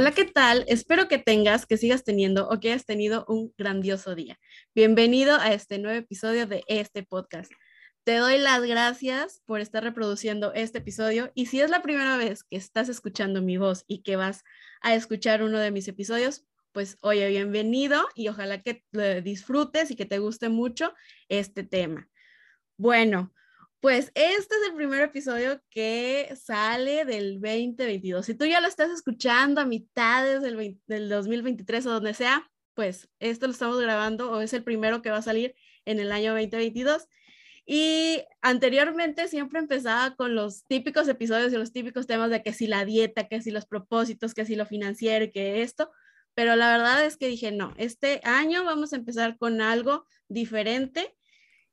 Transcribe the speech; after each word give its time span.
Hola, 0.00 0.12
¿qué 0.12 0.24
tal? 0.24 0.64
Espero 0.66 1.08
que 1.08 1.18
tengas, 1.18 1.66
que 1.66 1.76
sigas 1.76 2.04
teniendo 2.04 2.48
o 2.48 2.58
que 2.58 2.72
hayas 2.72 2.86
tenido 2.86 3.26
un 3.28 3.52
grandioso 3.58 4.14
día. 4.14 4.38
Bienvenido 4.74 5.36
a 5.36 5.52
este 5.52 5.78
nuevo 5.78 5.98
episodio 5.98 6.46
de 6.46 6.64
este 6.68 7.02
podcast. 7.02 7.52
Te 8.04 8.16
doy 8.16 8.38
las 8.38 8.62
gracias 8.62 9.42
por 9.44 9.60
estar 9.60 9.84
reproduciendo 9.84 10.54
este 10.54 10.78
episodio 10.78 11.30
y 11.34 11.46
si 11.46 11.60
es 11.60 11.68
la 11.68 11.82
primera 11.82 12.16
vez 12.16 12.44
que 12.44 12.56
estás 12.56 12.88
escuchando 12.88 13.42
mi 13.42 13.58
voz 13.58 13.84
y 13.88 14.02
que 14.02 14.16
vas 14.16 14.42
a 14.80 14.94
escuchar 14.94 15.42
uno 15.42 15.58
de 15.58 15.70
mis 15.70 15.86
episodios, 15.86 16.46
pues 16.72 16.96
oye, 17.02 17.28
bienvenido 17.28 18.08
y 18.14 18.28
ojalá 18.28 18.62
que 18.62 18.82
disfrutes 19.22 19.90
y 19.90 19.96
que 19.96 20.06
te 20.06 20.18
guste 20.18 20.48
mucho 20.48 20.94
este 21.28 21.62
tema. 21.62 22.08
Bueno, 22.78 23.34
pues 23.80 24.12
este 24.14 24.54
es 24.54 24.68
el 24.68 24.74
primer 24.74 25.00
episodio 25.00 25.60
que 25.70 26.34
sale 26.36 27.06
del 27.06 27.40
2022. 27.40 28.26
Si 28.26 28.34
tú 28.34 28.44
ya 28.44 28.60
lo 28.60 28.68
estás 28.68 28.90
escuchando 28.90 29.60
a 29.60 29.64
mitades 29.64 30.42
del, 30.42 30.78
del 30.86 31.08
2023 31.08 31.86
o 31.86 31.90
donde 31.92 32.12
sea, 32.12 32.50
pues 32.74 33.08
esto 33.18 33.46
lo 33.46 33.52
estamos 33.52 33.80
grabando 33.80 34.30
o 34.32 34.40
es 34.40 34.52
el 34.52 34.64
primero 34.64 35.00
que 35.00 35.10
va 35.10 35.18
a 35.18 35.22
salir 35.22 35.54
en 35.86 35.98
el 35.98 36.12
año 36.12 36.32
2022. 36.32 37.08
Y 37.64 38.22
anteriormente 38.42 39.28
siempre 39.28 39.60
empezaba 39.60 40.14
con 40.14 40.34
los 40.34 40.66
típicos 40.66 41.08
episodios 41.08 41.52
y 41.52 41.56
los 41.56 41.72
típicos 41.72 42.06
temas 42.06 42.30
de 42.30 42.42
que 42.42 42.52
si 42.52 42.66
la 42.66 42.84
dieta, 42.84 43.28
que 43.28 43.40
si 43.40 43.50
los 43.50 43.66
propósitos, 43.66 44.34
que 44.34 44.44
si 44.44 44.56
lo 44.56 44.66
financiero, 44.66 45.30
que 45.32 45.62
esto. 45.62 45.90
Pero 46.34 46.56
la 46.56 46.70
verdad 46.70 47.04
es 47.04 47.16
que 47.16 47.28
dije, 47.28 47.50
no, 47.52 47.72
este 47.78 48.20
año 48.24 48.64
vamos 48.64 48.92
a 48.92 48.96
empezar 48.96 49.38
con 49.38 49.60
algo 49.60 50.06
diferente 50.28 51.14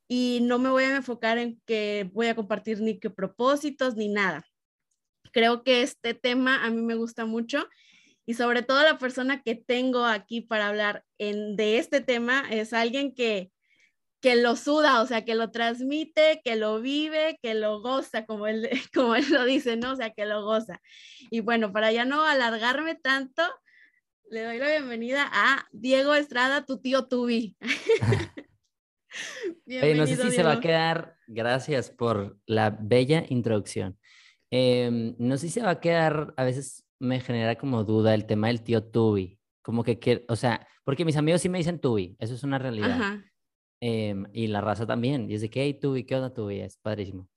y 0.08 0.39
no 0.44 0.59
me 0.59 0.69
voy 0.69 0.83
a 0.83 0.95
enfocar 0.95 1.38
en 1.38 1.61
que 1.66 2.09
voy 2.13 2.27
a 2.27 2.36
compartir 2.36 2.81
ni 2.81 3.00
qué 3.00 3.09
propósitos 3.09 3.95
ni 3.95 4.08
nada. 4.09 4.45
Creo 5.31 5.63
que 5.63 5.81
este 5.81 6.13
tema 6.13 6.66
a 6.66 6.69
mí 6.69 6.81
me 6.81 6.95
gusta 6.95 7.25
mucho 7.25 7.67
y 8.25 8.33
sobre 8.33 8.61
todo 8.61 8.83
la 8.83 8.97
persona 8.97 9.41
que 9.41 9.55
tengo 9.55 10.05
aquí 10.05 10.41
para 10.41 10.67
hablar 10.67 11.05
en, 11.17 11.55
de 11.55 11.78
este 11.78 12.02
tema 12.02 12.44
es 12.50 12.73
alguien 12.73 13.13
que, 13.13 13.52
que 14.22 14.35
lo 14.35 14.55
suda, 14.55 15.02
o 15.02 15.05
sea, 15.05 15.25
que 15.25 15.35
lo 15.35 15.52
transmite, 15.52 16.41
que 16.44 16.55
lo 16.55 16.81
vive, 16.81 17.39
que 17.41 17.53
lo 17.53 17.81
goza, 17.81 18.25
como 18.25 18.47
él, 18.47 18.69
como 18.94 19.16
él 19.16 19.25
lo 19.30 19.45
dice, 19.45 19.78
¿no? 19.78 19.94
O 19.94 19.95
sea, 19.95 20.11
que 20.11 20.25
lo 20.25 20.44
goza. 20.44 20.81
Y 21.30 21.41
bueno, 21.41 21.72
para 21.72 21.91
ya 21.91 22.05
no 22.05 22.23
alargarme 22.23 22.95
tanto, 22.95 23.44
le 24.30 24.44
doy 24.44 24.58
la 24.58 24.69
bienvenida 24.69 25.30
a 25.31 25.67
Diego 25.72 26.16
Estrada, 26.16 26.66
tu 26.66 26.80
tío 26.80 27.08
Tubi. 27.08 27.55
no 29.68 30.08
sé 30.08 30.16
si 30.16 30.32
se 30.32 30.44
va 30.44 30.54
a 30.54 30.60
quedar, 30.60 31.18
gracias 31.28 31.92
por 31.92 32.40
la 32.46 32.70
bella 32.70 33.26
introducción. 33.30 33.98
Em, 34.50 35.16
no 35.20 35.38
sé 35.38 35.48
si 35.48 35.54
se 35.56 35.62
va 35.62 35.72
a 35.72 35.80
quedar, 35.80 36.34
a 36.38 36.44
veces 36.44 36.86
me 37.00 37.20
genera 37.20 37.56
como 37.56 37.84
duda 37.84 38.14
el 38.14 38.26
tema 38.26 38.48
del 38.48 38.64
tío 38.64 38.84
Tubi, 38.84 39.40
como 39.62 39.84
que, 39.84 40.26
o 40.30 40.36
sea, 40.36 40.68
porque 40.84 41.06
mis 41.06 41.18
amigos 41.18 41.42
sí 41.42 41.50
me 41.50 41.58
dicen 41.58 41.80
Tubi, 41.80 42.16
eso 42.20 42.34
es 42.34 42.44
una 42.44 42.58
realidad. 42.58 43.20
Em, 43.82 44.26
y 44.34 44.48
la 44.48 44.62
raza 44.62 44.88
también, 44.88 45.30
y 45.30 45.36
es 45.36 45.42
de 45.42 45.50
que, 45.50 45.64
hey 45.64 45.78
Tubi, 45.80 46.06
¿qué 46.06 46.16
onda 46.16 46.34
Tubi? 46.34 46.62
Es 46.62 46.78
padrísimo. 46.78 47.28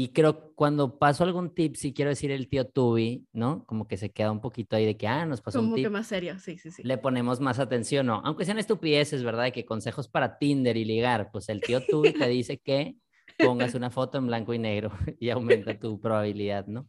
Y 0.00 0.10
creo 0.10 0.52
cuando 0.54 0.96
paso 0.96 1.24
algún 1.24 1.52
tip, 1.52 1.74
si 1.74 1.92
quiero 1.92 2.10
decir 2.10 2.30
el 2.30 2.48
tío 2.48 2.68
Tubi, 2.68 3.26
¿no? 3.32 3.64
Como 3.66 3.88
que 3.88 3.96
se 3.96 4.12
queda 4.12 4.30
un 4.30 4.40
poquito 4.40 4.76
ahí 4.76 4.86
de 4.86 4.96
que, 4.96 5.08
ah, 5.08 5.26
nos 5.26 5.40
pasó 5.40 5.58
un 5.58 5.74
tip. 5.74 5.86
Como 5.86 5.86
que 5.86 5.90
más 5.90 6.06
serio, 6.06 6.38
sí, 6.38 6.56
sí, 6.56 6.70
sí. 6.70 6.84
Le 6.84 6.98
ponemos 6.98 7.40
más 7.40 7.58
atención, 7.58 8.06
¿no? 8.06 8.22
Aunque 8.24 8.44
sean 8.44 8.60
estupideces, 8.60 9.24
¿verdad? 9.24 9.42
De 9.42 9.50
que 9.50 9.64
consejos 9.64 10.06
para 10.06 10.38
Tinder 10.38 10.76
y 10.76 10.84
ligar, 10.84 11.30
pues 11.32 11.48
el 11.48 11.60
tío 11.60 11.84
Tubi 11.84 12.12
te 12.12 12.28
dice 12.28 12.58
que 12.58 12.94
pongas 13.38 13.74
una 13.74 13.90
foto 13.90 14.18
en 14.18 14.28
blanco 14.28 14.54
y 14.54 14.60
negro 14.60 14.92
y 15.18 15.30
aumenta 15.30 15.76
tu 15.76 15.98
probabilidad, 15.98 16.68
¿no? 16.68 16.88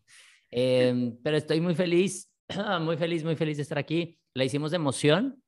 Em, 0.52 1.18
pero 1.24 1.36
estoy 1.36 1.62
muy 1.62 1.74
feliz, 1.74 2.32
muy 2.82 2.96
feliz, 2.96 3.24
muy 3.24 3.36
feliz 3.36 3.58
de 3.58 3.64
estar 3.64 3.80
aquí. 3.80 4.20
La 4.36 4.44
hicimos 4.44 4.70
de 4.70 4.76
emoción. 4.76 5.42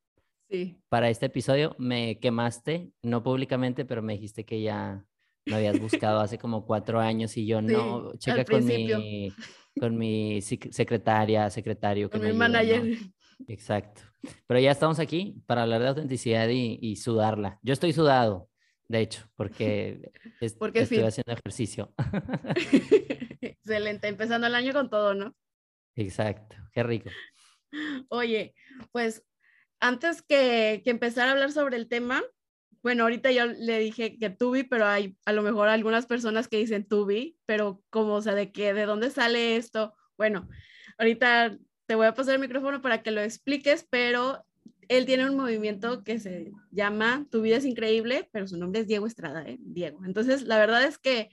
Sí. 0.50 0.82
Para 0.90 1.12
este 1.12 1.28
episodio 1.28 1.76
me 1.78 2.18
quemaste, 2.18 2.90
no 3.04 3.22
públicamente, 3.22 3.86
pero 3.86 4.02
me 4.02 4.14
dijiste 4.14 4.46
que 4.46 4.64
ya 4.64 5.06
me 5.46 5.56
habías 5.56 5.80
buscado 5.80 6.20
hace 6.20 6.38
como 6.38 6.66
cuatro 6.66 7.00
años 7.00 7.36
y 7.38 7.46
yo 7.46 7.62
no, 7.62 8.14
checa 8.18 8.46
con 8.46 8.66
mi, 8.66 9.34
con 9.80 9.98
mi 9.98 10.42
secretaria, 10.42 11.50
secretario. 11.50 12.10
con 12.10 12.22
mi 12.22 12.34
manager. 12.34 12.98
Exacto. 13.48 14.02
Pero 14.48 14.60
ya 14.60 14.72
estamos 14.72 15.00
aquí 15.00 15.42
para 15.46 15.64
hablar 15.64 15.82
de 15.82 15.88
autenticidad 15.90 16.48
y, 16.50 16.96
sudarla. 16.96 17.60
Yo 17.64 17.74
estoy 17.74 17.94
sudado, 17.94 18.50
de 18.88 19.02
hecho, 19.02 19.28
porque, 19.36 20.12
estoy 20.42 21.00
haciendo 21.00 21.34
ejercicio. 21.34 21.94
Excelente, 23.42 24.08
empezando 24.08 24.48
el 24.48 24.56
año 24.56 24.74
con 24.74 24.90
todo, 24.90 25.14
¿no? 25.14 25.36
Exacto, 25.96 26.56
qué 26.72 26.84
rico. 26.84 27.10
Oye, 28.10 28.54
pues 28.92 29.24
antes 29.80 30.22
que, 30.22 30.82
que 30.84 30.92
empezar 30.92 31.28
a 31.28 31.32
hablar 31.32 31.52
sobre 31.52 31.78
el 31.78 31.88
tema, 31.88 32.22
bueno, 32.84 33.04
ahorita 33.04 33.32
yo 33.32 33.46
le 33.46 33.80
dije 33.80 34.18
que 34.18 34.30
Tubi, 34.30 34.64
pero 34.64 34.86
hay 34.86 35.16
a 35.26 35.34
lo 35.34 35.44
mejor 35.44 35.70
algunas 35.70 36.06
personas 36.08 36.48
que 36.48 36.58
dicen 36.58 36.88
Tubi, 36.88 37.38
pero 37.46 37.84
como, 37.90 38.16
o 38.16 38.22
sea, 38.22 38.34
de 38.34 38.52
qué, 38.52 38.74
de 38.74 38.86
dónde 38.86 39.12
sale 39.12 39.56
esto. 39.56 39.94
Bueno, 40.18 40.50
ahorita 40.98 41.58
te 41.86 41.96
voy 41.96 42.08
a 42.08 42.14
pasar 42.14 42.36
el 42.36 42.42
micrófono 42.42 42.82
para 42.82 43.04
que 43.04 43.12
lo 43.12 43.22
expliques, 43.22 43.86
pero 43.90 44.44
él 44.88 45.06
tiene 45.06 45.30
un 45.30 45.38
movimiento 45.38 46.04
que 46.04 46.20
se 46.20 46.52
llama 46.72 47.28
Tu 47.30 47.42
vida 47.42 47.58
es 47.58 47.66
increíble, 47.66 48.30
pero 48.32 48.48
su 48.48 48.58
nombre 48.58 48.82
es 48.82 48.88
Diego 48.88 49.08
Estrada, 49.08 49.44
¿eh? 49.48 49.58
Diego. 49.60 50.04
Entonces, 50.04 50.44
la 50.44 50.58
verdad 50.58 50.84
es 50.84 50.98
que 50.98 51.30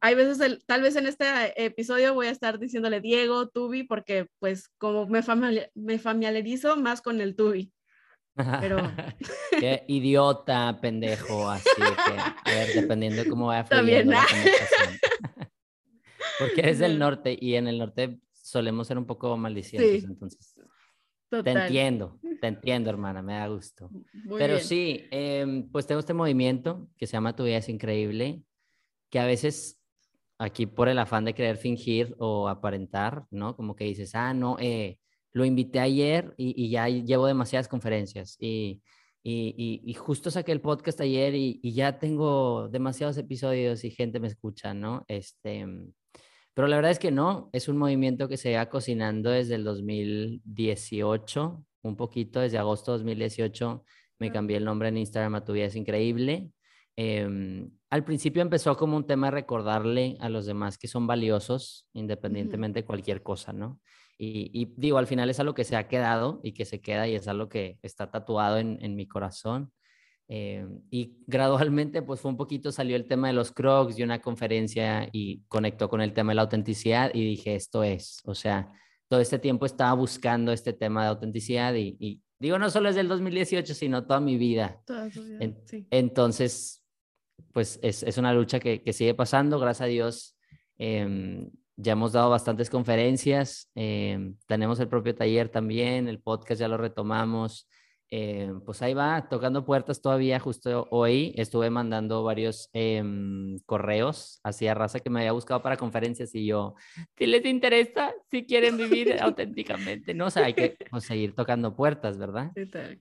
hay 0.00 0.14
veces, 0.14 0.64
tal 0.66 0.82
vez 0.82 0.96
en 0.96 1.06
este 1.06 1.26
episodio 1.62 2.14
voy 2.14 2.28
a 2.28 2.30
estar 2.30 2.58
diciéndole 2.58 3.00
Diego, 3.00 3.48
Tubi, 3.48 3.82
porque 3.82 4.28
pues 4.38 4.68
como 4.78 5.06
me, 5.06 5.20
me 5.74 5.98
familiarizo 5.98 6.76
más 6.76 7.02
con 7.02 7.20
el 7.20 7.36
Tubi. 7.36 7.72
Pero... 8.60 8.78
Qué 9.60 9.84
idiota, 9.88 10.78
pendejo, 10.80 11.48
así 11.48 11.68
que, 11.76 12.50
a 12.50 12.54
ver, 12.54 12.74
dependiendo 12.74 13.22
de 13.22 13.28
cómo 13.28 13.46
vaya 13.46 13.64
fluyendo 13.64 14.12
la 14.12 14.24
Porque 16.38 16.60
eres 16.60 16.78
del 16.78 16.98
norte 16.98 17.36
y 17.38 17.54
en 17.56 17.68
el 17.68 17.78
norte 17.78 18.20
solemos 18.32 18.86
ser 18.86 18.98
un 18.98 19.06
poco 19.06 19.36
maldicientes, 19.36 20.04
entonces... 20.04 20.60
Te 21.30 21.50
entiendo, 21.52 22.18
te 22.40 22.46
entiendo, 22.48 22.90
hermana, 22.90 23.22
me 23.22 23.34
da 23.34 23.46
gusto. 23.46 23.88
Pero 24.36 24.58
sí, 24.58 25.04
em, 25.12 25.70
pues 25.70 25.86
tengo 25.86 26.00
este 26.00 26.12
movimiento 26.12 26.88
que 26.96 27.06
se 27.06 27.12
llama 27.12 27.36
Tu 27.36 27.44
vida 27.44 27.58
es 27.58 27.68
increíble, 27.68 28.42
que 29.10 29.20
a 29.20 29.26
veces 29.26 29.80
aquí 30.38 30.66
por 30.66 30.88
el 30.88 30.98
afán 30.98 31.24
de 31.24 31.34
querer 31.34 31.56
fingir 31.56 32.16
o 32.18 32.48
aparentar, 32.48 33.26
¿no? 33.30 33.54
Como 33.54 33.76
que 33.76 33.84
dices, 33.84 34.14
ah, 34.14 34.34
no, 34.34 34.56
eh, 34.58 34.98
lo 35.32 35.44
invité 35.44 35.80
ayer 35.80 36.34
y, 36.36 36.70
ya 36.70 36.88
llevo 36.88 37.26
demasiadas 37.26 37.68
conferencias 37.68 38.36
y, 38.40 38.82
y, 39.22 39.94
justo 39.94 40.30
saqué 40.30 40.52
el 40.52 40.60
podcast 40.60 41.00
ayer 41.00 41.34
y, 41.34 41.60
ya 41.72 41.98
tengo 41.98 42.68
demasiados 42.68 43.16
episodios 43.18 43.84
y 43.84 43.90
gente 43.90 44.20
me 44.20 44.28
escucha, 44.28 44.74
¿no? 44.74 45.04
Este, 45.08 45.66
pero 46.54 46.68
la 46.68 46.76
verdad 46.76 46.92
es 46.92 46.98
que 46.98 47.10
no, 47.10 47.48
es 47.52 47.68
un 47.68 47.78
movimiento 47.78 48.28
que 48.28 48.36
se 48.36 48.56
va 48.56 48.68
cocinando 48.68 49.30
desde 49.30 49.54
el 49.54 49.64
2018, 49.64 51.64
un 51.82 51.96
poquito, 51.96 52.40
desde 52.40 52.58
agosto 52.58 52.92
de 52.92 52.98
2018 52.98 53.84
me 54.20 54.30
cambié 54.30 54.58
el 54.58 54.64
nombre 54.64 54.88
en 54.88 54.98
Instagram 54.98 55.36
a 55.36 55.44
Tu 55.44 55.54
Vida 55.54 55.64
es 55.64 55.76
Increíble. 55.76 56.52
Em, 56.94 57.70
al 57.88 58.04
principio 58.04 58.42
empezó 58.42 58.76
como 58.76 58.96
un 58.96 59.06
tema 59.06 59.28
de 59.28 59.30
recordarle 59.32 60.16
a 60.20 60.28
los 60.28 60.44
demás 60.44 60.76
que 60.76 60.88
son 60.88 61.06
valiosos, 61.06 61.88
independientemente 61.94 62.80
de 62.80 62.84
cualquier 62.84 63.22
cosa, 63.22 63.52
¿no? 63.52 63.80
Y, 64.22 64.74
digo, 64.76 64.98
al 64.98 65.06
final 65.06 65.30
es 65.30 65.40
algo 65.40 65.54
que 65.54 65.64
se 65.64 65.76
ha 65.76 65.88
quedado 65.88 66.40
y 66.42 66.52
que 66.52 66.66
se 66.66 66.82
queda 66.82 67.08
y 67.08 67.14
es 67.14 67.26
algo 67.26 67.48
que 67.48 67.78
está 67.80 68.10
tatuado 68.10 68.58
en, 68.58 68.76
en 68.82 68.94
mi 68.94 69.08
corazón. 69.08 69.72
Eh, 70.28 70.66
y 70.90 71.16
gradualmente, 71.26 72.02
pues 72.02 72.20
fue 72.20 72.30
un 72.30 72.36
poquito, 72.36 72.70
salió 72.70 72.96
el 72.96 73.06
tema 73.06 73.28
de 73.28 73.32
los 73.32 73.50
crocs 73.50 73.98
y 73.98 74.02
una 74.02 74.20
conferencia 74.20 75.08
y 75.10 75.40
conectó 75.48 75.88
con 75.88 76.02
el 76.02 76.12
tema 76.12 76.32
de 76.32 76.34
la 76.36 76.42
autenticidad 76.42 77.10
y 77.14 77.24
dije, 77.24 77.54
esto 77.54 77.82
es, 77.82 78.20
o 78.26 78.34
sea, 78.34 78.70
todo 79.08 79.20
este 79.20 79.38
tiempo 79.38 79.64
estaba 79.64 79.94
buscando 79.94 80.52
este 80.52 80.74
tema 80.74 81.02
de 81.04 81.08
autenticidad 81.08 81.74
y, 81.74 82.20
digo, 82.38 82.58
no 82.58 82.68
solo 82.68 82.90
es 82.90 82.96
del 82.96 83.08
2018, 83.08 83.72
sino 83.72 84.04
toda 84.04 84.20
mi 84.20 84.36
vida. 84.36 84.82
Toda 84.84 85.06
vida 85.08 85.54
sí. 85.64 85.86
Entonces, 85.90 86.84
pues 87.54 87.80
es, 87.82 88.02
es, 88.02 88.18
una 88.18 88.34
lucha 88.34 88.60
que, 88.60 88.82
que, 88.82 88.92
sigue 88.92 89.14
pasando, 89.14 89.58
gracias 89.58 89.86
a 89.86 89.88
Dios. 89.88 90.36
Eh, 90.78 91.48
ya 91.80 91.92
hemos 91.92 92.12
dado 92.12 92.30
bastantes 92.30 92.70
conferencias, 92.70 93.70
em, 93.74 94.36
tenemos 94.46 94.78
el 94.80 94.88
propio 94.88 95.14
taller 95.14 95.48
también, 95.48 96.08
el 96.08 96.20
podcast 96.20 96.60
ya 96.60 96.68
lo 96.68 96.76
retomamos. 96.76 97.68
Eh, 98.10 98.52
pues 98.66 98.82
ahí 98.82 98.92
va, 98.92 99.28
tocando 99.28 99.64
puertas 99.64 100.02
todavía. 100.02 100.40
Justo 100.40 100.88
hoy 100.90 101.32
estuve 101.36 101.70
mandando 101.70 102.24
varios 102.24 102.68
em, 102.72 103.58
correos 103.66 104.40
hacia 104.42 104.74
raza 104.74 105.00
que 105.00 105.10
me 105.10 105.20
había 105.20 105.32
buscado 105.32 105.62
para 105.62 105.76
conferencias 105.76 106.34
y 106.34 106.46
yo, 106.46 106.74
si 107.16 107.26
les 107.26 107.44
interesa, 107.44 108.12
si 108.30 108.44
quieren 108.44 108.76
vivir 108.76 109.16
auténticamente, 109.20 110.12
¿no? 110.14 110.26
O 110.26 110.30
sea, 110.30 110.46
hay 110.46 110.54
que 110.54 110.76
pues, 110.90 111.04
seguir 111.04 111.34
tocando 111.34 111.76
puertas, 111.76 112.18
¿verdad? 112.18 112.52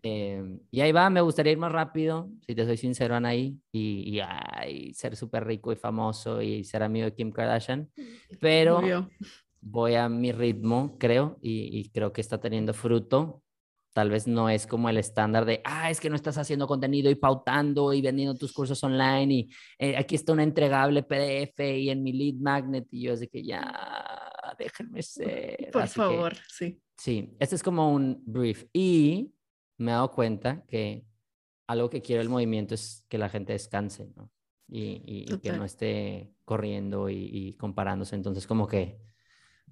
Em, 0.03 0.59
y 0.69 0.81
ahí 0.81 0.91
va, 0.91 1.09
me 1.09 1.21
gustaría 1.21 1.53
ir 1.53 1.57
más 1.57 1.71
rápido, 1.71 2.29
si 2.45 2.53
te 2.53 2.65
soy 2.65 2.77
sincero, 2.77 3.15
Anaí, 3.15 3.57
y, 3.71 4.21
y 4.67 4.93
ser 4.93 5.15
súper 5.15 5.45
rico 5.45 5.71
y 5.71 5.75
famoso 5.75 6.41
y 6.41 6.63
ser 6.63 6.83
amigo 6.83 7.05
de 7.05 7.15
Kim 7.15 7.31
Kardashian, 7.31 7.89
pero 8.39 8.81
voy 9.61 9.95
a 9.95 10.09
mi 10.09 10.31
ritmo, 10.31 10.97
creo, 10.99 11.37
y, 11.41 11.89
creo 11.89 12.13
que 12.13 12.21
está 12.21 12.39
teniendo 12.39 12.73
fruto. 12.73 13.43
Tal 13.93 14.09
vez 14.09 14.27
no 14.27 14.49
es 14.49 14.67
como 14.67 14.89
el 14.89 14.97
estándar 14.97 15.45
de, 15.45 15.61
ah, 15.65 15.89
es 15.89 15.99
que 15.99 16.09
no 16.09 16.15
estás 16.15 16.37
haciendo 16.37 16.67
contenido 16.67 17.09
y 17.09 17.15
pautando 17.15 17.93
y 17.93 18.01
vendiendo 18.01 18.35
tus 18.35 18.53
cursos 18.53 18.83
online 18.83 19.33
y 19.33 19.49
eh, 19.79 19.97
aquí 19.97 20.15
está 20.15 20.33
un 20.33 20.39
entregable 20.39 21.03
PDF 21.03 21.59
y 21.59 21.89
en 21.89 22.03
mi 22.03 22.13
lead 22.13 22.35
magnet 22.35 22.87
y 22.91 23.03
yo 23.03 23.13
es 23.13 23.21
de 23.21 23.27
que 23.27 23.43
ya, 23.43 24.31
déjenme 24.57 25.01
ser. 25.01 25.69
Por 25.71 25.87
favor, 25.87 26.35
sí. 26.47 26.79
Sí, 26.95 27.35
este 27.39 27.55
es 27.55 27.63
como 27.63 27.93
un 27.93 28.21
brief 28.25 28.65
y 28.73 29.33
me 29.77 29.91
he 29.91 29.93
dado 29.93 30.11
cuenta 30.11 30.65
que 30.67 31.05
algo 31.67 31.89
que 31.89 32.01
quiero 32.01 32.21
el 32.21 32.29
movimiento 32.29 32.75
es 32.75 33.05
que 33.07 33.17
la 33.17 33.29
gente 33.29 33.53
descanse, 33.53 34.11
¿no? 34.15 34.29
Y, 34.67 35.25
que 35.41 35.51
no 35.51 35.65
esté 35.65 36.33
corriendo 36.45 37.09
y, 37.09 37.55
comparándose. 37.59 38.15
Entonces, 38.15 38.45
como 38.45 38.67
que, 38.67 38.99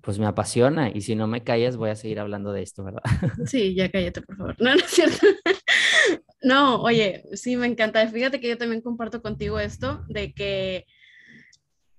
pues 0.01 0.19
me 0.19 0.25
apasiona 0.25 0.89
y 0.89 1.01
si 1.01 1.15
no 1.15 1.27
me 1.27 1.44
callas, 1.44 1.77
voy 1.77 1.89
a 1.89 1.95
seguir 1.95 2.19
hablando 2.19 2.51
de 2.51 2.63
esto, 2.63 2.83
¿verdad? 2.83 3.01
Sí, 3.47 3.75
ya 3.75 3.89
cállate, 3.89 4.21
por 4.21 4.38
favor. 4.38 4.55
No, 4.59 4.71
no 4.75 4.81
es 4.81 4.91
cierto. 4.91 5.17
No, 6.39 6.81
oye, 6.83 7.23
sí, 7.33 7.57
me 7.57 7.65
encanta. 7.65 8.07
Fíjate 8.07 8.39
que 8.39 8.47
yo 8.47 8.57
también 8.57 8.81
comparto 8.81 9.23
contigo 9.23 9.59
esto 9.59 10.05
de 10.07 10.33
que 10.33 10.85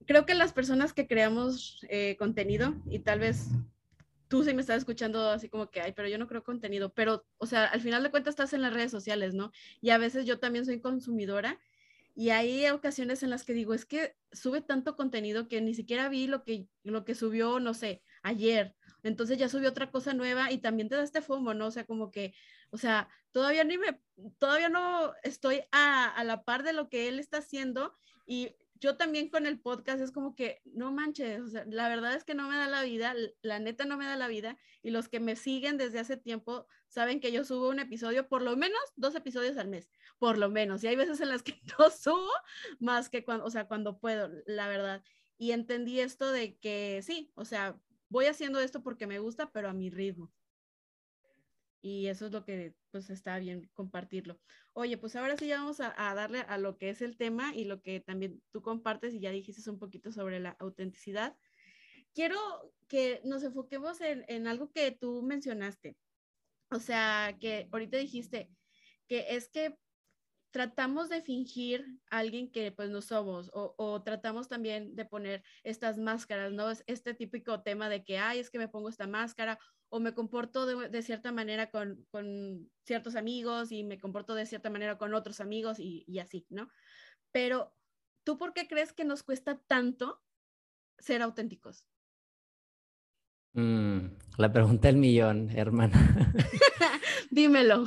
creo 0.06 0.24
que 0.24 0.34
las 0.34 0.52
personas 0.52 0.92
que 0.92 1.06
creamos 1.06 1.80
eh, 1.90 2.16
contenido 2.18 2.74
y 2.86 3.00
tal 3.00 3.18
vez 3.18 3.48
tú 4.28 4.44
sí 4.44 4.54
me 4.54 4.60
estás 4.60 4.78
escuchando 4.78 5.28
así 5.28 5.48
como 5.48 5.70
que, 5.70 5.80
ay, 5.80 5.92
pero 5.92 6.08
yo 6.08 6.18
no 6.18 6.28
creo 6.28 6.44
contenido, 6.44 6.92
pero, 6.94 7.26
o 7.38 7.46
sea, 7.46 7.64
al 7.64 7.80
final 7.80 8.02
de 8.02 8.10
cuentas 8.10 8.32
estás 8.32 8.52
en 8.52 8.62
las 8.62 8.72
redes 8.72 8.90
sociales, 8.90 9.34
¿no? 9.34 9.50
Y 9.80 9.90
a 9.90 9.98
veces 9.98 10.24
yo 10.24 10.38
también 10.38 10.64
soy 10.64 10.80
consumidora 10.80 11.58
y 12.18 12.30
hay 12.30 12.66
ocasiones 12.70 13.22
en 13.22 13.30
las 13.30 13.44
que 13.44 13.52
digo, 13.52 13.74
es 13.74 13.86
que 13.86 14.16
sube 14.32 14.60
tanto 14.60 14.96
contenido 14.96 15.46
que 15.46 15.60
ni 15.60 15.72
siquiera 15.72 16.08
vi 16.08 16.26
lo 16.26 16.42
que, 16.42 16.66
lo 16.82 17.04
que 17.04 17.14
subió, 17.14 17.60
no 17.60 17.74
sé, 17.74 18.02
ayer. 18.24 18.74
Entonces 19.04 19.38
ya 19.38 19.48
subió 19.48 19.68
otra 19.68 19.92
cosa 19.92 20.14
nueva 20.14 20.50
y 20.50 20.58
también 20.58 20.88
te 20.88 20.96
da 20.96 21.04
este 21.04 21.22
fomo, 21.22 21.54
¿no? 21.54 21.68
O 21.68 21.70
sea, 21.70 21.86
como 21.86 22.10
que, 22.10 22.34
o 22.70 22.76
sea, 22.76 23.08
todavía 23.30 23.62
ni 23.62 23.78
me, 23.78 24.00
todavía 24.38 24.68
no 24.68 25.12
estoy 25.22 25.60
a, 25.70 26.06
a 26.06 26.24
la 26.24 26.42
par 26.42 26.64
de 26.64 26.72
lo 26.72 26.88
que 26.88 27.06
él 27.06 27.20
está 27.20 27.38
haciendo 27.38 27.96
y 28.26 28.56
yo 28.80 28.96
también 28.96 29.28
con 29.28 29.46
el 29.46 29.60
podcast 29.60 30.00
es 30.00 30.12
como 30.12 30.34
que, 30.34 30.60
no 30.64 30.92
manches, 30.92 31.40
o 31.40 31.48
sea, 31.48 31.64
la 31.66 31.88
verdad 31.88 32.14
es 32.14 32.24
que 32.24 32.34
no 32.34 32.48
me 32.48 32.56
da 32.56 32.68
la 32.68 32.82
vida, 32.82 33.14
la 33.42 33.58
neta 33.58 33.84
no 33.84 33.96
me 33.96 34.06
da 34.06 34.16
la 34.16 34.28
vida, 34.28 34.56
y 34.82 34.90
los 34.90 35.08
que 35.08 35.20
me 35.20 35.36
siguen 35.36 35.76
desde 35.76 35.98
hace 35.98 36.16
tiempo 36.16 36.66
saben 36.88 37.20
que 37.20 37.32
yo 37.32 37.44
subo 37.44 37.68
un 37.68 37.80
episodio, 37.80 38.28
por 38.28 38.42
lo 38.42 38.56
menos 38.56 38.80
dos 38.96 39.14
episodios 39.14 39.56
al 39.56 39.68
mes, 39.68 39.90
por 40.18 40.38
lo 40.38 40.48
menos, 40.50 40.82
y 40.84 40.88
hay 40.88 40.96
veces 40.96 41.20
en 41.20 41.28
las 41.28 41.42
que 41.42 41.60
no 41.78 41.90
subo 41.90 42.30
más 42.78 43.08
que 43.08 43.24
cuando, 43.24 43.44
o 43.44 43.50
sea, 43.50 43.66
cuando 43.66 43.98
puedo, 43.98 44.30
la 44.46 44.68
verdad. 44.68 45.02
Y 45.36 45.52
entendí 45.52 46.00
esto 46.00 46.32
de 46.32 46.56
que 46.58 47.00
sí, 47.02 47.30
o 47.34 47.44
sea, 47.44 47.78
voy 48.08 48.26
haciendo 48.26 48.60
esto 48.60 48.82
porque 48.82 49.06
me 49.06 49.18
gusta, 49.18 49.52
pero 49.52 49.68
a 49.68 49.72
mi 49.72 49.90
ritmo 49.90 50.32
y 51.80 52.08
eso 52.08 52.26
es 52.26 52.32
lo 52.32 52.44
que 52.44 52.74
pues 52.90 53.10
está 53.10 53.38
bien 53.38 53.68
compartirlo. 53.74 54.40
Oye, 54.72 54.98
pues 54.98 55.16
ahora 55.16 55.36
sí 55.36 55.46
ya 55.46 55.58
vamos 55.58 55.80
a, 55.80 55.92
darle 56.14 56.40
a 56.40 56.58
lo 56.58 56.76
que 56.78 56.90
es 56.90 57.02
el 57.02 57.16
tema 57.16 57.54
y 57.54 57.64
lo 57.64 57.80
que 57.82 58.00
también 58.00 58.42
tú 58.50 58.62
compartes 58.62 59.14
y 59.14 59.20
ya 59.20 59.30
dijiste 59.30 59.68
un 59.70 59.78
poquito 59.78 60.12
sobre 60.12 60.40
la 60.40 60.56
autenticidad. 60.58 61.36
Quiero 62.14 62.38
que 62.88 63.20
nos 63.24 63.42
enfoquemos 63.42 64.00
en, 64.00 64.24
en 64.28 64.46
algo 64.46 64.72
que 64.72 64.90
tú 64.92 65.22
mencionaste. 65.22 65.96
O 66.70 66.80
sea, 66.80 67.36
que 67.40 67.68
ahorita 67.72 67.96
dijiste 67.96 68.50
que 69.06 69.26
es 69.30 69.48
que 69.48 69.76
tratamos 70.50 71.08
de 71.08 71.22
fingir 71.22 71.86
a 72.10 72.18
alguien 72.18 72.50
que 72.50 72.72
pues 72.72 72.90
no 72.90 73.02
somos 73.02 73.50
o, 73.52 73.74
o, 73.76 74.02
tratamos 74.02 74.48
también 74.48 74.94
de 74.96 75.04
poner 75.04 75.42
estas 75.62 75.98
máscaras, 75.98 76.52
¿no? 76.52 76.70
Es 76.70 76.82
este 76.86 77.14
típico 77.14 77.62
tema 77.62 77.88
de 77.88 78.02
que, 78.02 78.18
ay, 78.18 78.38
es 78.38 78.50
que 78.50 78.58
me 78.58 78.68
pongo 78.68 78.88
esta 78.88 79.06
máscara 79.06 79.58
o 79.90 80.00
me 80.00 80.14
comporto 80.14 80.66
de, 80.66 81.02
cierta 81.02 81.32
manera 81.32 81.70
con, 81.70 82.04
con, 82.10 82.70
ciertos 82.84 83.16
amigos 83.16 83.72
y 83.72 83.84
me 83.84 83.98
comporto 83.98 84.34
de 84.34 84.46
cierta 84.46 84.70
manera 84.70 84.98
con 84.98 85.14
otros 85.14 85.40
amigos 85.40 85.78
y, 85.78 86.04
y 86.06 86.18
así, 86.18 86.46
¿no? 86.50 86.68
Pero, 87.32 87.74
¿tú 88.24 88.38
por 88.38 88.52
qué 88.52 88.66
crees 88.66 88.92
que 88.92 89.04
nos 89.04 89.22
cuesta 89.22 89.60
tanto 89.66 90.22
ser 90.98 91.22
auténticos? 91.22 91.86
Mm, 93.54 93.98
la 94.36 94.52
pregunta 94.52 94.88
del 94.88 94.98
millón, 94.98 95.50
hermana. 95.50 96.24
Dímelo. 97.30 97.86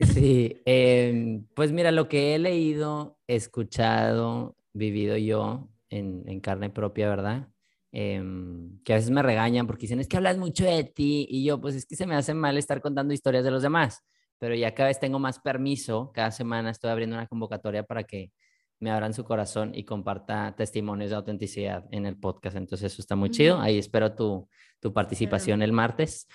sí, 0.00 0.60
em, 0.64 1.46
pues 1.54 1.72
mira, 1.72 1.92
lo 1.92 2.08
que 2.08 2.34
he 2.34 2.38
leído, 2.38 3.18
escuchado, 3.26 4.56
vivido 4.72 5.16
yo 5.16 5.68
en, 5.90 6.24
en 6.26 6.40
carne 6.40 6.70
propia, 6.70 7.08
¿verdad? 7.08 7.48
Em, 7.94 8.82
que 8.84 8.94
a 8.94 8.96
veces 8.96 9.10
me 9.10 9.22
regañan 9.22 9.66
porque 9.66 9.82
dicen, 9.82 10.00
es 10.00 10.08
que 10.08 10.16
hablas 10.16 10.38
mucho 10.38 10.64
de 10.64 10.84
ti 10.84 11.26
y 11.28 11.44
yo, 11.44 11.60
pues 11.60 11.74
es 11.74 11.84
que 11.84 11.94
se 11.94 12.06
me 12.06 12.14
hace 12.14 12.32
mal 12.32 12.56
estar 12.56 12.80
contando 12.80 13.12
historias 13.12 13.44
de 13.44 13.50
los 13.50 13.62
demás, 13.62 14.02
pero 14.38 14.54
ya 14.54 14.74
cada 14.74 14.88
vez 14.88 14.98
tengo 14.98 15.18
más 15.18 15.38
permiso, 15.40 16.10
cada 16.14 16.30
semana 16.30 16.70
estoy 16.70 16.90
abriendo 16.90 17.16
una 17.16 17.26
convocatoria 17.26 17.82
para 17.82 18.04
que 18.04 18.32
me 18.80 18.90
abran 18.90 19.12
su 19.12 19.24
corazón 19.24 19.72
y 19.74 19.84
comparta 19.84 20.54
testimonios 20.56 21.10
de 21.10 21.16
autenticidad 21.16 21.84
en 21.90 22.06
el 22.06 22.16
podcast, 22.16 22.56
entonces 22.56 22.94
eso 22.94 23.02
está 23.02 23.14
muy 23.14 23.30
chido, 23.30 23.60
ahí 23.60 23.78
espero 23.78 24.14
tu, 24.14 24.48
tu 24.80 24.92
participación 24.94 25.60
el 25.60 25.72
martes. 25.72 26.26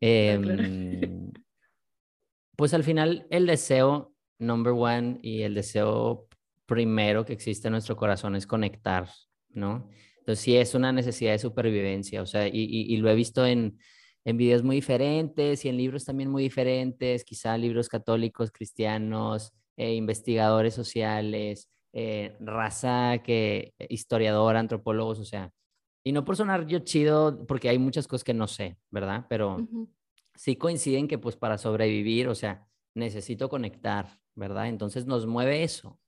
Em, 0.00 1.30
pues 2.56 2.72
al 2.72 2.84
final 2.84 3.26
el 3.30 3.46
deseo 3.46 4.14
number 4.38 4.72
one 4.72 5.18
y 5.22 5.42
el 5.42 5.54
deseo 5.54 6.26
primero 6.64 7.24
que 7.26 7.34
existe 7.34 7.68
en 7.68 7.72
nuestro 7.72 7.96
corazón 7.96 8.34
es 8.34 8.46
conectar, 8.46 9.08
¿no? 9.50 9.90
Entonces 10.22 10.44
sí 10.44 10.56
es 10.56 10.74
una 10.76 10.92
necesidad 10.92 11.32
de 11.32 11.40
supervivencia, 11.40 12.22
o 12.22 12.26
sea, 12.26 12.46
y, 12.46 12.96
lo 12.98 13.10
he 13.10 13.14
visto 13.16 13.44
en, 13.44 13.76
en 14.24 14.36
videos 14.36 14.62
muy 14.62 14.76
diferentes 14.76 15.64
y 15.64 15.68
en 15.68 15.76
libros 15.76 16.04
también 16.04 16.30
muy 16.30 16.44
diferentes, 16.44 17.24
quizá 17.24 17.58
libros 17.58 17.88
católicos, 17.88 18.52
cristianos, 18.52 19.52
eh, 19.76 19.94
investigadores 19.94 20.74
sociales, 20.74 21.68
eh, 21.92 22.36
raza 22.38 23.18
que 23.24 23.74
eh, 23.80 23.86
historiador, 23.90 24.54
antropólogos, 24.54 25.18
o 25.18 25.24
sea, 25.24 25.50
y 26.04 26.12
no 26.12 26.24
por 26.24 26.36
sonar 26.36 26.68
yo 26.68 26.78
chido, 26.78 27.44
porque 27.48 27.68
hay 27.68 27.80
muchas 27.80 28.06
cosas 28.06 28.22
que 28.22 28.32
no 28.32 28.46
sé, 28.46 28.76
¿verdad? 28.90 29.26
Pero 29.28 29.66
sí 30.36 30.54
coinciden 30.54 31.08
que 31.08 31.18
pues 31.18 31.34
para 31.34 31.58
sobrevivir, 31.58 32.28
o 32.28 32.36
sea, 32.36 32.64
necesito 32.94 33.48
conectar, 33.48 34.20
¿verdad? 34.36 34.68
Entonces 34.68 35.04
nos 35.06 35.26
mueve 35.26 35.64
eso. 35.64 35.98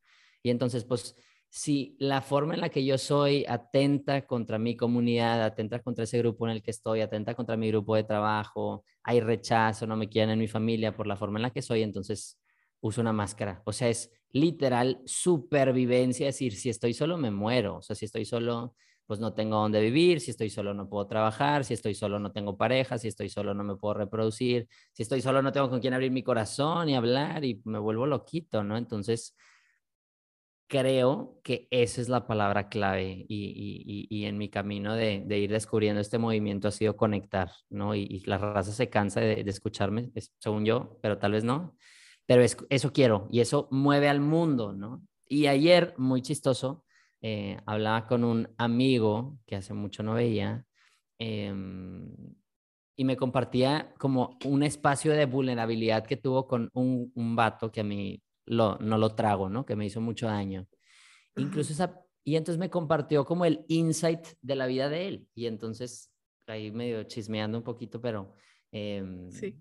Y 0.40 0.50
entonces 0.50 0.84
pues 0.84 1.16
si 1.56 1.94
la 2.00 2.20
forma 2.20 2.54
en 2.54 2.60
la 2.62 2.68
que 2.68 2.84
yo 2.84 2.98
soy 2.98 3.44
atenta 3.48 4.26
contra 4.26 4.58
mi 4.58 4.76
comunidad, 4.76 5.40
atenta 5.40 5.78
contra 5.80 6.02
ese 6.02 6.18
grupo 6.18 6.46
en 6.48 6.52
el 6.52 6.62
que 6.64 6.72
estoy, 6.72 7.00
atenta 7.00 7.36
contra 7.36 7.56
mi 7.56 7.68
grupo 7.68 7.94
de 7.94 8.02
trabajo, 8.02 8.84
hay 9.04 9.20
rechazo, 9.20 9.86
no 9.86 9.96
me 9.96 10.08
quieren 10.08 10.30
en 10.30 10.40
mi 10.40 10.48
familia 10.48 10.96
por 10.96 11.06
la 11.06 11.16
forma 11.16 11.38
en 11.38 11.42
la 11.42 11.50
que 11.50 11.62
soy, 11.62 11.84
entonces 11.84 12.40
uso 12.80 13.00
una 13.00 13.12
máscara. 13.12 13.62
O 13.66 13.72
sea, 13.72 13.88
es 13.88 14.10
literal 14.32 15.00
supervivencia, 15.04 16.28
es 16.28 16.34
decir, 16.34 16.56
si 16.56 16.70
estoy 16.70 16.92
solo 16.92 17.16
me 17.18 17.30
muero, 17.30 17.76
o 17.76 17.82
sea, 17.82 17.94
si 17.94 18.06
estoy 18.06 18.24
solo 18.24 18.74
pues 19.06 19.20
no 19.20 19.32
tengo 19.34 19.56
dónde 19.58 19.80
vivir, 19.80 20.20
si 20.20 20.32
estoy 20.32 20.50
solo 20.50 20.74
no 20.74 20.88
puedo 20.88 21.06
trabajar, 21.06 21.64
si 21.64 21.74
estoy 21.74 21.94
solo 21.94 22.18
no 22.18 22.32
tengo 22.32 22.56
pareja, 22.56 22.98
si 22.98 23.06
estoy 23.06 23.28
solo 23.28 23.54
no 23.54 23.62
me 23.62 23.76
puedo 23.76 23.94
reproducir, 23.94 24.66
si 24.92 25.04
estoy 25.04 25.20
solo 25.20 25.40
no 25.40 25.52
tengo 25.52 25.70
con 25.70 25.78
quién 25.78 25.94
abrir 25.94 26.10
mi 26.10 26.24
corazón 26.24 26.88
y 26.88 26.96
hablar 26.96 27.44
y 27.44 27.60
me 27.64 27.78
vuelvo 27.78 28.06
loquito, 28.06 28.64
¿no? 28.64 28.76
Entonces, 28.76 29.36
creo 30.66 31.40
que 31.42 31.68
esa 31.70 32.00
es 32.00 32.08
la 32.08 32.26
palabra 32.26 32.68
clave 32.68 33.24
y, 33.28 34.24
en 34.24 34.38
mi 34.38 34.48
camino 34.48 34.94
de, 34.94 35.24
ir 35.38 35.50
descubriendo 35.50 36.00
este 36.00 36.18
movimiento 36.18 36.68
ha 36.68 36.72
sido 36.72 36.96
conectar, 36.96 37.50
¿no? 37.70 37.94
Y, 37.94 38.20
la 38.26 38.38
raza 38.38 38.72
se 38.72 38.88
cansa 38.90 39.20
de, 39.20 39.40
escucharme, 39.46 40.10
según 40.38 40.64
yo, 40.64 40.98
pero 41.02 41.18
tal 41.18 41.32
vez 41.32 41.44
no. 41.44 41.76
Pero 42.26 42.42
eso 42.42 42.92
quiero 42.92 43.28
y 43.30 43.40
eso 43.40 43.68
mueve 43.70 44.08
al 44.08 44.20
mundo, 44.20 44.72
¿no? 44.72 45.02
Y 45.28 45.46
ayer, 45.46 45.94
muy 45.98 46.22
chistoso, 46.22 46.84
eh, 47.20 47.58
hablaba 47.66 48.06
con 48.06 48.24
un 48.24 48.48
amigo 48.58 49.38
que 49.46 49.56
hace 49.56 49.72
mucho 49.74 50.02
no 50.02 50.14
veía 50.14 50.66
em, 51.18 52.14
y 52.96 53.04
me 53.04 53.16
compartía 53.16 53.94
como 53.98 54.38
un 54.44 54.62
espacio 54.62 55.12
de 55.12 55.26
vulnerabilidad 55.26 56.06
que 56.06 56.16
tuvo 56.16 56.46
con 56.46 56.70
un, 56.74 57.12
un 57.14 57.36
vato 57.36 57.72
que 57.72 57.80
a 57.80 57.84
mí 57.84 58.22
lo, 58.46 58.76
no 58.78 58.98
lo 58.98 59.14
trago, 59.14 59.48
¿no? 59.48 59.64
Que 59.64 59.76
me 59.76 59.86
hizo 59.86 60.00
mucho 60.00 60.26
daño. 60.26 60.66
Incluso 61.36 61.72
esa, 61.72 62.00
y 62.24 62.36
entonces 62.36 62.58
me 62.58 62.70
compartió 62.70 63.24
como 63.24 63.44
el 63.44 63.64
insight 63.68 64.26
de 64.40 64.56
la 64.56 64.66
vida 64.66 64.88
de 64.88 65.08
él. 65.08 65.28
Y 65.34 65.46
entonces, 65.46 66.10
ahí 66.46 66.70
medio 66.70 67.02
chismeando 67.04 67.58
un 67.58 67.64
poquito, 67.64 68.00
pero 68.00 68.34
em, 68.72 69.30
sí. 69.30 69.56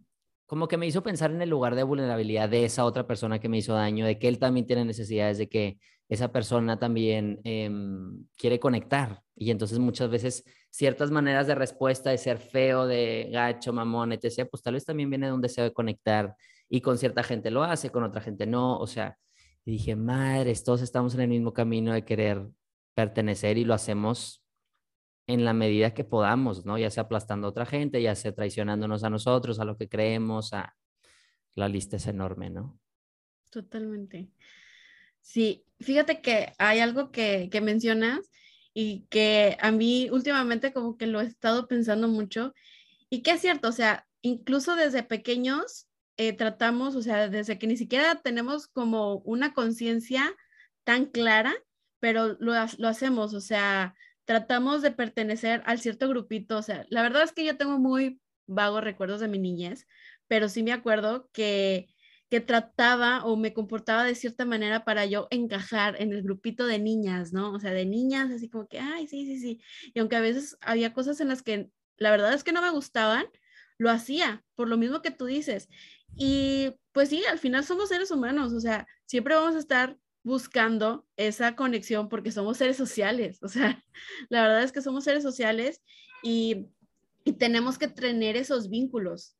como 0.45 0.67
que 0.67 0.77
me 0.77 0.87
hizo 0.87 1.03
pensar 1.03 1.31
en 1.31 1.41
el 1.41 1.49
lugar 1.49 1.75
de 1.75 1.83
vulnerabilidad 1.83 2.49
de 2.49 2.65
esa 2.65 2.85
otra 2.85 3.07
persona 3.07 3.39
que 3.39 3.49
me 3.49 3.57
hizo 3.57 3.73
daño, 3.73 4.05
de 4.05 4.19
que 4.19 4.27
él 4.27 4.39
también 4.39 4.65
tiene 4.65 4.85
necesidades, 4.85 5.37
de 5.37 5.49
que 5.49 5.77
esa 6.09 6.31
persona 6.31 6.77
también 6.77 7.41
em, 7.43 8.25
quiere 8.35 8.59
conectar. 8.59 9.23
Y 9.35 9.51
entonces 9.51 9.79
muchas 9.79 10.09
veces 10.09 10.43
ciertas 10.69 11.11
maneras 11.11 11.47
de 11.47 11.55
respuesta 11.55 12.11
de 12.11 12.17
ser 12.17 12.37
feo, 12.37 12.85
de 12.85 13.29
gacho, 13.31 13.73
mamón, 13.73 14.11
etc., 14.11 14.47
pues 14.49 14.61
tal 14.63 14.75
vez 14.75 14.85
también 14.85 15.09
viene 15.09 15.27
de 15.27 15.33
un 15.33 15.41
deseo 15.41 15.63
de 15.63 15.73
conectar 15.73 16.35
y 16.73 16.81
con 16.81 16.97
cierta 16.97 17.21
gente 17.21 17.51
lo 17.51 17.61
hace, 17.61 17.91
con 17.91 18.03
otra 18.03 18.19
gente 18.19 18.47
no, 18.47 18.79
o 18.79 18.87
sea, 18.87 19.19
dije, 19.63 19.95
madres, 19.95 20.63
todos 20.63 20.81
estamos 20.81 21.13
en 21.13 21.21
el 21.21 21.27
mismo 21.27 21.53
camino 21.53 21.93
de 21.93 22.03
querer 22.03 22.47
pertenecer 22.95 23.59
y 23.59 23.63
lo 23.63 23.75
hacemos 23.75 24.43
en 25.27 25.45
la 25.45 25.53
medida 25.53 25.93
que 25.93 26.03
podamos, 26.03 26.65
¿no? 26.65 26.79
Ya 26.79 26.89
sea 26.89 27.03
aplastando 27.03 27.45
a 27.45 27.51
otra 27.51 27.67
gente, 27.67 28.01
ya 28.01 28.15
sea 28.15 28.33
traicionándonos 28.33 29.03
a 29.03 29.11
nosotros, 29.11 29.59
a 29.59 29.65
lo 29.65 29.77
que 29.77 29.87
creemos, 29.87 30.51
a 30.53 30.75
la 31.53 31.67
lista 31.67 31.97
es 31.97 32.07
enorme, 32.07 32.49
¿no? 32.49 32.79
Totalmente. 33.51 34.31
Sí, 35.21 35.65
fíjate 35.79 36.21
que 36.21 36.53
hay 36.57 36.79
algo 36.79 37.11
que, 37.11 37.49
que 37.51 37.61
mencionas 37.61 38.31
y 38.73 39.05
que 39.11 39.59
a 39.61 39.69
mí 39.71 40.09
últimamente 40.11 40.73
como 40.73 40.97
que 40.97 41.05
lo 41.05 41.21
he 41.21 41.25
estado 41.25 41.67
pensando 41.67 42.07
mucho 42.07 42.51
y 43.11 43.21
que 43.21 43.29
es 43.29 43.41
cierto, 43.41 43.67
o 43.67 43.73
sea, 43.73 44.07
incluso 44.23 44.75
desde 44.75 45.03
pequeños 45.03 45.87
eh, 46.17 46.33
tratamos, 46.33 46.95
o 46.95 47.01
sea, 47.01 47.29
desde 47.29 47.57
que 47.57 47.67
ni 47.67 47.77
siquiera 47.77 48.15
tenemos 48.21 48.67
como 48.67 49.17
una 49.19 49.53
conciencia 49.53 50.35
tan 50.83 51.05
clara, 51.05 51.53
pero 51.99 52.37
lo, 52.39 52.53
lo 52.77 52.87
hacemos, 52.87 53.33
o 53.33 53.41
sea, 53.41 53.95
tratamos 54.25 54.81
de 54.81 54.91
pertenecer 54.91 55.63
al 55.65 55.79
cierto 55.79 56.07
grupito, 56.09 56.57
o 56.57 56.61
sea, 56.61 56.85
la 56.89 57.01
verdad 57.01 57.23
es 57.23 57.31
que 57.33 57.45
yo 57.45 57.57
tengo 57.57 57.79
muy 57.79 58.19
vagos 58.47 58.83
recuerdos 58.83 59.19
de 59.21 59.27
mi 59.27 59.39
niñez, 59.39 59.87
pero 60.27 60.49
sí 60.49 60.63
me 60.63 60.73
acuerdo 60.73 61.29
que, 61.33 61.87
que 62.29 62.39
trataba 62.41 63.25
o 63.25 63.35
me 63.35 63.53
comportaba 63.53 64.03
de 64.03 64.15
cierta 64.15 64.45
manera 64.45 64.85
para 64.85 65.05
yo 65.05 65.27
encajar 65.31 66.01
en 66.01 66.13
el 66.13 66.23
grupito 66.23 66.65
de 66.65 66.79
niñas, 66.79 67.33
¿no? 67.33 67.53
O 67.53 67.59
sea, 67.59 67.71
de 67.71 67.85
niñas, 67.85 68.31
así 68.31 68.49
como 68.49 68.67
que, 68.67 68.79
ay, 68.79 69.07
sí, 69.07 69.25
sí, 69.25 69.39
sí. 69.39 69.61
Y 69.93 69.99
aunque 69.99 70.15
a 70.15 70.21
veces 70.21 70.57
había 70.61 70.93
cosas 70.93 71.19
en 71.21 71.27
las 71.27 71.43
que 71.43 71.69
la 71.97 72.11
verdad 72.11 72.33
es 72.33 72.43
que 72.43 72.51
no 72.51 72.61
me 72.61 72.71
gustaban, 72.71 73.25
lo 73.77 73.89
hacía, 73.89 74.43
por 74.55 74.67
lo 74.67 74.77
mismo 74.77 75.01
que 75.01 75.11
tú 75.11 75.25
dices. 75.25 75.69
Y 76.15 76.71
pues 76.91 77.09
sí, 77.09 77.23
al 77.25 77.39
final 77.39 77.63
somos 77.63 77.89
seres 77.89 78.11
humanos, 78.11 78.53
o 78.53 78.59
sea, 78.59 78.87
siempre 79.05 79.35
vamos 79.35 79.55
a 79.55 79.59
estar 79.59 79.97
buscando 80.23 81.05
esa 81.17 81.55
conexión 81.55 82.07
porque 82.07 82.31
somos 82.31 82.57
seres 82.57 82.77
sociales, 82.77 83.39
o 83.41 83.47
sea, 83.47 83.83
la 84.29 84.43
verdad 84.43 84.63
es 84.63 84.71
que 84.71 84.81
somos 84.81 85.03
seres 85.03 85.23
sociales 85.23 85.81
y, 86.21 86.67
y 87.25 87.33
tenemos 87.33 87.77
que 87.77 87.87
tener 87.87 88.37
esos 88.37 88.69
vínculos, 88.69 89.35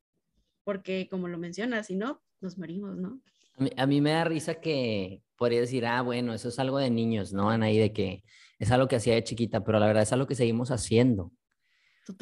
porque 0.64 1.08
como 1.10 1.28
lo 1.28 1.38
mencionas, 1.38 1.88
si 1.88 1.96
no, 1.96 2.22
nos 2.42 2.58
morimos, 2.58 2.98
¿no? 2.98 3.22
A 3.56 3.64
mí, 3.64 3.70
a 3.78 3.86
mí, 3.86 4.02
me 4.02 4.12
da 4.12 4.24
risa 4.24 4.56
que 4.56 5.22
podría 5.38 5.62
decir, 5.62 5.86
ah, 5.86 6.02
bueno, 6.02 6.34
eso 6.34 6.50
es 6.50 6.58
algo 6.58 6.80
de 6.80 6.90
niños, 6.90 7.34
¿no, 7.34 7.50
Anaí? 7.50 7.78
De 7.78 7.94
que 7.94 8.24
es 8.60 8.72
algo 8.72 8.88
que 8.88 8.96
hacía 8.96 9.14
de 9.14 9.24
chiquita, 9.24 9.64
pero 9.64 9.80
la 9.80 9.86
verdad 9.86 10.04
es 10.04 10.12
algo 10.12 10.26
que 10.26 10.36
seguimos 10.36 10.72
haciendo. 10.72 11.32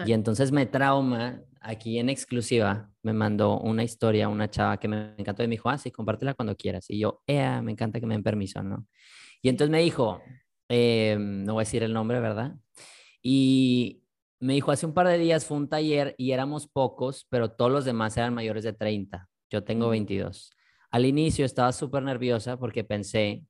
Y 0.05 0.13
entonces 0.13 0.51
me 0.51 0.65
trauma, 0.65 1.41
aquí 1.61 1.99
en 1.99 2.09
exclusiva, 2.09 2.91
me 3.03 3.13
mandó 3.13 3.59
una 3.59 3.83
historia, 3.83 4.27
una 4.27 4.49
chava 4.49 4.77
que 4.77 4.87
me 4.87 5.13
encantó 5.17 5.43
y 5.43 5.47
me 5.47 5.53
dijo, 5.53 5.69
ah, 5.69 5.77
sí, 5.77 5.91
compártela 5.91 6.33
cuando 6.33 6.55
quieras. 6.57 6.89
Y 6.89 6.99
yo, 6.99 7.21
ea, 7.27 7.61
me 7.61 7.71
encanta 7.71 7.99
que 7.99 8.07
me 8.07 8.15
den 8.15 8.23
permiso, 8.23 8.63
¿no? 8.63 8.87
Y 9.41 9.49
entonces 9.49 9.71
me 9.71 9.81
dijo, 9.81 10.21
eh, 10.69 11.15
no 11.19 11.53
voy 11.53 11.61
a 11.61 11.65
decir 11.65 11.83
el 11.83 11.93
nombre, 11.93 12.19
¿verdad? 12.19 12.55
Y 13.21 14.03
me 14.39 14.53
dijo, 14.53 14.71
hace 14.71 14.85
un 14.85 14.93
par 14.93 15.07
de 15.07 15.17
días 15.19 15.45
fue 15.45 15.57
un 15.57 15.69
taller 15.69 16.15
y 16.17 16.31
éramos 16.31 16.67
pocos, 16.67 17.27
pero 17.29 17.51
todos 17.51 17.71
los 17.71 17.85
demás 17.85 18.17
eran 18.17 18.33
mayores 18.33 18.63
de 18.63 18.73
30. 18.73 19.29
Yo 19.51 19.63
tengo 19.63 19.89
22. 19.89 20.51
Al 20.89 21.05
inicio 21.05 21.45
estaba 21.45 21.71
súper 21.71 22.03
nerviosa 22.03 22.57
porque 22.57 22.83
pensé 22.83 23.45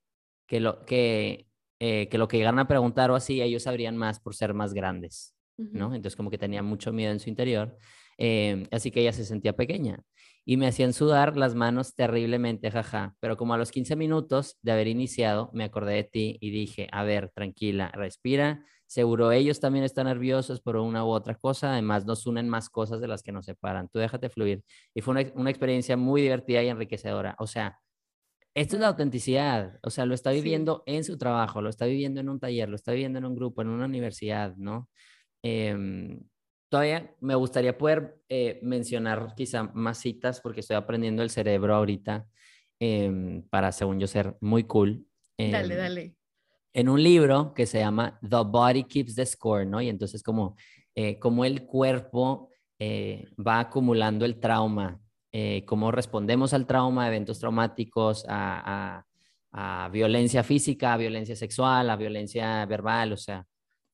que 0.48 0.60
lo 0.60 0.84
que, 0.86 1.48
eh, 1.80 2.10
que 2.10 2.18
lo 2.18 2.28
que 2.28 2.38
llegaran 2.38 2.60
a 2.60 2.68
preguntar 2.68 3.10
o 3.10 3.16
así, 3.16 3.42
ellos 3.42 3.64
sabrían 3.64 3.96
más 3.96 4.20
por 4.20 4.36
ser 4.36 4.54
más 4.54 4.74
grandes. 4.74 5.34
¿No? 5.72 5.94
Entonces 5.96 6.16
como 6.16 6.30
que 6.30 6.38
tenía 6.38 6.64
mucho 6.64 6.92
miedo 6.94 7.12
en 7.12 7.20
su 7.20 7.30
interior, 7.30 7.78
em, 8.18 8.66
así 8.72 8.92
que 8.92 9.02
ella 9.02 9.14
se 9.14 9.26
sentía 9.26 9.54
pequeña. 9.56 10.04
Y 10.46 10.58
me 10.58 10.68
hacían 10.68 10.94
sudar 10.94 11.38
las 11.38 11.54
manos 11.56 11.94
terriblemente, 11.96 12.72
jaja, 12.72 13.16
pero 13.20 13.38
como 13.38 13.54
a 13.54 13.58
los 13.58 13.72
15 13.72 13.96
minutos 13.96 14.58
de 14.64 14.72
haber 14.72 14.88
iniciado, 14.88 15.52
me 15.54 15.64
acordé 15.64 15.94
de 15.94 16.04
ti 16.04 16.38
y 16.42 16.50
dije, 16.50 16.88
a 16.92 17.04
ver, 17.04 17.30
tranquila, 17.34 17.92
respira, 17.94 18.66
seguro 18.88 19.32
ellos 19.32 19.60
también 19.60 19.86
están 19.86 20.08
nerviosos 20.08 20.62
por 20.62 20.78
una 20.78 21.06
u 21.06 21.10
otra 21.10 21.36
cosa, 21.36 21.74
además 21.74 22.06
nos 22.06 22.26
unen 22.26 22.50
más 22.50 22.70
cosas 22.70 23.02
de 23.02 23.08
las 23.08 23.24
que 23.24 23.32
nos 23.32 23.46
separan, 23.46 23.88
tú 23.90 24.00
déjate 24.00 24.30
fluir. 24.30 24.64
Y 24.96 25.02
fue 25.02 25.14
una, 25.14 25.32
una 25.36 25.50
experiencia 25.52 25.96
muy 25.96 26.22
divertida 26.22 26.64
y 26.64 26.70
enriquecedora, 26.70 27.36
o 27.40 27.48
sea, 27.48 27.80
esto 28.54 28.76
es 28.76 28.82
la 28.82 28.90
autenticidad, 28.90 29.80
o 29.82 29.90
sea, 29.90 30.06
lo 30.06 30.14
está 30.14 30.32
viviendo 30.32 30.84
en 30.86 31.06
su 31.06 31.18
trabajo, 31.18 31.62
lo 31.62 31.70
está 31.70 31.86
viviendo 31.86 32.20
en 32.20 32.28
un 32.28 32.40
taller, 32.40 32.68
lo 32.68 32.76
está 32.76 32.92
viviendo 32.92 33.18
en 33.20 33.26
un 33.26 33.36
grupo, 33.36 33.62
en 33.62 33.70
una 33.70 33.86
universidad, 33.86 34.56
¿no? 34.58 34.90
Em, 35.44 36.22
todavía 36.70 37.16
me 37.20 37.36
gustaría 37.36 37.78
poder 37.78 38.22
eh, 38.30 38.60
mencionar 38.62 39.34
quizá 39.36 39.64
más 39.74 39.98
citas 39.98 40.40
porque 40.42 40.62
estoy 40.62 40.76
aprendiendo 40.76 41.24
el 41.24 41.30
cerebro 41.30 41.76
ahorita 41.76 42.28
em, 42.80 43.44
para, 43.50 43.72
según 43.72 44.00
yo, 44.00 44.08
ser 44.08 44.38
muy 44.40 44.64
cool. 44.64 45.06
dale, 45.38 45.74
em, 45.74 45.80
dale. 45.80 46.16
En 46.74 46.88
un 46.88 47.04
libro 47.04 47.54
que 47.54 47.66
se 47.66 47.80
llama 47.80 48.18
The 48.22 48.44
Body 48.46 48.86
Keeps 48.86 49.16
the 49.16 49.26
Score, 49.26 49.66
¿no? 49.66 49.82
Y 49.82 49.90
entonces 49.90 50.24
como, 50.24 50.56
eh, 50.96 51.20
como 51.20 51.44
el 51.44 51.66
cuerpo 51.66 52.50
eh, 52.80 53.28
va 53.46 53.60
acumulando 53.60 54.26
el 54.26 54.40
trauma, 54.40 55.00
cómo 55.66 55.92
respondemos 55.92 56.54
al 56.54 56.68
trauma, 56.68 57.08
eventos 57.08 57.40
traumáticos, 57.40 58.26
a, 58.28 58.98
a, 59.54 59.86
a 59.86 59.90
violencia 59.90 60.44
física, 60.44 60.94
a 60.94 60.98
violencia 60.98 61.38
sexual, 61.38 61.90
a 61.90 61.96
violencia 61.96 62.66
verbal, 62.66 63.14
o 63.14 63.18
sea, 63.18 63.48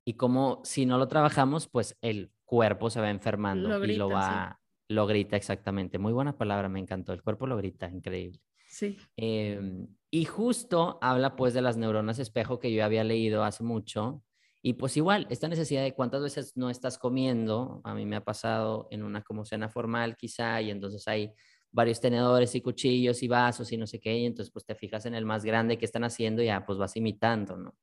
y 0.08 0.14
como 0.14 0.62
si 0.64 0.86
no 0.86 0.98
lo 0.98 1.10
trabajamos, 1.10 1.68
pues 1.68 1.98
el 2.00 2.32
cuerpo 2.46 2.90
se 2.90 3.02
va 3.02 3.10
enfermando 3.10 3.84
y 3.84 3.98
lo 3.98 4.10
va, 4.10 4.58
lo 4.88 5.06
grita 5.06 5.36
exactamente. 5.36 5.98
Muy 5.98 6.14
buena 6.14 6.38
palabra, 6.38 6.70
me 6.70 6.80
encantó. 6.80 7.12
El 7.12 7.22
cuerpo 7.22 7.46
lo 7.46 7.58
grita, 7.58 7.90
increíble. 7.90 8.40
Sí. 8.70 8.98
Em, 9.18 9.86
y 10.10 10.24
justo 10.24 10.98
habla 11.02 11.36
pues 11.36 11.54
de 11.54 11.62
las 11.62 11.76
neuronas 11.76 12.20
espejo 12.20 12.58
que 12.58 12.72
yo 12.72 12.86
había 12.86 13.04
leído 13.04 13.44
hace 13.44 13.66
mucho. 13.66 14.24
Y 14.62 14.76
pues 14.76 14.96
igual, 14.96 15.28
esta 15.30 15.50
necesidad 15.50 15.84
de 15.84 15.94
cuántas 15.94 16.22
veces 16.22 16.56
no 16.56 16.70
estás 16.70 16.98
comiendo, 16.98 17.82
a 17.84 17.94
mí 17.94 18.06
me 18.06 18.16
ha 18.16 18.24
pasado 18.24 18.88
en 18.92 19.04
una 19.04 19.24
como 19.24 19.44
cena 19.44 19.68
formal 19.68 20.16
quizá, 20.16 20.62
y 20.62 20.72
entonces 20.72 21.06
hay 21.10 21.34
varios 21.70 22.00
tenedores 22.00 22.56
y 22.56 22.62
cuchillos 22.62 23.24
y 23.24 23.28
vasos 23.28 23.74
y 23.74 23.78
no 23.78 23.86
sé 23.86 24.00
qué, 24.00 24.18
y 24.18 24.26
entonces 24.26 24.54
pues 24.54 24.66
te 24.66 24.74
fijas 24.74 25.06
en 25.06 25.16
el 25.16 25.26
más 25.26 25.44
grande 25.44 25.78
que 25.78 25.84
están 25.84 26.06
haciendo 26.06 26.42
y 26.42 26.46
ya 26.46 26.66
pues 26.66 26.78
vas 26.80 26.96
imitando, 26.96 27.58
¿no? 27.58 27.76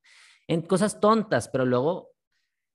En 0.47 0.63
cosas 0.63 1.01
tontas, 1.01 1.49
pero 1.49 1.65
luego 1.65 2.14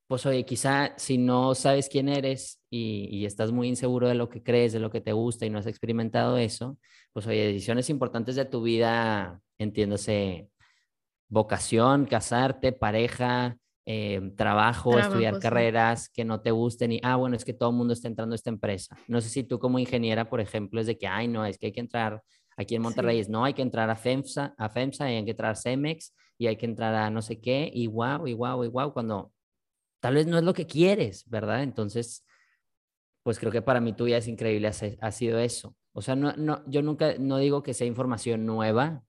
pues 0.09 0.25
oye, 0.25 0.43
quizá 0.43 0.95
si 0.97 1.19
no 1.19 1.53
sabes 1.53 1.87
quién 1.87 2.09
eres 2.09 2.59
y, 2.71 3.25
estás 3.27 3.51
muy 3.51 3.67
inseguro 3.67 4.07
de 4.07 4.15
lo 4.15 4.27
que 4.27 4.41
crees, 4.41 4.73
de 4.73 4.79
lo 4.79 4.89
que 4.89 5.01
te 5.01 5.13
gusta 5.13 5.45
y 5.45 5.51
no 5.51 5.59
has 5.59 5.67
experimentado 5.67 6.39
eso, 6.39 6.79
pues 7.13 7.27
oye, 7.27 7.45
decisiones 7.45 7.91
importantes 7.91 8.35
de 8.35 8.45
tu 8.45 8.63
vida, 8.63 9.39
entiéndase, 9.59 10.49
vocación, 11.27 12.05
casarte, 12.05 12.71
pareja, 12.71 13.57
eh, 13.85 14.31
trabajo, 14.35 14.97
estudiar 14.97 15.37
carreras 15.37 16.09
que 16.09 16.25
no 16.25 16.41
te 16.41 16.49
gusten 16.49 16.93
y, 16.93 16.99
ah, 17.03 17.15
bueno, 17.15 17.35
es 17.35 17.45
que 17.45 17.53
todo 17.53 17.69
el 17.69 17.75
mundo 17.75 17.93
está 17.93 18.07
entrando 18.07 18.33
a 18.33 18.37
esta 18.37 18.49
empresa. 18.49 18.97
No 19.07 19.21
sé 19.21 19.29
si 19.29 19.43
tú 19.43 19.59
como 19.59 19.77
ingeniera, 19.77 20.27
por 20.27 20.41
ejemplo, 20.41 20.81
es 20.81 20.87
de 20.87 20.97
que, 20.97 21.05
ay, 21.05 21.27
no, 21.27 21.45
es 21.45 21.59
que 21.59 21.67
hay 21.67 21.71
que 21.71 21.81
entrar 21.81 22.23
aquí 22.57 22.73
en 22.73 22.81
Monterrey, 22.81 23.23
no, 23.29 23.45
hay 23.45 23.53
que 23.53 23.61
entrar 23.61 23.91
a 23.91 23.95
FEMSA, 23.95 24.55
a 24.57 24.69
FEMSA 24.69 25.11
y 25.11 25.17
hay 25.17 25.25
que 25.25 25.31
entrar 25.31 25.51
a 25.51 25.55
CEMEX 25.55 26.15
y 26.39 26.47
hay 26.47 26.55
que 26.55 26.65
entrar 26.65 26.95
a 26.95 27.11
no 27.11 27.21
sé 27.21 27.39
qué 27.39 27.69
y 27.71 27.85
guau, 27.85 28.25
y 28.25 28.33
guau, 28.33 28.63
y 28.63 28.67
guau, 28.69 28.91
cuando 28.91 29.31
tal 29.99 30.15
vez 30.15 30.27
no 30.27 30.37
es 30.37 30.43
lo 30.43 30.53
que 30.53 30.67
quieres, 30.67 31.29
¿verdad? 31.29 31.63
Entonces, 31.63 32.25
pues 33.23 33.39
creo 33.39 33.51
que 33.51 33.61
para 33.61 33.81
mí 33.81 33.93
tú 33.93 34.07
ya 34.07 34.17
es 34.17 34.27
increíble, 34.27 34.67
ha, 34.67 35.11
sido 35.11 35.39
eso. 35.39 35.75
O 35.93 36.01
sea, 36.01 36.15
no, 36.15 36.33
no, 36.37 36.63
yo 36.67 36.81
nunca, 36.81 37.15
no 37.19 37.37
digo 37.37 37.63
que 37.63 37.73
sea 37.73 37.87
información 37.87 38.45
nueva, 38.45 39.03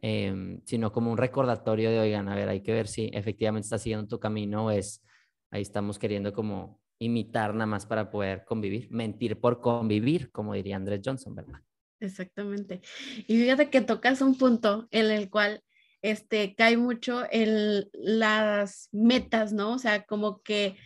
em, 0.00 0.60
sino 0.64 0.92
como 0.92 1.10
un 1.10 1.18
recordatorio 1.18 1.90
de, 1.90 2.00
oigan, 2.00 2.28
a 2.28 2.34
ver, 2.34 2.48
hay 2.48 2.62
que 2.62 2.72
ver 2.72 2.86
si 2.86 3.10
efectivamente 3.12 3.66
estás 3.66 3.82
siguiendo 3.82 4.06
tu 4.06 4.20
camino 4.20 4.66
o 4.66 4.70
es, 4.70 5.04
ahí 5.50 5.62
estamos 5.62 5.98
queriendo 5.98 6.32
como 6.32 6.80
imitar 6.98 7.54
nada 7.54 7.66
más 7.66 7.86
para 7.86 8.10
poder 8.10 8.44
convivir, 8.44 8.88
mentir 8.90 9.40
por 9.40 9.60
convivir, 9.60 10.30
como 10.30 10.54
diría 10.54 10.76
Andrés 10.76 11.00
Johnson, 11.04 11.34
¿verdad? 11.34 11.60
Exactamente. 12.00 12.80
Y 13.26 13.36
fíjate 13.38 13.70
que 13.70 13.80
tocas 13.80 14.20
un 14.20 14.36
punto 14.36 14.88
en 14.90 15.10
el 15.10 15.30
cual 15.30 15.62
este, 16.02 16.54
cae 16.54 16.76
mucho 16.76 17.24
en 17.30 17.88
las 17.92 18.88
metas, 18.92 19.52
¿no? 19.52 19.72
O 19.72 19.78
sea, 19.78 20.04
como 20.04 20.42
que 20.42 20.76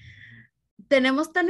tenemos 0.89 1.33
tan 1.33 1.49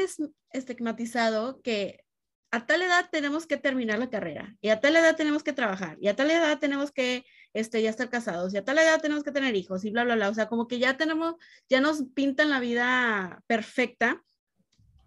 estigmatizado 0.50 1.60
que 1.62 2.04
a 2.50 2.66
tal 2.66 2.82
edad 2.82 3.08
tenemos 3.10 3.46
que 3.46 3.56
terminar 3.56 3.98
la 3.98 4.10
carrera 4.10 4.54
y 4.60 4.68
a 4.68 4.80
tal 4.80 4.94
edad 4.94 5.16
tenemos 5.16 5.42
que 5.42 5.54
trabajar 5.54 5.96
y 6.00 6.08
a 6.08 6.16
tal 6.16 6.30
edad 6.30 6.58
tenemos 6.58 6.92
que 6.92 7.24
este, 7.54 7.80
ya 7.80 7.88
estar 7.88 8.10
casados 8.10 8.52
y 8.52 8.58
a 8.58 8.64
tal 8.64 8.78
edad 8.78 9.00
tenemos 9.00 9.24
que 9.24 9.32
tener 9.32 9.56
hijos 9.56 9.84
y 9.84 9.90
bla, 9.90 10.04
bla, 10.04 10.16
bla. 10.16 10.28
O 10.28 10.34
sea, 10.34 10.48
como 10.48 10.68
que 10.68 10.78
ya 10.78 10.96
tenemos, 10.96 11.36
ya 11.68 11.80
nos 11.80 12.04
pintan 12.14 12.50
la 12.50 12.60
vida 12.60 13.42
perfecta 13.46 14.22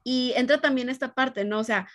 y 0.03 0.33
entra 0.35 0.59
también 0.59 0.89
esta 0.89 1.13
parte, 1.13 1.45
¿no? 1.45 1.59
O 1.59 1.63
sea, 1.63 1.87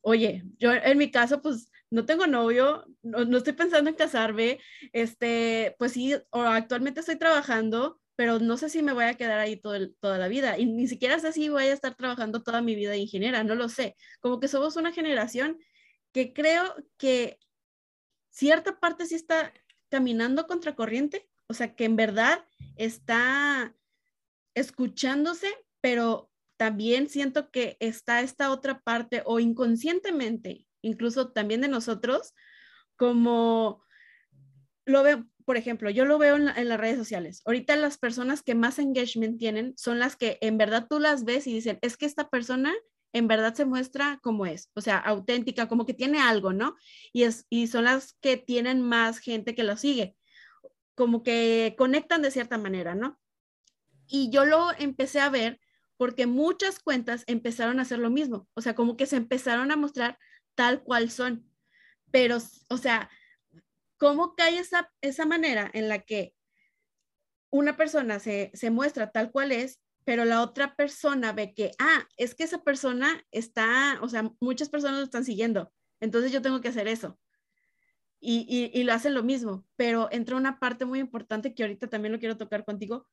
oye, 0.00 0.44
yo 0.58 0.72
en 0.72 0.98
mi 0.98 1.10
caso, 1.10 1.42
pues 1.42 1.70
no 1.90 2.04
tengo 2.04 2.26
novio, 2.26 2.84
no, 3.02 3.36
estoy 3.36 3.52
pensando 3.52 3.90
en 3.90 3.96
casarme, 3.96 4.60
este, 4.92 5.74
pues 5.78 5.92
sí, 5.92 6.14
actualmente 6.32 7.00
estoy 7.00 7.16
trabajando, 7.16 8.00
pero 8.16 8.38
no 8.38 8.56
sé 8.56 8.70
si 8.70 8.82
me 8.82 8.92
voy 8.92 9.04
a 9.04 9.14
quedar 9.14 9.38
ahí 9.38 9.56
todo 9.56 9.90
toda 10.00 10.18
la 10.18 10.28
vida 10.28 10.58
y 10.58 10.66
ni 10.66 10.88
siquiera 10.88 11.18
sé 11.18 11.32
si 11.32 11.48
voy 11.48 11.64
a 11.64 11.72
estar 11.72 11.94
trabajando 11.94 12.42
toda 12.42 12.62
mi 12.62 12.74
vida 12.74 12.90
de 12.90 12.98
ingeniera, 12.98 13.44
no 13.44 13.54
lo 13.54 13.68
sé. 13.68 13.94
Como 14.20 14.40
que 14.40 14.48
somos 14.48 14.76
una 14.76 14.92
generación 14.92 15.58
que 16.12 16.32
creo 16.32 16.74
que 16.96 17.38
cierta 18.30 18.80
parte 18.80 19.06
sí 19.06 19.14
está 19.14 19.52
caminando 19.90 20.46
contracorriente, 20.46 21.28
o 21.46 21.54
sea, 21.54 21.74
que 21.74 21.84
en 21.84 21.96
verdad 21.96 22.44
está 22.76 23.74
escuchándose, 24.54 25.48
pero 25.80 26.30
también 26.56 27.08
siento 27.08 27.50
que 27.50 27.76
está 27.80 28.20
esta 28.22 28.50
otra 28.50 28.80
parte 28.80 29.22
o 29.26 29.40
inconscientemente, 29.40 30.65
incluso 30.86 31.32
también 31.32 31.60
de 31.60 31.68
nosotros, 31.68 32.34
como 32.96 33.84
lo 34.86 35.02
veo, 35.02 35.26
por 35.44 35.56
ejemplo, 35.56 35.90
yo 35.90 36.04
lo 36.04 36.18
veo 36.18 36.36
en, 36.36 36.68
las 36.68 36.80
redes 36.80 36.96
sociales. 36.96 37.42
Ahorita 37.44 37.76
las 37.76 37.98
personas 37.98 38.42
que 38.42 38.54
más 38.54 38.78
engagement 38.78 39.38
tienen 39.38 39.74
son 39.76 39.98
las 39.98 40.16
que 40.16 40.38
en 40.40 40.58
verdad 40.58 40.86
tú 40.88 40.98
las 40.98 41.24
ves 41.24 41.46
y 41.46 41.54
dicen, 41.54 41.78
es 41.82 41.96
que 41.96 42.06
esta 42.06 42.28
persona 42.28 42.72
en 43.12 43.28
verdad 43.28 43.54
se 43.54 43.64
muestra 43.64 44.18
como 44.22 44.46
es, 44.46 44.70
o 44.74 44.80
sea, 44.80 44.98
auténtica, 44.98 45.68
como 45.68 45.86
que 45.86 45.94
tiene 45.94 46.20
algo, 46.20 46.52
¿no? 46.52 46.76
Y, 47.12 47.22
es, 47.22 47.46
y 47.48 47.66
son 47.66 47.84
las 47.84 48.14
que 48.20 48.36
tienen 48.36 48.82
más 48.82 49.18
gente 49.18 49.54
que 49.54 49.64
lo 49.64 49.76
sigue, 49.76 50.16
como 50.94 51.22
que 51.22 51.74
conectan 51.78 52.22
de 52.22 52.30
cierta 52.30 52.58
manera, 52.58 52.94
¿no? 52.94 53.18
Y 54.06 54.30
yo 54.30 54.44
lo 54.44 54.68
empecé 54.78 55.20
a 55.20 55.30
ver 55.30 55.60
porque 55.96 56.26
muchas 56.26 56.78
cuentas 56.78 57.24
empezaron 57.26 57.78
a 57.78 57.82
hacer 57.82 57.98
lo 57.98 58.10
mismo, 58.10 58.48
o 58.54 58.60
sea, 58.60 58.74
como 58.74 58.96
que 58.96 59.06
se 59.06 59.16
empezaron 59.16 59.70
a 59.70 59.76
mostrar 59.76 60.18
tal 60.56 60.82
cual 60.82 61.10
son, 61.10 61.48
pero, 62.10 62.38
o 62.68 62.76
sea, 62.76 63.08
¿cómo 63.96 64.34
cae 64.34 64.58
esa, 64.58 64.92
esa 65.00 65.26
manera 65.26 65.70
en 65.72 65.88
la 65.88 66.00
que 66.00 66.34
una 67.50 67.76
persona 67.76 68.18
se, 68.18 68.50
se 68.54 68.70
muestra 68.70 69.12
tal 69.12 69.30
cual 69.30 69.52
es 69.52 69.80
pero 70.06 70.24
la 70.24 70.40
otra 70.40 70.76
persona 70.76 71.32
ve 71.32 71.52
que, 71.52 71.72
ah, 71.80 72.06
es 72.16 72.36
que 72.36 72.44
esa 72.44 72.62
persona 72.62 73.26
está, 73.32 73.98
o 74.02 74.08
sea, 74.08 74.30
muchas 74.40 74.68
personas 74.68 74.98
lo 74.98 75.04
están 75.04 75.24
siguiendo, 75.24 75.72
entonces 75.98 76.30
yo 76.30 76.40
tengo 76.40 76.60
que 76.60 76.68
hacer 76.68 76.86
eso. 76.86 77.18
Y, 78.20 78.70
y, 78.72 78.82
lo 78.84 78.92
hacen 78.92 79.14
lo 79.14 79.22
mismo, 79.22 79.66
pero 79.76 80.08
entra 80.10 80.36
una 80.36 80.58
parte 80.58 80.84
muy 80.84 81.00
importante 81.00 81.54
que 81.54 81.62
ahorita 81.64 81.88
también 81.88 82.12
lo 82.12 82.18
quiero 82.18 82.36
tocar 82.36 82.64
contigo. 82.64 83.06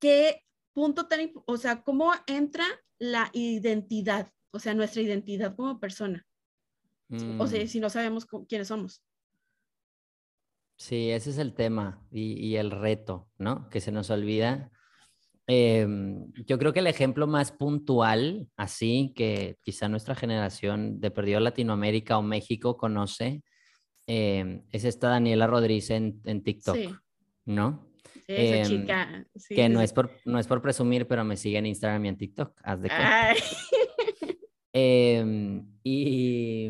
¿Qué 0.00 0.44
punto 0.72 1.08
tan, 1.08 1.32
o 1.46 1.56
sea, 1.56 1.82
cómo 1.82 2.12
entra 2.26 2.64
la 2.98 3.30
identidad, 3.32 4.32
o 4.50 4.58
sea, 4.58 4.74
nuestra 4.74 5.02
identidad 5.02 5.54
como 5.54 5.78
persona? 5.80 6.26
O 7.38 7.46
sea, 7.46 7.64
mm. 7.64 7.68
si 7.68 7.80
no 7.80 7.88
sabemos 7.88 8.26
quiénes 8.48 8.68
somos. 8.68 9.02
Sí, 10.76 11.10
ese 11.10 11.30
es 11.30 11.38
el 11.38 11.54
tema 11.54 12.04
y, 12.10 12.32
y, 12.32 12.56
el 12.56 12.70
reto, 12.70 13.30
¿no? 13.38 13.68
Que 13.70 13.80
se 13.80 13.92
nos 13.92 14.10
olvida 14.10 14.70
Em, 15.48 16.32
yo 16.44 16.58
creo 16.58 16.72
que 16.72 16.80
el 16.80 16.88
ejemplo 16.88 17.28
más 17.28 17.52
puntual, 17.52 18.48
así 18.56 19.12
que 19.14 19.58
quizá 19.62 19.88
nuestra 19.88 20.16
generación 20.16 21.00
de 21.00 21.12
perdido 21.12 21.38
Latinoamérica 21.38 22.18
o 22.18 22.22
México 22.22 22.76
conoce, 22.76 23.44
em, 24.08 24.64
es 24.72 24.84
esta 24.84 25.08
Daniela 25.08 25.46
Rodríguez 25.46 25.90
en, 25.90 26.20
en 26.24 26.42
TikTok, 26.42 26.76
¿no? 27.44 27.86
esa 28.26 28.56
em, 28.56 28.66
chica. 28.66 29.24
que 29.48 29.68
no 29.68 29.80
es, 29.80 29.92
por, 29.92 30.10
no 30.24 30.40
es 30.40 30.48
por 30.48 30.60
presumir, 30.60 31.06
pero 31.06 31.22
me 31.22 31.36
sigue 31.36 31.58
en 31.58 31.66
Instagram 31.66 32.06
y 32.06 32.08
en 32.08 32.16
TikTok, 32.16 32.60
haz 32.64 32.80
de 32.80 32.88
cuenta. 32.88 33.34
y, 34.78 36.68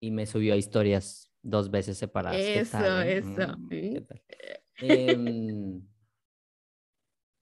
y 0.00 0.10
me 0.10 0.26
subió 0.26 0.54
a 0.54 0.56
historias 0.56 1.30
dos 1.42 1.70
veces 1.70 1.98
separadas. 1.98 2.40
Eso, 2.40 3.00
eso. 3.00 3.56
Mm, 4.82 5.78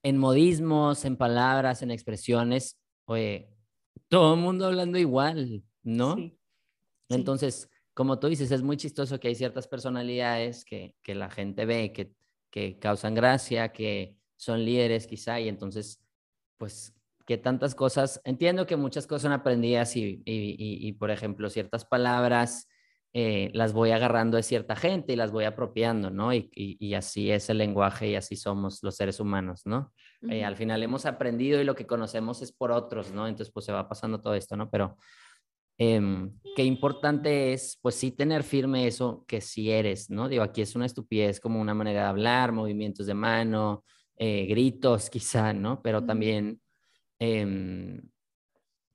en 0.03 0.17
modismos, 0.17 1.05
en 1.05 1.15
palabras, 1.17 1.81
en 1.81 1.91
expresiones, 1.91 2.79
oye, 3.05 3.49
todo 4.07 4.35
el 4.35 4.41
mundo 4.41 4.65
hablando 4.65 4.97
igual, 4.97 5.63
¿no? 5.83 6.17
Entonces, 7.09 7.69
como 7.93 8.19
tú 8.19 8.27
dices, 8.27 8.51
es 8.51 8.61
muy 8.61 8.77
chistoso 8.77 9.19
que 9.19 9.29
hay 9.29 9.35
ciertas 9.35 9.67
personalidades 9.67 10.63
que, 10.63 10.95
que 11.01 11.15
la 11.15 11.29
gente 11.29 11.65
ve, 11.65 11.91
que, 11.91 12.13
que 12.49 12.79
causan 12.79 13.15
gracia, 13.15 13.71
que 13.71 14.17
son 14.37 14.63
líderes 14.63 15.07
quizá, 15.07 15.39
y 15.39 15.49
entonces, 15.49 16.01
pues, 16.57 16.93
que 17.29 17.37
tantas 17.37 17.75
cosas, 17.75 18.19
entiendo 18.23 18.65
que 18.65 18.75
muchas 18.75 19.05
cosas 19.05 19.21
son 19.21 19.33
aprendidas 19.33 19.95
y, 19.95 20.23
y, 20.25 20.55
y 20.87 20.93
por 20.93 21.11
ejemplo, 21.11 21.47
ciertas 21.51 21.85
palabras 21.85 22.67
eh, 23.13 23.51
las 23.53 23.71
voy 23.71 23.91
agarrando 23.91 24.35
de 24.35 24.41
cierta 24.41 24.75
gente 24.75 25.13
y 25.13 25.15
las 25.15 25.31
voy 25.31 25.43
apropiando, 25.43 26.09
¿no? 26.09 26.33
Y, 26.33 26.93
así 26.95 27.29
es 27.29 27.51
el 27.51 27.59
lenguaje 27.59 28.09
y 28.09 28.15
así 28.15 28.35
somos 28.35 28.81
los 28.81 28.95
seres 28.95 29.19
humanos, 29.19 29.61
¿no? 29.65 29.93
Eh, 30.27 30.43
al 30.43 30.55
final 30.55 30.81
hemos 30.81 31.05
aprendido 31.05 31.61
y 31.61 31.65
lo 31.65 31.75
que 31.75 31.85
conocemos 31.85 32.41
es 32.41 32.51
por 32.51 32.71
otros, 32.71 33.11
¿no? 33.11 33.27
Entonces, 33.27 33.53
pues 33.53 33.67
se 33.67 33.71
va 33.71 33.87
pasando 33.87 34.21
todo 34.21 34.33
esto, 34.33 34.55
¿no? 34.55 34.71
Pero 34.71 34.97
em, 35.77 36.31
qué 36.55 36.63
importante 36.63 37.53
es, 37.53 37.77
pues 37.79 37.93
sí, 37.93 38.09
tener 38.09 38.41
firme 38.41 38.87
eso 38.87 39.23
que 39.27 39.39
sí 39.39 39.69
eres, 39.69 40.09
¿no? 40.09 40.27
Digo, 40.27 40.41
aquí 40.41 40.63
es 40.63 40.75
una 40.75 40.87
estupidez 40.87 41.39
como 41.39 41.61
una 41.61 41.75
manera 41.75 42.01
de 42.01 42.07
hablar, 42.07 42.51
movimientos 42.51 43.05
de 43.05 43.13
mano, 43.13 43.83
eh, 44.17 44.47
gritos 44.47 45.09
quizá, 45.11 45.53
¿no? 45.53 45.79
Pero 45.83 46.03
también... 46.03 46.59
Em, 47.19 48.01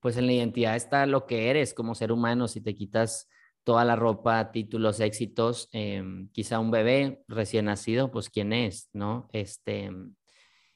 pues 0.00 0.16
en 0.16 0.26
la 0.26 0.32
identidad 0.32 0.76
está 0.76 1.06
lo 1.06 1.26
que 1.26 1.50
eres 1.50 1.74
como 1.74 1.94
ser 1.94 2.12
humano, 2.12 2.48
si 2.48 2.60
te 2.60 2.74
quitas 2.74 3.28
toda 3.64 3.84
la 3.84 3.96
ropa, 3.96 4.52
títulos, 4.52 5.00
éxitos, 5.00 5.68
em, 5.72 6.28
quizá 6.30 6.58
un 6.58 6.70
bebé 6.70 7.24
recién 7.28 7.66
nacido, 7.66 8.10
pues 8.10 8.28
quién 8.28 8.52
es, 8.52 8.90
¿no? 8.92 9.28
Este, 9.32 9.90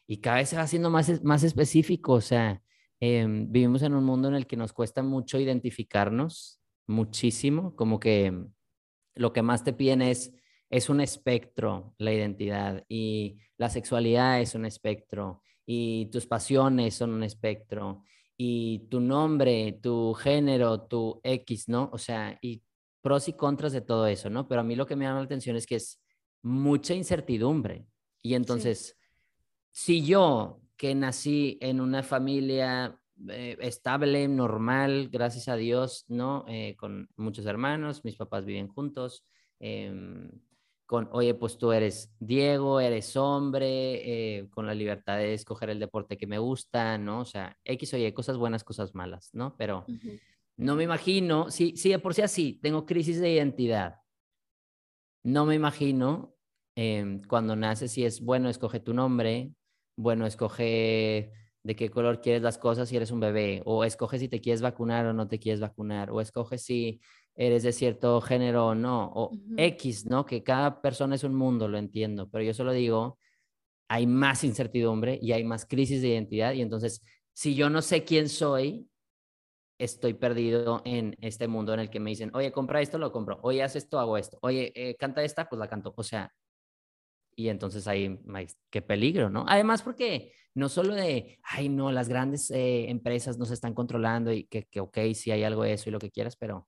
y 0.06 0.18
cada 0.18 0.38
vez 0.38 0.48
se 0.48 0.56
va 0.56 0.62
haciendo 0.62 0.90
más, 0.90 1.22
más 1.22 1.42
específico, 1.42 2.14
o 2.14 2.20
sea, 2.22 2.62
em, 3.00 3.52
vivimos 3.52 3.82
en 3.82 3.94
un 3.94 4.04
mundo 4.04 4.28
en 4.28 4.34
el 4.34 4.46
que 4.46 4.56
nos 4.56 4.72
cuesta 4.72 5.02
mucho 5.02 5.38
identificarnos, 5.38 6.60
muchísimo, 6.86 7.76
como 7.76 8.00
que 8.00 8.32
lo 9.14 9.32
que 9.34 9.42
más 9.42 9.64
te 9.64 9.74
piden 9.74 10.00
es, 10.00 10.32
es 10.70 10.88
un 10.88 11.00
espectro, 11.02 11.94
la 11.98 12.12
identidad, 12.12 12.84
y 12.88 13.38
la 13.58 13.68
sexualidad 13.68 14.40
es 14.40 14.54
un 14.54 14.64
espectro, 14.64 15.42
y 15.70 16.06
tus 16.06 16.24
pasiones 16.26 16.94
son 16.94 17.10
un 17.10 17.22
espectro, 17.22 18.02
y 18.38 18.86
tu 18.88 19.00
nombre, 19.00 19.78
tu 19.82 20.14
género, 20.14 20.80
tu 20.80 21.20
X, 21.22 21.68
¿no? 21.68 21.90
O 21.92 21.98
sea, 21.98 22.38
y 22.40 22.62
pros 23.02 23.28
y 23.28 23.34
contras 23.34 23.72
de 23.72 23.82
todo 23.82 24.06
eso, 24.06 24.30
¿no? 24.30 24.48
Pero 24.48 24.62
a 24.62 24.64
mí 24.64 24.76
lo 24.76 24.86
que 24.86 24.96
me 24.96 25.04
llama 25.04 25.18
la 25.18 25.26
atención 25.26 25.56
es 25.56 25.66
que 25.66 25.74
es 25.74 26.00
mucha 26.42 26.94
incertidumbre. 26.94 27.86
Y 28.22 28.32
entonces, 28.32 28.96
si 29.70 30.06
yo 30.06 30.62
que 30.78 30.94
nací 30.94 31.58
en 31.60 31.82
una 31.82 32.02
familia 32.02 32.98
eh, 33.28 33.58
estable, 33.60 34.26
normal, 34.26 35.10
gracias 35.12 35.48
a 35.48 35.56
Dios, 35.56 36.06
¿no? 36.08 36.46
Eh, 36.48 36.76
con 36.78 37.10
muchos 37.16 37.44
hermanos, 37.44 38.06
mis 38.06 38.16
papás 38.16 38.46
viven 38.46 38.68
juntos, 38.68 39.26
em, 39.60 40.30
con, 40.88 41.06
oye, 41.12 41.34
pues 41.34 41.58
tú 41.58 41.70
eres 41.70 42.14
Diego, 42.18 42.80
eres 42.80 43.14
hombre, 43.14 44.38
eh, 44.38 44.48
con 44.48 44.66
la 44.66 44.72
libertad 44.72 45.18
de 45.18 45.34
escoger 45.34 45.68
el 45.68 45.78
deporte 45.78 46.16
que 46.16 46.26
me 46.26 46.38
gusta, 46.38 46.96
¿no? 46.96 47.20
O 47.20 47.24
sea, 47.26 47.58
X, 47.62 47.92
oye, 47.92 48.14
cosas 48.14 48.38
buenas, 48.38 48.64
cosas 48.64 48.94
malas, 48.94 49.28
¿no? 49.34 49.54
Pero... 49.58 49.84
No 50.56 50.74
me 50.74 50.82
imagino, 50.82 51.52
sí, 51.52 51.74
sí, 51.76 51.90
de 51.90 52.00
por 52.00 52.14
sí 52.14 52.22
así, 52.22 52.58
tengo 52.60 52.84
crisis 52.84 53.20
de 53.20 53.30
identidad. 53.30 54.00
No 55.22 55.46
me 55.46 55.54
imagino 55.54 56.34
em, 56.74 57.22
cuando 57.22 57.54
naces 57.54 57.92
si 57.92 58.04
es 58.04 58.20
bueno, 58.20 58.48
escoge 58.48 58.80
tu 58.80 58.92
nombre, 58.92 59.52
bueno, 59.96 60.26
escoge 60.26 61.32
de 61.62 61.76
qué 61.76 61.90
color 61.90 62.20
quieres 62.20 62.42
las 62.42 62.58
cosas 62.58 62.88
si 62.88 62.96
eres 62.96 63.12
un 63.12 63.20
bebé, 63.20 63.62
o 63.66 63.84
escoge 63.84 64.18
si 64.18 64.28
te 64.28 64.40
quieres 64.40 64.60
vacunar 64.62 65.06
o 65.06 65.12
no 65.12 65.28
te 65.28 65.38
quieres 65.38 65.60
vacunar, 65.60 66.10
o 66.10 66.20
escoge 66.20 66.58
si 66.58 67.00
eres 67.38 67.62
de 67.62 67.72
cierto 67.72 68.20
género 68.20 68.66
o 68.66 68.74
no, 68.74 69.12
o 69.14 69.30
X, 69.56 70.06
¿no? 70.06 70.26
Que 70.26 70.42
cada 70.42 70.82
persona 70.82 71.14
es 71.14 71.22
un 71.22 71.34
mundo, 71.34 71.68
lo 71.68 71.78
entiendo, 71.78 72.28
pero 72.28 72.42
yo 72.42 72.52
solo 72.52 72.72
digo, 72.72 73.18
hay 73.88 74.06
más 74.06 74.42
incertidumbre 74.42 75.18
y 75.22 75.32
hay 75.32 75.44
más 75.44 75.64
crisis 75.64 76.02
de 76.02 76.08
identidad 76.08 76.52
y 76.52 76.62
entonces, 76.62 77.00
si 77.32 77.54
yo 77.54 77.70
no 77.70 77.80
sé 77.80 78.04
quién 78.04 78.28
soy, 78.28 78.88
estoy 79.78 80.14
perdido 80.14 80.82
en 80.84 81.16
este 81.20 81.46
mundo 81.46 81.72
en 81.72 81.80
el 81.80 81.90
que 81.90 82.00
me 82.00 82.10
dicen, 82.10 82.32
oye, 82.34 82.50
compra 82.50 82.80
esto, 82.80 82.98
lo 82.98 83.12
compro, 83.12 83.38
oye, 83.42 83.62
haz 83.62 83.76
esto, 83.76 84.00
hago 84.00 84.18
esto, 84.18 84.38
oye, 84.42 84.72
eh, 84.74 84.96
canta 84.96 85.22
esta, 85.22 85.48
pues 85.48 85.60
la 85.60 85.68
canto. 85.68 85.94
O 85.96 86.02
sea, 86.02 86.32
y 87.36 87.50
entonces 87.50 87.86
ahí, 87.86 88.18
qué 88.68 88.82
peligro, 88.82 89.30
¿no? 89.30 89.44
Además, 89.46 89.82
porque 89.82 90.32
no 90.54 90.68
solo 90.68 90.96
de, 90.96 91.38
ay, 91.44 91.68
no, 91.68 91.92
las 91.92 92.08
grandes 92.08 92.50
eh, 92.50 92.90
empresas 92.90 93.38
nos 93.38 93.52
están 93.52 93.74
controlando 93.74 94.32
y 94.32 94.44
que, 94.48 94.64
que, 94.64 94.80
ok, 94.80 94.98
sí 95.14 95.30
hay 95.30 95.44
algo 95.44 95.62
de 95.62 95.74
eso 95.74 95.88
y 95.88 95.92
lo 95.92 96.00
que 96.00 96.10
quieras, 96.10 96.36
pero 96.36 96.66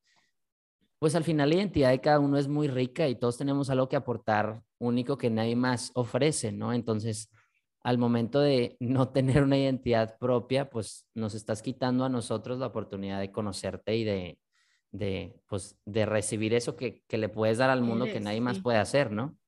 pues 1.01 1.15
al 1.15 1.25
final 1.25 1.49
la 1.49 1.57
identidad 1.57 1.91
de 1.91 2.01
cada 2.01 2.21
uno 2.21 2.37
es 2.37 2.47
muy 2.47 2.69
rica 2.69 3.09
y 3.09 3.17
todos 3.17 3.39
tenemos 3.39 3.71
algo 3.71 3.89
que 3.89 3.97
aportar 3.97 4.63
único 4.79 5.17
que 5.17 5.31
nadie 5.31 5.57
más 5.57 5.91
ofrece, 5.95 6.53
¿no? 6.53 6.75
Entonces, 6.75 7.31
al 7.83 7.97
momento 7.97 8.39
de 8.39 8.77
no 8.81 9.09
tener 9.09 9.43
una 9.43 9.57
identidad 9.57 10.19
propia, 10.19 10.69
pues 10.69 11.07
nos 11.15 11.35
estás 11.35 11.63
quitando 11.63 12.05
a 12.05 12.11
nosotros 12.11 12.59
la 12.59 12.67
oportunidad 12.67 13.19
de 13.19 13.33
conocerte 13.33 13.97
y 13.97 14.05
de, 14.05 14.39
de, 14.93 15.41
pues, 15.47 15.79
de 15.87 16.05
recibir 16.05 16.53
eso 16.53 16.77
que, 16.77 17.03
que 17.09 17.17
le 17.17 17.31
puedes 17.31 17.57
dar 17.57 17.71
al 17.71 17.81
mundo 17.81 18.05
que 18.05 18.21
nadie 18.21 18.43
más 18.43 18.61
puede 18.61 18.77
hacer, 18.77 19.11
¿no? 19.11 19.39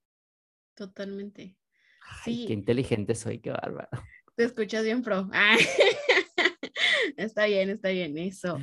Totalmente. 0.73 1.55
sí. 2.23 2.45
Qué 2.47 2.53
inteligente 2.53 3.13
soy, 3.13 3.37
qué 3.37 3.51
bárbaro. 3.51 3.89
Te 4.35 4.45
escuchas 4.45 4.83
bien, 4.83 5.03
pro. 5.03 5.29
está 7.17 7.45
bien, 7.45 7.69
está 7.69 7.89
bien, 7.89 8.17
eso. 8.17 8.57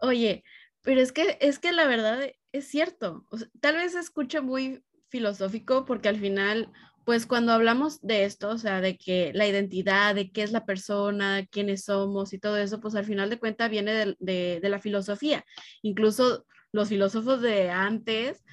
Oye, 0.00 0.42
pero 0.82 1.00
es 1.00 1.12
que, 1.12 1.38
es 1.40 1.58
que 1.58 1.72
la 1.72 1.86
verdad 1.86 2.20
es 2.52 2.66
cierto. 2.66 3.26
tal 3.60 3.76
vez 3.76 3.92
se 3.92 4.00
escucha 4.00 4.40
muy 4.40 4.84
filosófico 5.08 5.84
porque 5.84 6.08
al 6.08 6.18
final 6.18 6.70
pues 7.04 7.26
cuando 7.26 7.52
hablamos 7.52 8.00
de 8.00 8.24
esto, 8.24 8.48
o 8.50 8.58
sea, 8.58 8.80
de 8.80 8.96
que 8.96 9.32
la 9.34 9.48
identidad, 9.48 10.14
de 10.14 10.30
qué 10.30 10.44
es 10.44 10.52
la 10.52 10.64
persona, 10.64 11.44
quiénes 11.50 11.84
somos 11.84 12.32
y 12.32 12.38
todo 12.38 12.56
eso, 12.56 12.80
pues 12.80 12.94
al 12.94 13.04
final 13.04 13.28
de 13.28 13.40
cuentas 13.40 13.70
viene 13.70 14.14
de, 14.20 14.60
de 14.60 14.68
la 14.68 14.78
filosofía. 14.78 15.44
Incluso 15.82 16.46
los 16.70 16.88
filósofos 16.88 17.42
de 17.42 17.70
antes 17.70 18.44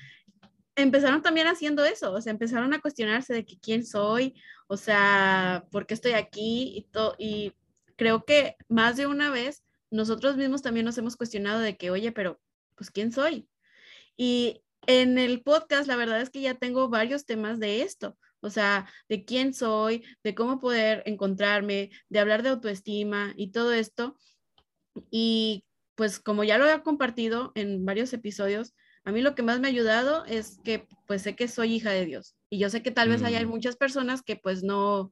empezaron 0.76 1.22
también 1.22 1.48
haciendo 1.48 1.84
eso, 1.86 2.12
o 2.12 2.22
sea, 2.22 2.32
empezaron 2.32 2.74
a 2.74 2.82
cuestionarse 2.82 3.34
de 3.34 3.46
que 3.46 3.60
quién 3.60 3.86
soy, 3.86 4.34
o 4.68 4.78
sea, 4.78 5.66
por 5.72 5.86
qué 5.86 5.94
estoy 5.94 6.14
aquí 6.14 6.74
y, 6.76 6.84
todo, 6.92 7.16
y 7.18 7.54
creo 7.98 8.24
que 8.26 8.56
más 8.68 8.98
de 8.98 9.08
una 9.08 9.30
vez 9.30 9.64
nosotros 9.92 10.38
mismos 10.38 10.62
también 10.62 10.86
nos 10.86 10.98
hemos 10.98 11.16
cuestionado 11.16 11.60
de 11.60 11.78
que, 11.78 11.92
oye, 11.92 12.12
pero 12.12 12.40
pues 12.76 12.92
quién 12.92 13.12
soy. 13.12 13.48
Y 14.18 14.62
en 14.88 15.18
el 15.18 15.42
podcast, 15.42 15.88
la 15.88 15.96
verdad 15.96 16.22
es 16.22 16.30
que 16.30 16.42
ya 16.42 16.56
tengo 16.56 16.90
varios 16.90 17.26
temas 17.26 17.60
de 17.60 17.82
esto, 17.82 18.18
o 18.42 18.50
sea, 18.50 18.90
de 19.08 19.26
quién 19.26 19.54
soy, 19.54 20.04
de 20.24 20.36
cómo 20.36 20.60
poder 20.60 21.04
encontrarme, 21.06 21.92
de 22.10 22.20
hablar 22.20 22.44
de 22.44 22.50
autoestima 22.50 23.34
y 23.36 23.52
todo 23.52 23.74
esto. 23.74 24.16
Y 25.12 25.66
pues 25.96 26.20
como 26.20 26.44
ya 26.44 26.58
lo 26.58 26.70
he 26.70 26.82
compartido 26.82 27.52
en 27.56 27.86
varios 27.86 28.14
episodios, 28.14 28.74
a 29.04 29.12
mí 29.12 29.22
lo 29.22 29.36
que 29.36 29.44
más 29.44 29.60
me 29.60 29.68
ha 29.68 29.72
ayudado 29.72 30.26
es 30.26 30.60
que 30.64 30.88
pues 31.08 31.22
sé 31.24 31.36
que 31.36 31.48
soy 31.48 31.74
hija 31.74 31.92
de 31.92 32.06
Dios 32.06 32.36
y 32.50 32.60
yo 32.60 32.70
sé 32.70 32.84
que 32.84 32.92
tal 32.92 33.10
vez 33.10 33.24
hay 33.24 33.46
mm. 33.46 33.50
muchas 33.50 33.76
personas 33.76 34.22
que 34.22 34.36
pues 34.36 34.64
no 34.64 35.12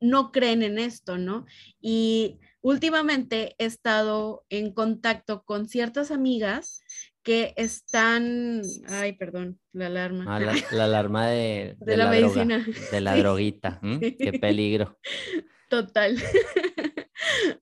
no 0.00 0.32
creen 0.32 0.62
en 0.62 0.78
esto, 0.78 1.16
¿no? 1.16 1.46
Y 1.80 2.38
últimamente 2.64 3.54
he 3.58 3.66
estado 3.66 4.46
en 4.48 4.72
contacto 4.72 5.44
con 5.44 5.68
ciertas 5.68 6.10
amigas 6.10 6.82
que 7.22 7.52
están, 7.56 8.62
ay, 8.88 9.12
perdón, 9.12 9.60
la 9.72 9.86
alarma. 9.86 10.24
Ah, 10.26 10.40
la, 10.40 10.84
alarma 10.84 11.28
de, 11.28 11.76
la, 11.86 12.08
medicina. 12.08 12.66
de 12.90 13.00
la 13.02 13.16
droguita. 13.18 13.80
Qué 14.00 14.38
peligro. 14.40 14.98
Total. 15.68 16.16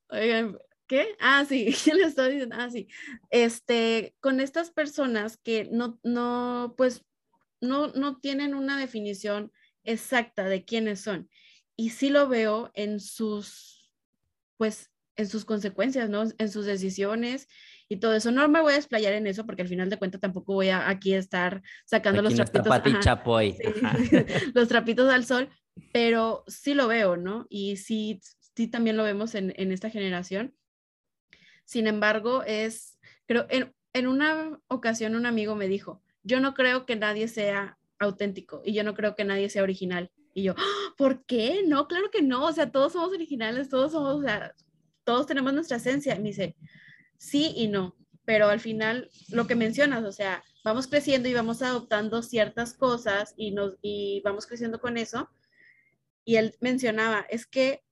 Oigan, 0.08 0.56
¿Qué? 0.86 1.16
Ah, 1.18 1.44
sí, 1.48 1.74
¿qué 1.84 1.94
le 1.94 2.04
estoy 2.04 2.32
diciendo? 2.32 2.54
Ah, 2.58 2.70
sí. 2.70 2.86
Este, 3.30 4.14
con 4.20 4.40
estas 4.40 4.70
personas 4.70 5.36
que 5.36 5.68
no, 5.72 5.98
no, 6.04 6.74
pues, 6.76 7.02
no, 7.60 7.88
no 7.88 8.18
tienen 8.20 8.54
una 8.54 8.78
definición 8.78 9.50
exacta 9.82 10.44
de 10.44 10.64
quiénes 10.64 11.00
son. 11.00 11.28
Y 11.76 11.90
sí 11.90 12.10
lo 12.10 12.28
veo 12.28 12.70
en 12.74 13.00
sus, 13.00 13.90
pues, 14.58 14.91
en 15.16 15.28
sus 15.28 15.44
consecuencias, 15.44 16.08
¿no? 16.08 16.24
En 16.38 16.50
sus 16.50 16.66
decisiones 16.66 17.48
y 17.88 17.96
todo 17.96 18.14
eso. 18.14 18.30
No 18.30 18.48
me 18.48 18.60
voy 18.60 18.74
a 18.74 18.76
explayar 18.76 19.12
en 19.12 19.26
eso 19.26 19.46
porque 19.46 19.62
al 19.62 19.68
final 19.68 19.90
de 19.90 19.98
cuentas 19.98 20.20
tampoco 20.20 20.54
voy 20.54 20.68
a 20.68 20.88
aquí 20.88 21.14
estar 21.14 21.62
sacando 21.84 22.22
los 22.22 22.34
trapitos. 22.34 22.66
los 24.54 24.68
trapitos 24.68 25.12
al 25.12 25.24
sol, 25.24 25.48
pero 25.92 26.44
sí 26.46 26.74
lo 26.74 26.88
veo, 26.88 27.16
¿no? 27.16 27.46
Y 27.48 27.76
sí, 27.76 28.20
sí 28.56 28.68
también 28.68 28.96
lo 28.96 29.04
vemos 29.04 29.34
en, 29.34 29.52
en 29.56 29.72
esta 29.72 29.90
generación. 29.90 30.54
Sin 31.64 31.86
embargo, 31.86 32.42
es, 32.44 32.98
creo, 33.26 33.46
en, 33.48 33.74
en 33.92 34.06
una 34.06 34.58
ocasión 34.68 35.14
un 35.14 35.26
amigo 35.26 35.54
me 35.54 35.68
dijo, 35.68 36.02
yo 36.22 36.40
no 36.40 36.54
creo 36.54 36.86
que 36.86 36.96
nadie 36.96 37.28
sea 37.28 37.78
auténtico 37.98 38.62
y 38.64 38.72
yo 38.74 38.84
no 38.84 38.94
creo 38.94 39.14
que 39.14 39.24
nadie 39.24 39.48
sea 39.48 39.62
original. 39.62 40.10
Y 40.34 40.44
yo, 40.44 40.54
¡Ah! 40.56 40.94
¿por 40.96 41.24
qué? 41.24 41.62
No, 41.66 41.86
claro 41.88 42.10
que 42.10 42.22
no, 42.22 42.46
o 42.46 42.52
sea, 42.52 42.70
todos 42.70 42.92
somos 42.92 43.12
originales, 43.12 43.68
todos 43.68 43.92
somos, 43.92 44.16
o 44.16 44.22
sea, 44.22 44.54
todos 45.04 45.26
tenemos 45.26 45.52
nuestra 45.52 45.76
esencia. 45.76 46.16
Me 46.16 46.28
dice, 46.28 46.56
sí 47.18 47.52
y 47.56 47.68
no, 47.68 47.96
pero 48.24 48.48
al 48.48 48.60
final 48.60 49.10
lo 49.30 49.46
que 49.46 49.54
mencionas, 49.54 50.04
o 50.04 50.12
sea, 50.12 50.42
vamos 50.64 50.86
creciendo 50.86 51.28
y 51.28 51.34
vamos 51.34 51.62
adoptando 51.62 52.22
ciertas 52.22 52.74
cosas 52.74 53.34
y, 53.36 53.50
nos, 53.50 53.76
y 53.82 54.20
vamos 54.24 54.46
creciendo 54.46 54.80
con 54.80 54.96
eso. 54.96 55.28
Y 56.24 56.36
él 56.36 56.54
mencionaba, 56.60 57.26
es 57.28 57.46
que 57.46 57.82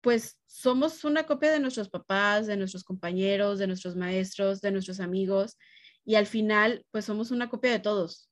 pues 0.00 0.38
somos 0.46 1.02
una 1.04 1.24
copia 1.24 1.50
de 1.50 1.60
nuestros 1.60 1.88
papás, 1.88 2.46
de 2.46 2.58
nuestros 2.58 2.84
compañeros, 2.84 3.58
de 3.58 3.66
nuestros 3.66 3.96
maestros, 3.96 4.60
de 4.60 4.70
nuestros 4.70 5.00
amigos, 5.00 5.56
y 6.04 6.16
al 6.16 6.26
final, 6.26 6.84
pues 6.90 7.06
somos 7.06 7.30
una 7.30 7.48
copia 7.48 7.70
de 7.70 7.78
todos. 7.78 8.28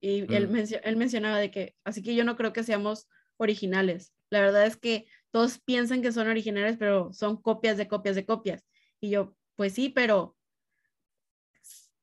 Y 0.00 0.32
él, 0.34 0.48
mm. 0.48 0.98
mencionaba 0.98 1.38
de 1.38 1.50
que, 1.50 1.74
así 1.84 2.02
que 2.02 2.14
yo 2.14 2.24
no 2.24 2.36
creo 2.36 2.52
que 2.52 2.62
seamos 2.62 3.08
originales. 3.38 4.12
La 4.30 4.40
verdad 4.40 4.66
es 4.66 4.76
que 4.76 5.06
todos 5.32 5.58
piensan 5.58 6.02
que 6.02 6.12
son 6.12 6.28
originales, 6.28 6.76
pero 6.78 7.12
son 7.12 7.40
copias 7.40 7.76
de 7.76 7.88
copias 7.88 8.14
de 8.14 8.26
copias. 8.26 8.64
Y 9.00 9.10
yo, 9.10 9.34
pues 9.56 9.72
sí, 9.72 9.88
pero 9.88 10.36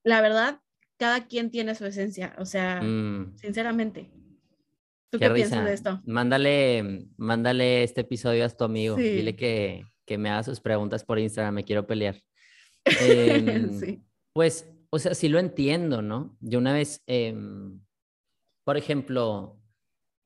la 0.03 0.21
verdad, 0.21 0.61
cada 0.97 1.27
quien 1.27 1.51
tiene 1.51 1.75
su 1.75 1.85
esencia, 1.85 2.35
o 2.39 2.45
sea, 2.45 2.81
mm. 2.81 3.37
sinceramente. 3.37 4.11
¿Tú 5.11 5.17
qué, 5.17 5.29
piensas 5.29 5.65
de 5.65 5.73
esto? 5.73 6.01
Mándale, 6.05 7.07
mándale 7.17 7.83
este 7.83 8.01
episodio 8.01 8.45
a 8.45 8.49
tu 8.49 8.63
amigo. 8.63 8.95
Dile 8.95 9.35
que, 9.35 9.83
que, 10.05 10.17
me 10.17 10.29
haga 10.29 10.43
sus 10.43 10.59
preguntas 10.59 11.03
por 11.03 11.17
Instagram. 11.17 11.55
Me 11.55 11.63
quiero 11.63 11.87
pelear. 11.87 12.15
Em, 13.01 14.03
pues, 14.33 14.69
o 14.89 14.99
sea, 14.99 15.13
sí 15.13 15.27
lo 15.27 15.39
entiendo, 15.39 16.01
¿no? 16.01 16.37
Yo 16.39 16.59
una 16.59 16.73
vez, 16.73 17.03
em, 17.07 17.79
por 18.63 18.77
ejemplo, 18.77 19.59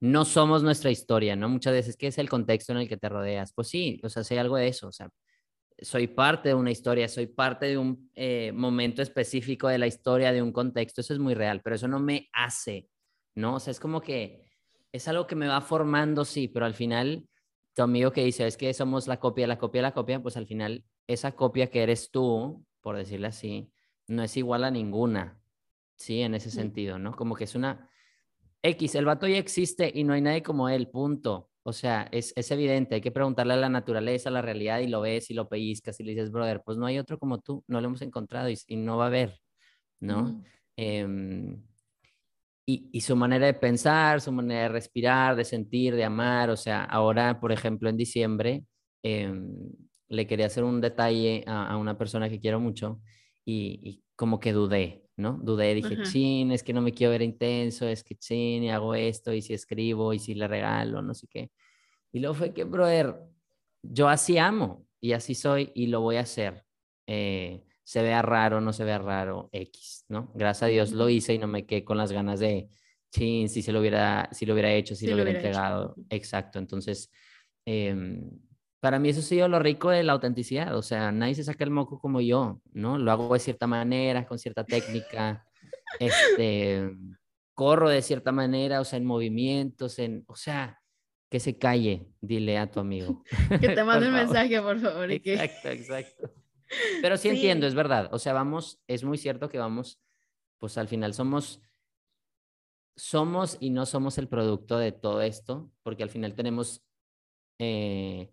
no 0.03 0.25
somos 0.25 0.63
nuestra 0.63 0.91
historia, 0.91 1.37
¿no? 1.37 1.47
Muchas 1.47 1.71
veces, 1.71 1.95
¿qué 1.95 2.07
es 2.07 2.17
el 2.17 2.27
contexto 2.27 2.73
en 2.73 2.79
el 2.79 2.89
que 2.89 2.97
te 2.97 3.07
rodeas? 3.07 3.53
Pues 3.53 3.69
sí, 3.69 4.01
o 4.03 4.09
sea, 4.09 4.25
sé 4.25 4.37
algo 4.37 4.57
de 4.57 4.67
eso. 4.67 4.89
O 4.89 4.91
sea, 4.91 5.09
soy 5.79 6.07
parte 6.07 6.49
de 6.49 6.55
una 6.55 6.71
historia, 6.71 7.07
soy 7.07 7.27
parte 7.27 7.67
de 7.67 7.77
un 7.77 8.11
eh, 8.13 8.51
momento 8.53 9.01
específico 9.01 9.69
de 9.69 9.77
la 9.77 9.87
historia, 9.87 10.33
de 10.33 10.41
un 10.41 10.51
contexto. 10.51 10.99
Eso 10.99 11.13
es 11.13 11.19
muy 11.19 11.35
real, 11.35 11.61
pero 11.63 11.77
eso 11.77 11.87
no 11.87 12.01
me 12.01 12.27
hace, 12.33 12.89
¿no? 13.33 13.55
O 13.55 13.59
sea, 13.61 13.71
es 13.71 13.79
como 13.79 14.01
que 14.01 14.51
es 14.91 15.07
algo 15.07 15.25
que 15.25 15.37
me 15.37 15.47
va 15.47 15.61
formando, 15.61 16.25
sí, 16.25 16.49
pero 16.49 16.65
al 16.65 16.73
final, 16.73 17.29
tu 17.73 17.83
amigo 17.83 18.11
que 18.11 18.25
dice, 18.25 18.45
es 18.45 18.57
que 18.57 18.73
somos 18.73 19.07
la 19.07 19.21
copia, 19.21 19.47
la 19.47 19.57
copia, 19.57 19.81
la 19.81 19.93
copia, 19.93 20.21
pues 20.21 20.35
al 20.35 20.47
final, 20.47 20.83
esa 21.07 21.31
copia 21.31 21.67
que 21.67 21.81
eres 21.81 22.11
tú, 22.11 22.65
por 22.81 22.97
decirle 22.97 23.27
así, 23.27 23.71
no 24.07 24.21
es 24.21 24.35
igual 24.35 24.65
a 24.65 24.71
ninguna, 24.71 25.39
sí, 25.95 26.19
en 26.23 26.35
ese 26.35 26.51
sentido, 26.51 26.99
¿no? 26.99 27.15
Como 27.15 27.35
que 27.35 27.45
es 27.45 27.55
una 27.55 27.89
X, 28.63 28.95
el 28.95 29.05
vato 29.05 29.27
ya 29.27 29.37
existe 29.37 29.91
y 29.93 30.03
no 30.03 30.13
hay 30.13 30.21
nadie 30.21 30.41
como 30.41 30.69
él, 30.69 30.87
punto. 30.87 31.49
O 31.63 31.73
sea, 31.73 32.07
es, 32.11 32.33
es 32.35 32.51
evidente, 32.51 32.95
hay 32.95 33.01
que 33.01 33.11
preguntarle 33.11 33.53
a 33.53 33.57
la 33.57 33.69
naturaleza, 33.69 34.29
a 34.29 34.31
la 34.31 34.41
realidad 34.41 34.79
y 34.79 34.87
lo 34.87 35.01
ves 35.01 35.29
y 35.29 35.33
lo 35.33 35.47
pellizcas 35.47 35.99
y 35.99 36.03
le 36.03 36.11
dices, 36.11 36.31
brother, 36.31 36.61
pues 36.65 36.77
no 36.77 36.85
hay 36.85 36.99
otro 36.99 37.19
como 37.19 37.39
tú, 37.39 37.63
no 37.67 37.79
lo 37.79 37.87
hemos 37.87 38.01
encontrado 38.01 38.49
y, 38.49 38.75
no 38.75 38.97
va 38.97 39.05
a 39.05 39.07
haber, 39.07 39.39
¿no? 39.99 40.41
y, 42.65 43.01
su 43.01 43.15
manera 43.15 43.45
de 43.45 43.53
pensar, 43.53 44.21
su 44.21 44.31
manera 44.31 44.63
de 44.63 44.69
respirar, 44.69 45.35
de 45.35 45.45
sentir, 45.45 45.95
de 45.95 46.03
amar. 46.03 46.49
O 46.49 46.57
sea, 46.57 46.83
ahora, 46.83 47.39
por 47.39 47.51
ejemplo, 47.51 47.89
en 47.89 47.97
diciembre, 47.97 48.63
em, 49.03 49.71
le 50.07 50.27
quería 50.27 50.45
hacer 50.47 50.63
un 50.63 50.81
detalle 50.81 51.43
a, 51.47 51.77
una 51.77 51.97
persona 51.97 52.29
que 52.29 52.39
quiero 52.39 52.59
mucho 52.59 53.01
y, 53.45 54.03
como 54.15 54.39
que 54.39 54.53
dudé, 54.53 55.02
¿no? 55.17 55.39
Dudé, 55.41 55.75
dije, 55.75 56.01
chin, 56.03 56.51
es 56.51 56.63
que 56.63 56.73
no 56.73 56.81
me 56.81 56.93
quiero 56.93 57.11
ver 57.11 57.21
intenso, 57.21 57.87
es 57.87 58.03
que 58.03 58.15
chin, 58.15 58.63
y 58.63 58.71
hago 58.71 58.95
esto, 58.95 59.33
y 59.33 59.41
si 59.41 59.53
escribo, 59.53 60.13
y 60.13 60.19
si 60.19 60.33
le 60.35 60.47
regalo, 60.47 61.01
no 61.01 61.13
sé 61.13 61.27
qué. 61.27 61.51
Y 62.11 62.19
luego 62.19 62.35
fue 62.35 62.53
que, 62.53 62.63
brother, 62.63 63.15
yo 63.81 64.07
así 64.07 64.37
amo 64.37 64.87
y 64.99 65.13
así 65.13 65.35
soy 65.35 65.71
y 65.75 65.87
lo 65.87 66.01
voy 66.01 66.17
a 66.17 66.21
hacer. 66.21 66.65
Eh, 67.07 67.63
se 67.83 68.01
vea 68.01 68.21
raro, 68.21 68.61
no 68.61 68.73
se 68.73 68.83
vea 68.83 68.99
raro, 68.99 69.49
X, 69.51 70.05
¿no? 70.07 70.31
Gracias 70.35 70.63
a 70.63 70.67
Dios 70.67 70.91
lo 70.91 71.09
hice 71.09 71.33
y 71.33 71.37
no 71.37 71.47
me 71.47 71.65
quedé 71.65 71.83
con 71.83 71.97
las 71.97 72.11
ganas 72.11 72.39
de, 72.39 72.69
chin, 73.13 73.47
si 73.47 73.61
se 73.61 73.71
lo 73.71 73.79
hubiera, 73.79 74.27
si 74.31 74.45
lo 74.45 74.53
hubiera 74.53 74.73
hecho, 74.73 74.95
si, 74.95 75.07
lo, 75.07 75.15
hubiera, 75.15 75.31
entregado. 75.31 75.95
Exacto. 76.09 76.59
Entonces, 76.59 77.11
em, 77.65 78.29
para 78.83 78.99
mí 78.99 79.07
eso 79.07 79.21
ha 79.21 79.23
sido 79.23 79.47
lo 79.47 79.59
rico 79.59 79.91
de 79.91 80.03
la 80.03 80.11
autenticidad. 80.11 80.75
O 80.75 80.81
sea, 80.81 81.13
nadie 81.13 81.35
se 81.35 81.45
saca 81.45 81.63
el 81.63 81.69
moco 81.69 81.99
como 81.99 82.19
yo, 82.19 82.59
¿no? 82.73 82.97
Lo 82.97 83.13
hago 83.13 83.33
de 83.33 83.39
cierta 83.39 83.65
manera, 83.65 84.25
con 84.27 84.37
cierta 84.37 84.65
técnica. 84.65 85.47
este, 86.01 86.91
corro 87.53 87.87
de 87.87 88.01
cierta 88.01 88.33
manera, 88.33 88.81
o 88.81 88.83
sea, 88.83 88.97
en 88.97 89.05
movimientos, 89.05 89.99
en, 89.99 90.25
o 90.27 90.35
sea, 90.35 90.81
que 91.31 91.39
se 91.39 91.57
calle, 91.57 92.09
dile 92.19 92.57
a 92.57 92.69
tu 92.69 92.81
amigo. 92.81 93.23
Que 93.61 93.69
te 93.69 93.83
mande 93.85 94.07
un 94.07 94.15
mensaje, 94.15 94.61
por 94.61 94.77
favor. 94.77 95.09
Exacto, 95.09 95.69
exacto. 95.69 96.33
Pero 97.01 97.15
sí, 97.15 97.29
entiendo, 97.29 97.65
es 97.67 97.75
verdad. 97.75 98.09
O 98.11 98.19
sea, 98.19 98.33
vamos, 98.33 98.81
es 98.87 99.05
muy 99.05 99.17
cierto 99.17 99.47
que 99.47 99.59
vamos, 99.59 100.01
pues 100.59 100.77
al 100.77 100.89
final 100.89 101.13
somos, 101.13 101.61
somos 102.97 103.55
y 103.61 103.69
no 103.69 103.85
somos 103.85 104.17
el 104.17 104.27
producto 104.27 104.77
de 104.77 104.91
todo 104.91 105.21
esto, 105.21 105.71
porque 105.83 106.03
al 106.03 106.09
final 106.09 106.35
tenemos 106.35 106.83
eh, 107.59 108.32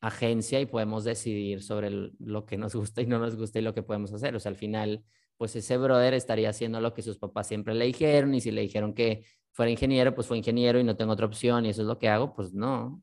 agencia 0.00 0.60
y 0.60 0.66
podemos 0.66 1.04
decidir 1.04 1.62
sobre 1.62 1.90
lo 2.18 2.46
que 2.46 2.56
nos 2.56 2.74
gusta 2.74 3.02
y 3.02 3.06
no 3.06 3.18
nos 3.18 3.36
gusta 3.36 3.58
y 3.58 3.62
lo 3.62 3.74
que 3.74 3.82
podemos 3.82 4.12
hacer. 4.12 4.34
O 4.34 4.40
sea, 4.40 4.50
al 4.50 4.56
final, 4.56 5.04
pues 5.36 5.54
ese 5.56 5.76
brother 5.76 6.14
estaría 6.14 6.50
haciendo 6.50 6.80
lo 6.80 6.94
que 6.94 7.02
sus 7.02 7.18
papás 7.18 7.48
siempre 7.48 7.74
le 7.74 7.86
dijeron 7.86 8.34
y 8.34 8.40
si 8.40 8.50
le 8.50 8.62
dijeron 8.62 8.94
que 8.94 9.24
fuera 9.52 9.70
ingeniero, 9.70 10.14
pues 10.14 10.26
fue 10.26 10.38
ingeniero 10.38 10.78
y 10.78 10.84
no 10.84 10.96
tengo 10.96 11.12
otra 11.12 11.26
opción 11.26 11.66
y 11.66 11.70
eso 11.70 11.82
es 11.82 11.88
lo 11.88 11.98
que 11.98 12.08
hago, 12.08 12.32
pues 12.32 12.52
no. 12.54 13.02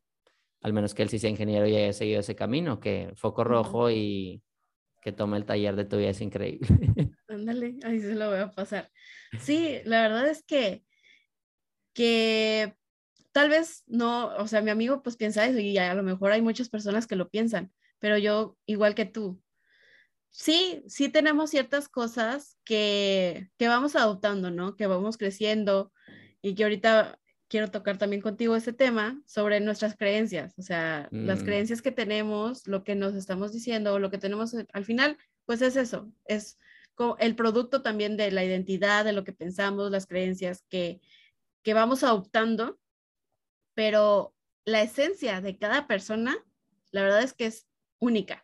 Al 0.61 0.73
menos 0.73 0.93
que 0.93 1.03
él 1.03 1.09
sí 1.09 1.19
sea 1.19 1.29
ingeniero 1.29 1.67
y 1.67 1.75
haya 1.75 1.93
seguido 1.93 2.19
ese 2.19 2.35
camino, 2.35 2.79
que 2.79 3.11
foco 3.15 3.43
rojo 3.43 3.91
y 3.91 4.41
que 5.01 5.11
tome 5.11 5.37
el 5.37 5.45
taller 5.45 5.75
de 5.75 5.85
tu 5.85 5.97
vida 5.97 6.09
es 6.09 6.21
increíble. 6.21 6.67
Ándale, 7.27 7.77
ahí 7.83 7.99
se 7.99 8.15
lo 8.15 8.29
voy 8.29 8.39
a 8.39 8.51
pasar. 8.51 8.89
Sí, 9.39 9.77
la 9.85 10.01
verdad 10.01 10.27
es 10.27 10.43
que, 10.43 10.83
que 11.93 12.76
tal 13.37 13.49
vez 13.49 13.83
no, 13.85 14.35
o 14.37 14.47
sea, 14.47 14.63
mi 14.63 14.71
amigo 14.71 15.03
pues 15.03 15.15
piensa 15.15 15.45
eso 15.45 15.59
y 15.59 15.77
a 15.77 15.93
lo 15.93 16.01
mejor 16.01 16.31
hay 16.31 16.41
muchas 16.41 16.69
personas 16.69 17.05
que 17.05 17.15
lo 17.15 17.29
piensan, 17.29 17.71
pero 17.99 18.17
yo 18.17 18.57
igual 18.65 18.95
que 18.95 19.05
tú, 19.05 19.39
sí, 20.31 20.83
sí 20.87 21.09
tenemos 21.09 21.51
ciertas 21.51 21.87
cosas 21.87 22.57
que, 22.63 23.51
que 23.59 23.67
vamos 23.67 23.95
adoptando, 23.95 24.49
¿no? 24.49 24.75
Que 24.75 24.87
vamos 24.87 25.19
creciendo 25.19 25.91
y 26.41 26.55
que 26.55 26.63
ahorita 26.63 27.19
quiero 27.47 27.69
tocar 27.69 27.99
también 27.99 28.23
contigo 28.23 28.55
ese 28.55 28.73
tema 28.73 29.21
sobre 29.27 29.59
nuestras 29.59 29.95
creencias, 29.95 30.55
o 30.57 30.63
sea, 30.63 31.07
las 31.11 31.43
mm. 31.43 31.45
creencias 31.45 31.83
que 31.83 31.91
tenemos, 31.91 32.65
lo 32.65 32.83
que 32.83 32.95
nos 32.95 33.13
estamos 33.13 33.53
diciendo, 33.53 33.99
lo 33.99 34.09
que 34.09 34.17
tenemos 34.17 34.55
al 34.73 34.83
final, 34.83 35.15
pues 35.45 35.61
es 35.61 35.75
eso, 35.75 36.11
es 36.25 36.57
el 37.19 37.35
producto 37.35 37.83
también 37.83 38.17
de 38.17 38.31
la 38.31 38.43
identidad, 38.43 39.05
de 39.05 39.13
lo 39.13 39.23
que 39.23 39.31
pensamos, 39.31 39.91
las 39.91 40.07
creencias 40.07 40.63
que, 40.69 41.01
que 41.61 41.75
vamos 41.75 42.03
adoptando, 42.03 42.79
pero 43.77 44.33
la 44.65 44.81
esencia 44.81 45.39
de 45.39 45.55
cada 45.55 45.85
persona, 45.85 46.35
la 46.89 47.03
verdad 47.03 47.21
es 47.21 47.33
que 47.33 47.45
es 47.45 47.67
única. 47.99 48.43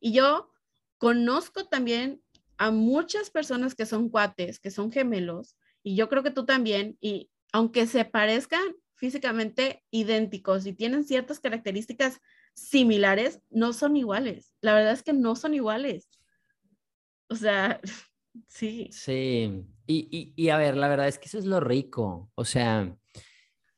Y 0.00 0.14
yo 0.14 0.50
conozco 0.96 1.66
también 1.68 2.22
a 2.56 2.70
muchas 2.70 3.28
personas 3.28 3.74
que 3.74 3.84
son 3.84 4.08
cuates, 4.08 4.58
que 4.58 4.70
son 4.70 4.90
gemelos, 4.90 5.58
y 5.82 5.94
yo 5.94 6.08
creo 6.08 6.22
que 6.22 6.30
tú 6.30 6.46
también, 6.46 6.96
y 7.02 7.30
aunque 7.52 7.86
se 7.86 8.06
parezcan 8.06 8.62
físicamente 8.94 9.84
idénticos 9.90 10.64
y 10.64 10.72
tienen 10.72 11.04
ciertas 11.04 11.38
características 11.38 12.22
similares, 12.54 13.42
no 13.50 13.74
son 13.74 13.98
iguales. 13.98 14.54
La 14.62 14.72
verdad 14.72 14.94
es 14.94 15.02
que 15.02 15.12
no 15.12 15.36
son 15.36 15.52
iguales. 15.52 16.08
O 17.28 17.34
sea, 17.34 17.78
sí. 18.48 18.88
Sí, 18.90 19.66
y, 19.86 20.32
y, 20.34 20.48
a 20.48 20.56
ver, 20.56 20.78
la 20.78 20.88
verdad 20.88 21.08
es 21.08 21.18
que 21.18 21.26
eso 21.26 21.38
es 21.38 21.44
lo 21.44 21.60
rico. 21.60 22.30
O 22.36 22.46
sea, 22.46 22.96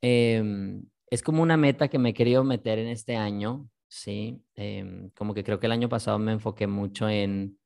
em, 0.05 0.85
es 1.11 1.23
como 1.23 1.43
una 1.43 1.57
meta 1.57 1.89
que 1.89 1.99
me 1.99 2.11
he 2.11 2.15
querido 2.15 2.45
meter 2.45 2.79
en 2.79 2.89
este 2.89 3.17
año, 3.17 3.71
¿sí? 3.89 4.43
Em, 4.55 5.11
como 5.11 5.33
que 5.35 5.45
creo 5.45 5.59
que 5.59 5.67
el 5.67 5.73
año 5.73 5.89
pasado 5.89 6.19
me 6.19 6.33
enfoqué 6.33 6.67
mucho 6.67 7.09
en 7.09 7.59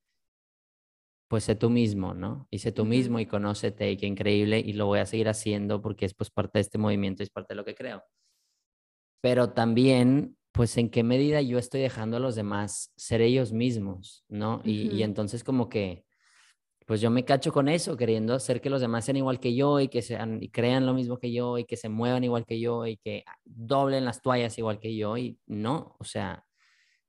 pues 1.29 1.45
sé 1.45 1.55
tú 1.55 1.69
mismo, 1.69 2.15
¿no? 2.15 2.49
Y 2.51 2.61
sé 2.61 2.73
tú 2.73 2.85
mismo 2.87 3.21
y 3.21 3.27
conócete 3.27 3.91
y 3.91 3.97
qué 3.99 4.07
increíble 4.07 4.61
y 4.61 4.73
lo 4.73 4.87
voy 4.87 5.01
a 5.01 5.07
seguir 5.07 5.29
haciendo 5.29 5.83
porque 5.83 6.07
es 6.07 6.15
pues 6.15 6.31
parte 6.31 6.59
de 6.59 6.63
este 6.63 6.79
movimiento 6.79 7.23
y 7.23 7.25
es 7.25 7.31
parte 7.31 7.55
de 7.55 7.57
lo 7.57 7.65
que 7.65 7.75
creo. 7.75 8.03
Pero 9.21 9.53
también, 9.53 10.39
pues 10.53 10.77
en 10.79 10.91
qué 10.91 11.03
medida 11.03 11.43
yo 11.43 11.59
estoy 11.59 11.81
dejando 11.83 12.17
a 12.17 12.21
los 12.21 12.35
demás 12.35 12.93
ser 12.97 13.21
ellos 13.21 13.53
mismos, 13.53 14.25
¿no? 14.29 14.63
y, 14.65 14.89
y, 14.91 15.03
entonces 15.03 15.45
como 15.45 15.69
que, 15.69 16.07
pues 16.89 17.03
yo 17.03 17.11
me 17.11 17.27
cacho 17.27 17.53
con 17.53 17.69
eso, 17.69 17.99
queriendo 17.99 18.33
hacer 18.33 18.63
que 18.63 18.71
los 18.71 18.81
demás 18.81 19.05
sean 19.05 19.19
igual 19.19 19.41
que 19.41 19.55
yo 19.55 19.79
y 19.79 19.89
que 19.89 20.01
sean 20.01 20.43
y 20.43 20.49
crean 20.49 20.87
lo 20.87 20.95
mismo 20.95 21.19
que 21.19 21.31
yo 21.31 21.59
y 21.59 21.67
que 21.67 21.77
se 21.77 21.91
muevan 21.91 22.25
igual 22.25 22.47
que 22.47 22.59
yo 22.59 22.87
y 22.87 22.97
que 22.97 23.25
doblen 23.45 24.07
las 24.07 24.23
toallas 24.23 24.57
igual 24.57 24.81
que 24.81 24.97
yo 24.97 25.19
y 25.19 25.39
no, 25.47 25.97
o 25.99 26.05
sea, 26.05 26.47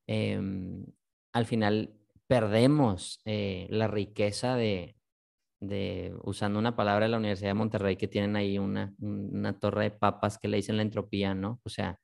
em, 0.06 0.86
al 1.32 1.46
final 1.46 1.94
perdemos 2.28 3.22
eh, 3.24 3.68
la 3.70 3.88
riqueza 3.88 4.58
de, 4.58 4.98
de, 5.62 6.14
usando 6.24 6.60
una 6.60 6.76
palabra 6.76 7.06
de 7.06 7.12
la 7.12 7.18
Universidad 7.18 7.52
de 7.52 7.54
Monterrey, 7.54 7.96
que 7.96 8.10
tienen 8.10 8.36
ahí 8.36 8.60
una, 8.60 8.94
una 9.00 9.58
torre 9.60 9.84
de 9.86 9.92
papas 9.92 10.38
que 10.40 10.50
le 10.50 10.58
dicen 10.58 10.76
la 10.76 10.84
entropía, 10.84 11.34
¿no? 11.36 11.62
O 11.64 11.70
sea, 11.70 12.00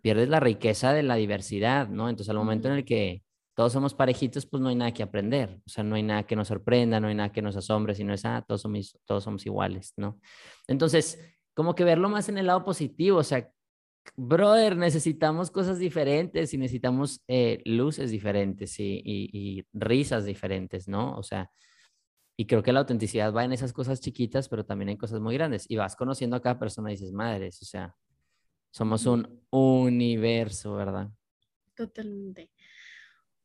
pierdes 0.00 0.30
la 0.30 0.40
riqueza 0.40 0.94
de 0.94 1.02
la 1.02 1.16
diversidad, 1.16 1.86
¿no? 1.86 2.08
Entonces, 2.08 2.30
al 2.30 2.38
momento 2.38 2.68
en 2.68 2.74
el 2.76 2.84
que 2.86 3.24
todos 3.60 3.74
somos 3.74 3.92
parejitos, 3.92 4.46
pues 4.46 4.62
no 4.62 4.70
hay 4.70 4.74
nada 4.74 4.94
que 4.94 5.02
aprender, 5.02 5.60
o 5.66 5.68
sea, 5.68 5.84
no 5.84 5.94
hay 5.94 6.02
nada 6.02 6.22
que 6.22 6.34
nos 6.34 6.48
sorprenda, 6.48 6.98
no 6.98 7.08
hay 7.08 7.14
nada 7.14 7.30
que 7.30 7.42
nos 7.42 7.56
asombre, 7.56 7.94
sino 7.94 8.14
es, 8.14 8.24
ah, 8.24 8.42
todos 8.48 8.62
somos, 8.62 8.98
todos 9.04 9.22
somos 9.22 9.44
iguales, 9.44 9.92
¿no? 9.98 10.18
Entonces, 10.66 11.20
como 11.52 11.74
que 11.74 11.84
verlo 11.84 12.08
más 12.08 12.30
en 12.30 12.38
el 12.38 12.46
lado 12.46 12.64
positivo, 12.64 13.18
o 13.18 13.22
sea, 13.22 13.52
brother, 14.16 14.78
necesitamos 14.78 15.50
cosas 15.50 15.78
diferentes 15.78 16.54
y 16.54 16.56
necesitamos 16.56 17.20
eh, 17.28 17.60
luces 17.66 18.10
diferentes 18.10 18.76
y, 18.80 19.66
risas 19.74 20.24
diferentes, 20.24 20.88
¿no? 20.88 21.14
O 21.18 21.22
sea, 21.22 21.50
y 22.38 22.46
creo 22.46 22.62
que 22.62 22.72
la 22.72 22.80
autenticidad 22.80 23.30
va 23.30 23.44
en 23.44 23.52
esas 23.52 23.74
cosas 23.74 24.00
chiquitas, 24.00 24.48
pero 24.48 24.64
también 24.64 24.88
en 24.88 24.96
cosas 24.96 25.20
muy 25.20 25.34
grandes. 25.34 25.66
Y 25.68 25.76
vas 25.76 25.96
conociendo 25.96 26.34
a 26.34 26.40
cada 26.40 26.58
persona 26.58 26.90
y 26.90 26.94
dices, 26.94 27.12
madres, 27.12 27.60
o 27.60 27.66
sea, 27.66 27.94
somos 28.70 29.04
un 29.04 29.42
universo, 29.50 30.76
¿verdad? 30.76 31.10
Totalmente. 31.74 32.50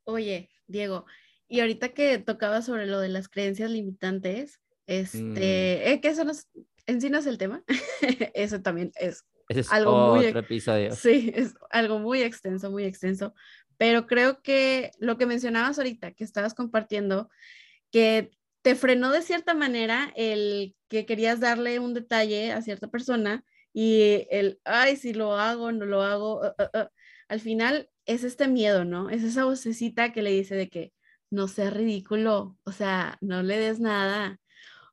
Oye, 0.05 0.49
Diego, 0.67 1.05
y 1.47 1.59
ahorita 1.59 1.89
que 1.89 2.17
tocaba 2.17 2.61
sobre 2.61 2.87
lo 2.87 2.99
de 2.99 3.09
las 3.09 3.27
creencias 3.27 3.69
limitantes, 3.69 4.61
este, 4.87 5.19
mm. 5.19 5.37
eh, 5.37 5.99
que 6.01 6.07
eso 6.07 6.23
no 6.23 6.33
en 6.87 7.01
sí 7.01 7.09
no 7.09 7.17
es 7.17 7.25
el 7.25 7.37
tema, 7.37 7.63
eso 8.33 8.61
también 8.61 8.91
es 8.95 9.25
es 9.49 9.71
algo 9.71 10.15
muy, 10.15 10.25
episodio. 10.25 10.95
Sí, 10.95 11.31
es 11.35 11.55
algo 11.69 11.99
muy 11.99 12.21
extenso, 12.21 12.71
muy 12.71 12.83
extenso. 12.83 13.33
Pero 13.77 14.07
creo 14.07 14.41
que 14.41 14.91
lo 14.99 15.17
que 15.17 15.25
mencionabas 15.25 15.77
ahorita, 15.77 16.13
que 16.13 16.23
estabas 16.23 16.53
compartiendo, 16.53 17.29
que 17.91 18.31
te 18.61 18.75
frenó 18.75 19.11
de 19.11 19.21
cierta 19.21 19.53
manera 19.53 20.11
el 20.15 20.75
que 20.87 21.05
querías 21.05 21.39
darle 21.39 21.79
un 21.79 21.93
detalle 21.93 22.53
a 22.53 22.61
cierta 22.61 22.87
persona 22.87 23.43
y 23.73 24.25
el, 24.31 24.59
ay, 24.63 24.95
si 24.95 25.13
lo 25.13 25.33
hago, 25.33 25.71
no 25.71 25.85
lo 25.85 26.01
hago. 26.01 26.39
Uh, 26.39 26.63
uh, 26.63 26.79
uh". 26.81 26.87
Al 27.27 27.39
final 27.39 27.89
es 28.05 28.23
este 28.23 28.47
miedo, 28.47 28.85
¿no? 28.85 29.09
Es 29.09 29.23
esa 29.23 29.45
vocecita 29.45 30.13
que 30.13 30.21
le 30.21 30.31
dice 30.31 30.55
de 30.55 30.69
que 30.69 30.93
no 31.29 31.47
sea 31.47 31.69
ridículo, 31.69 32.57
o 32.63 32.71
sea, 32.71 33.17
no 33.21 33.43
le 33.43 33.57
des 33.57 33.79
nada. 33.79 34.39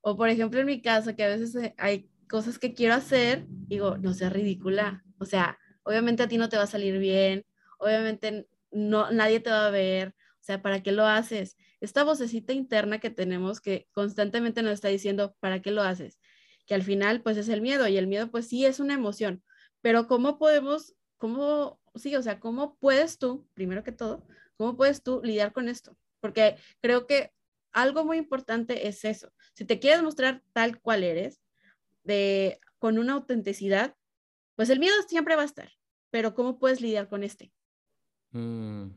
O 0.03 0.17
por 0.17 0.29
ejemplo, 0.29 0.61
en 0.61 0.67
mi 0.67 0.83
caso, 0.83 1.15
que 1.17 1.25
a 1.25 1.29
veces 1.29 1.55
eh, 1.57 1.75
hay 1.79 2.11
cosas 2.29 2.59
que 2.59 2.75
quiero 2.75 2.95
hacer, 2.95 3.47
digo, 3.49 3.99
no 3.99 4.15
sea 4.15 4.31
ridícula. 4.31 5.05
O 5.19 5.27
sea, 5.27 5.59
obviamente 5.85 6.23
a 6.23 6.29
ti 6.29 6.39
no 6.39 6.49
te 6.49 6.57
va 6.57 6.65
a 6.65 6.67
salir 6.67 6.99
bien, 6.99 7.45
obviamente 7.79 8.49
no, 8.71 9.11
nadie 9.11 9.41
te 9.41 9.51
va 9.51 9.67
a 9.67 9.71
ver. 9.71 10.15
O 10.41 10.45
sea, 10.45 10.63
¿para 10.63 10.83
qué 10.83 10.93
lo 10.93 11.07
haces? 11.07 11.57
Esta 11.81 12.05
vocecita 12.05 12.53
interna 12.53 12.99
que 12.99 13.11
tenemos 13.11 13.61
que 13.61 13.87
constantemente 13.93 14.63
nos 14.63 14.73
está 14.73 14.89
diciendo, 14.89 15.37
¿para 15.41 15.63
qué 15.63 15.71
lo 15.71 15.83
haces? 15.83 16.19
Que 16.67 16.75
al 16.75 16.83
final, 16.83 17.23
pues 17.23 17.37
es 17.37 17.49
el 17.49 17.61
miedo 17.61 17.87
y 17.87 17.97
el 17.97 18.07
miedo, 18.07 18.31
pues 18.31 18.49
sí 18.49 18.65
es 18.65 18.81
una 18.81 18.95
emoción. 18.95 19.43
Pero 19.83 20.07
¿cómo 20.09 20.39
podemos, 20.39 20.95
cómo, 21.19 21.81
sí, 21.95 22.15
o 22.17 22.23
sea, 22.23 22.41
cómo 22.41 22.77
puedes 22.77 23.19
tú, 23.19 23.47
primero 23.55 23.83
que 23.83 23.93
todo, 23.93 24.25
cómo 24.57 24.77
puedes 24.77 25.03
tú 25.03 25.21
lidiar 25.23 25.53
con 25.53 25.69
esto? 25.69 25.97
Porque 26.21 26.57
creo 26.81 27.07
que 27.07 27.33
algo 27.73 28.05
muy 28.05 28.19
importante 28.19 28.87
es 28.89 29.05
eso. 29.05 29.33
Si 29.55 29.65
te 29.65 29.79
quieres 29.79 30.03
mostrar 30.03 30.43
tal 30.53 30.81
cual 30.81 31.03
eres, 31.05 31.41
de, 32.05 32.61
con 32.79 32.99
una 32.99 33.15
autenticidad, 33.15 33.97
pues 34.57 34.71
el 34.71 34.79
miedo 34.79 34.95
siempre 35.09 35.37
va 35.37 35.43
a 35.43 35.47
estar, 35.47 35.71
pero 36.11 36.35
¿cómo 36.35 36.59
puedes 36.59 36.81
lidiar 36.81 37.09
con 37.09 37.23
este? 37.23 37.53
Mm, 38.33 38.89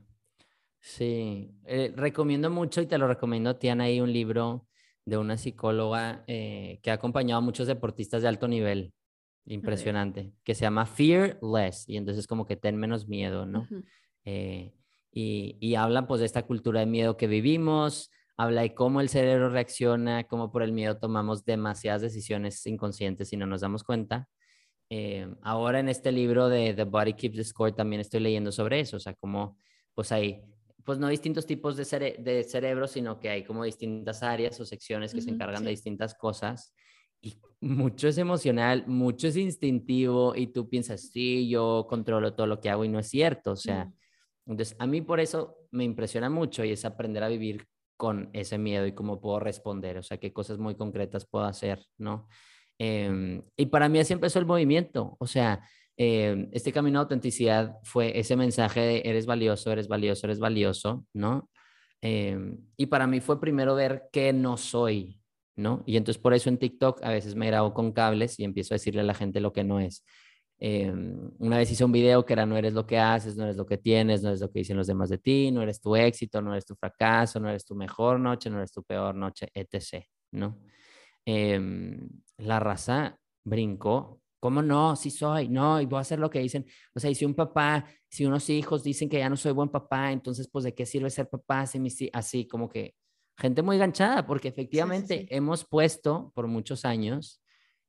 sí, 0.80 1.56
eh, 1.66 1.94
recomiendo 1.96 2.50
mucho 2.50 2.82
y 2.82 2.88
te 2.88 2.98
lo 2.98 3.08
recomiendo, 3.08 3.56
Tiana, 3.58 3.86
ahí 3.86 4.02
un 4.02 4.12
libro 4.12 4.68
de 5.06 5.18
una 5.18 5.38
psicóloga 5.38 6.24
eh, 6.28 6.80
que 6.82 6.92
ha 6.92 6.96
acompañado 6.96 7.40
a 7.40 7.46
muchos 7.46 7.68
deportistas 7.68 8.24
de 8.24 8.28
alto 8.28 8.48
nivel, 8.48 8.94
impresionante, 9.46 10.34
que 10.44 10.56
se 10.56 10.62
llama 10.62 10.86
Fearless, 10.86 11.88
y 11.88 11.98
entonces 11.98 12.28
como 12.28 12.46
que 12.46 12.56
ten 12.56 12.78
menos 12.78 13.08
miedo, 13.08 13.46
¿no? 13.46 13.68
Eh, 14.24 14.74
y, 15.12 15.58
y 15.60 15.76
habla 15.76 16.08
pues 16.08 16.20
de 16.20 16.26
esta 16.26 16.44
cultura 16.44 16.80
de 16.80 16.86
miedo 16.88 17.16
que 17.16 17.28
vivimos, 17.28 18.12
habla 18.38 18.62
de 18.62 18.74
cómo 18.74 19.02
el 19.02 19.10
cerebro 19.10 19.50
reacciona, 19.50 20.26
cómo 20.26 20.52
por 20.52 20.64
el 20.64 20.74
miedo 20.74 20.98
tomamos 20.98 21.46
demasiadas 21.46 22.02
decisiones 22.02 22.66
inconscientes 22.66 23.32
y 23.32 23.38
no 23.38 23.46
nos 23.46 23.62
damos 23.62 23.84
cuenta. 23.84 24.28
Eh, 24.90 25.28
ahora 25.42 25.80
en 25.80 25.90
este 25.90 26.12
libro 26.12 26.50
de 26.50 26.74
The 26.74 26.84
Body 26.84 27.14
Keeps 27.14 27.38
the 27.38 27.44
Score 27.44 27.72
también 27.72 28.02
estoy 28.02 28.20
leyendo 28.20 28.52
sobre 28.52 28.80
eso, 28.80 28.98
o 28.98 29.00
sea, 29.00 29.14
cómo 29.14 29.58
pues 29.94 30.12
hay, 30.12 30.44
pues 30.84 31.00
no 31.00 31.08
distintos 31.08 31.46
tipos 31.46 31.78
de, 31.78 32.18
de 32.20 32.44
cerebro, 32.44 32.88
sino 32.88 33.20
que 33.20 33.30
hay 33.30 33.44
como 33.44 33.64
distintas 33.64 34.22
áreas 34.22 34.60
o 34.60 34.66
secciones 34.66 35.14
que 35.14 35.22
se 35.22 35.30
encargan 35.30 35.64
de 35.64 35.70
distintas 35.70 36.14
cosas 36.14 36.74
y 37.22 37.38
mucho 37.62 38.08
es 38.08 38.18
emocional, 38.18 38.86
mucho 38.88 39.28
es 39.28 39.38
instintivo 39.38 40.36
y 40.36 40.48
tú 40.48 40.70
piensas, 40.70 41.10
sí, 41.12 41.50
yo 41.50 41.88
controlo 41.90 42.34
todo 42.34 42.48
lo 42.48 42.60
que 42.60 42.70
hago 42.70 42.86
y 42.86 42.90
no 42.90 43.00
es 43.00 43.10
cierto, 43.10 43.52
o 43.52 43.56
sea, 43.56 43.92
entonces 44.46 44.76
a 44.80 44.88
mí 44.88 45.02
por 45.02 45.20
eso 45.20 45.58
me 45.72 45.84
impresiona 45.84 46.30
mucho 46.30 46.64
y 46.64 46.72
es 46.72 46.86
aprender 46.86 47.24
a 47.24 47.28
vivir 47.28 47.68
con 47.98 48.30
ese 48.34 48.58
miedo 48.58 48.86
y 48.86 48.94
cómo 48.94 49.20
puedo 49.22 49.40
responder, 49.40 49.98
o 49.98 50.04
sea, 50.04 50.18
qué 50.18 50.34
cosas 50.34 50.58
muy 50.60 50.76
concretas 50.76 51.26
puedo 51.26 51.46
hacer, 51.46 51.86
¿no? 51.98 52.28
Em, 52.78 53.42
y 53.56 53.68
para 53.68 53.90
mí 53.90 54.00
así 54.00 54.14
empezó 54.14 54.40
el 54.40 54.46
movimiento, 54.46 55.16
o 55.20 55.28
sea, 55.28 55.62
em, 55.98 56.50
este 56.52 56.74
camino 56.74 57.00
de 57.00 57.04
autenticidad 57.04 57.78
fue 57.84 58.20
ese 58.20 58.36
mensaje 58.36 58.82
de 58.82 59.02
eres 59.06 59.26
valioso, 59.26 59.72
eres 59.72 59.88
valioso, 59.88 60.28
eres 60.28 60.40
valioso, 60.40 61.06
¿no? 61.14 61.50
Em, 62.02 62.58
y 62.78 62.88
para 62.88 63.08
mí 63.08 63.22
fue 63.22 63.40
primero 63.40 63.76
ver 63.76 64.04
qué 64.12 64.34
no 64.34 64.58
soy, 64.58 65.20
¿no? 65.56 65.84
Y 65.86 65.98
entonces 65.98 66.22
por 66.22 66.34
eso 66.34 66.50
en 66.50 66.58
TikTok 66.58 67.04
a 67.04 67.10
veces 67.10 67.36
me 67.36 67.48
grabo 67.48 67.74
con 67.74 67.92
cables 67.92 68.40
y 68.40 68.44
empiezo 68.44 68.74
a 68.74 68.76
decirle 68.76 69.02
a 69.02 69.04
la 69.04 69.14
gente 69.14 69.40
lo 69.40 69.54
que 69.54 69.64
no 69.64 69.80
es. 69.80 70.04
Em, 70.58 71.32
una 71.40 71.58
vez 71.58 71.72
hice 71.72 71.84
un 71.84 71.92
video 71.92 72.26
que 72.26 72.34
era 72.34 72.46
no 72.46 72.58
eres 72.58 72.74
lo 72.74 72.86
que 72.88 72.98
haces, 72.98 73.36
no 73.36 73.44
eres 73.44 73.58
lo 73.58 73.66
que 73.66 73.78
tienes, 73.78 74.22
no 74.24 74.30
eres 74.30 74.42
lo 74.42 74.50
que 74.52 74.60
dicen 74.60 74.78
los 74.78 74.88
demás 74.88 75.10
de 75.10 75.18
ti, 75.18 75.52
no 75.52 75.62
eres 75.62 75.82
tu 75.82 75.96
éxito, 75.96 76.42
no 76.42 76.54
eres 76.54 76.66
tu 76.66 76.76
fracaso, 76.76 77.40
no 77.40 77.50
eres 77.50 77.66
tu 77.66 77.76
mejor 77.76 78.20
noche, 78.20 78.50
no 78.50 78.58
eres 78.58 78.72
tu 78.72 78.84
peor 78.84 79.16
noche, 79.16 79.50
etc. 79.54 80.06
¿no? 80.32 80.60
Em, 81.26 82.10
la 82.38 82.60
raza 82.60 83.18
brincó 83.44 84.22
¿Cómo 84.46 84.62
no? 84.62 84.96
Sí 84.96 85.10
soy, 85.10 85.50
no, 85.50 85.82
y 85.82 85.88
voy 85.88 85.98
a 85.98 86.02
hacer 86.02 86.20
lo 86.20 86.30
que 86.30 86.38
dicen. 86.38 86.68
O 86.94 87.00
sea, 87.00 87.10
y 87.10 87.16
si 87.16 87.26
un 87.26 87.34
papá, 87.34 87.84
si 88.08 88.28
unos 88.28 88.48
hijos 88.52 88.84
dicen 88.84 89.10
que 89.10 89.18
ya 89.18 89.28
no 89.28 89.36
soy 89.38 89.54
buen 89.54 89.70
papá, 89.70 90.12
entonces, 90.12 90.48
pues, 90.48 90.64
¿de 90.66 90.76
qué 90.76 90.86
sirve 90.86 91.10
ser 91.10 91.28
papá? 91.28 91.62
Así, 91.62 92.12
así 92.14 92.48
como 92.48 92.70
que 92.70 92.94
gente 93.38 93.62
muy 93.62 93.78
ganchada, 93.78 94.26
porque 94.26 94.48
efectivamente 94.48 95.28
hemos 95.30 95.66
puesto 95.66 96.32
por 96.36 96.48
muchos 96.48 96.86
años 96.86 97.42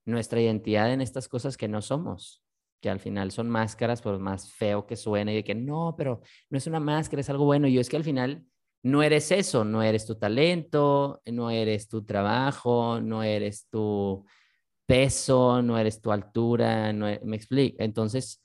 nuestra 0.05 0.41
identidad 0.41 0.93
en 0.93 1.01
estas 1.01 1.29
cosas 1.29 1.57
que 1.57 1.69
no 1.69 1.83
somos, 1.83 2.43
que 2.81 2.91
al 2.91 3.01
final 3.01 3.31
son 3.31 3.49
máscaras, 3.49 4.03
por 4.03 4.19
más 4.19 4.53
feo 4.53 4.87
que 4.87 4.97
suene, 4.97 5.33
y 5.33 5.37
de 5.37 5.45
que 5.45 5.55
no, 5.55 5.95
pero 5.97 6.21
no 6.51 6.59
es 6.59 6.67
una 6.67 6.81
máscara, 6.81 7.21
es 7.21 7.31
algo 7.31 7.45
bueno. 7.45 7.67
Y 7.67 7.75
yo 7.75 7.81
es 7.81 7.89
que 7.89 7.97
al 7.97 8.05
final 8.05 8.45
no 8.83 9.03
eres 9.03 9.33
eso, 9.33 9.65
no 9.65 9.83
eres 9.83 10.07
tu 10.07 10.17
talento, 10.17 11.21
no 11.27 11.51
eres 11.51 11.89
tu 11.89 12.05
trabajo, 12.05 13.01
no 13.01 13.23
eres 13.23 13.67
tu 13.69 14.25
peso, 14.87 15.63
no 15.63 15.79
eres 15.79 16.01
tu 16.01 16.13
altura, 16.13 16.93
no 16.93 17.09
e, 17.09 17.21
me 17.25 17.37
explico. 17.37 17.77
Entonces, 17.81 18.41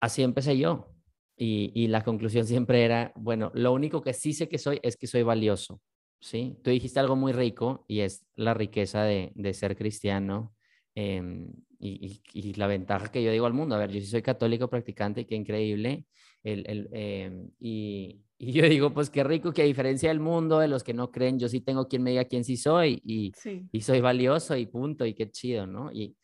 así 0.00 0.22
empecé 0.22 0.58
yo. 0.58 0.95
Y, 1.38 1.70
y, 1.74 1.88
la 1.88 2.02
conclusión 2.02 2.46
siempre 2.46 2.82
era, 2.84 3.12
bueno, 3.14 3.50
lo 3.54 3.72
único 3.72 4.00
que 4.00 4.14
sí 4.14 4.32
sé 4.32 4.48
que 4.48 4.56
soy 4.56 4.80
es 4.82 4.96
que 4.96 5.06
soy 5.06 5.22
valioso. 5.22 5.82
¿sí? 6.20 6.56
Tú 6.62 6.70
dijiste 6.70 7.00
algo 7.00 7.16
muy 7.16 7.32
rico 7.32 7.84
y 7.88 8.00
es 8.00 8.26
la 8.36 8.54
riqueza 8.54 9.02
de, 9.04 9.32
de 9.34 9.54
ser 9.54 9.76
cristiano 9.76 10.54
em, 10.94 11.52
y, 11.78 12.20
y, 12.32 12.54
la 12.54 12.66
ventaja 12.66 13.10
que 13.10 13.22
yo 13.22 13.30
digo 13.30 13.46
al 13.46 13.52
mundo. 13.52 13.74
A 13.74 13.78
ver, 13.78 13.90
yo 13.90 14.00
sí 14.00 14.06
soy 14.06 14.22
católico 14.22 14.68
practicante, 14.68 15.26
qué 15.26 15.34
increíble. 15.34 16.06
El, 16.42 16.64
el, 16.68 16.88
em, 16.92 17.50
y, 17.60 18.22
y, 18.38 18.52
yo 18.52 18.68
digo, 18.68 18.94
pues 18.94 19.10
qué 19.10 19.22
rico 19.24 19.52
que 19.52 19.62
a 19.62 19.66
diferencia 19.66 20.08
del 20.08 20.20
mundo, 20.20 20.58
de 20.58 20.68
los 20.68 20.82
que 20.82 20.94
no 20.94 21.10
creen, 21.10 21.38
yo 21.38 21.48
sí 21.48 21.60
tengo 21.60 21.86
quien 21.86 22.02
me 22.02 22.10
diga 22.10 22.24
quién 22.24 22.44
sí 22.44 22.56
soy 22.56 23.00
y, 23.04 23.32
y 23.72 23.80
soy 23.82 24.00
valioso 24.00 24.56
y 24.56 24.66
punto, 24.66 25.04
y 25.04 25.14
qué 25.14 25.30
chido, 25.30 25.66
¿no? 25.66 25.92
Y, 25.92 26.16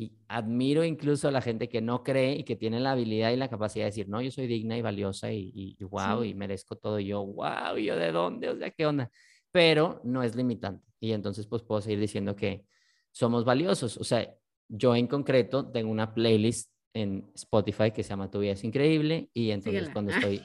y 0.00 0.14
admiro 0.28 0.82
incluso 0.82 1.28
a 1.28 1.30
la 1.30 1.42
gente 1.42 1.68
que 1.68 1.82
no 1.82 2.02
cree 2.02 2.34
y 2.34 2.44
que 2.44 2.56
tiene 2.56 2.80
la 2.80 2.92
habilidad 2.92 3.32
y 3.32 3.36
la 3.36 3.50
capacidad 3.50 3.84
de 3.84 3.90
decir, 3.90 4.08
no, 4.08 4.22
yo 4.22 4.30
soy 4.30 4.46
digna 4.46 4.78
y 4.78 4.80
valiosa 4.80 5.30
y, 5.30 5.52
y, 5.54 5.84
wow, 5.84 6.24
y 6.24 6.32
merezco 6.32 6.76
todo. 6.76 6.98
Y 6.98 7.08
yo, 7.08 7.22
wow, 7.22 7.76
¿y 7.76 7.84
yo 7.84 7.96
de 7.96 8.10
dónde? 8.10 8.48
O 8.48 8.56
sea, 8.56 8.70
¿qué 8.70 8.86
onda? 8.86 9.10
Pero 9.52 10.00
no 10.02 10.22
es 10.22 10.34
limitante. 10.34 10.86
Y 11.00 11.12
entonces, 11.12 11.46
pues 11.46 11.62
puedo 11.62 11.82
seguir 11.82 12.00
diciendo 12.00 12.34
que 12.34 12.64
somos 13.10 13.44
valiosos. 13.44 13.98
O 13.98 14.04
sea, 14.04 14.26
yo 14.68 14.96
en 14.96 15.06
concreto 15.06 15.70
tengo 15.70 15.90
una 15.90 16.14
playlist 16.14 16.72
en 16.94 17.30
Spotify 17.34 17.90
que 17.90 18.02
se 18.02 18.08
llama 18.08 18.30
Tu 18.30 18.38
vida 18.38 18.52
es 18.52 18.64
increíble 18.64 19.28
y 19.34 19.50
entonces 19.50 19.90
cuando 19.90 20.12
estoy, 20.12 20.40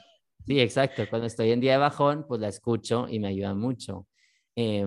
sí, 0.46 0.60
exacto, 0.60 1.04
cuando 1.08 1.28
estoy 1.28 1.50
en 1.50 1.60
día 1.60 1.72
de 1.72 1.78
bajón, 1.78 2.26
pues 2.28 2.42
la 2.42 2.48
escucho 2.48 3.06
y 3.08 3.20
me 3.20 3.28
ayuda 3.28 3.54
mucho. 3.54 4.06
Eh, 4.54 4.86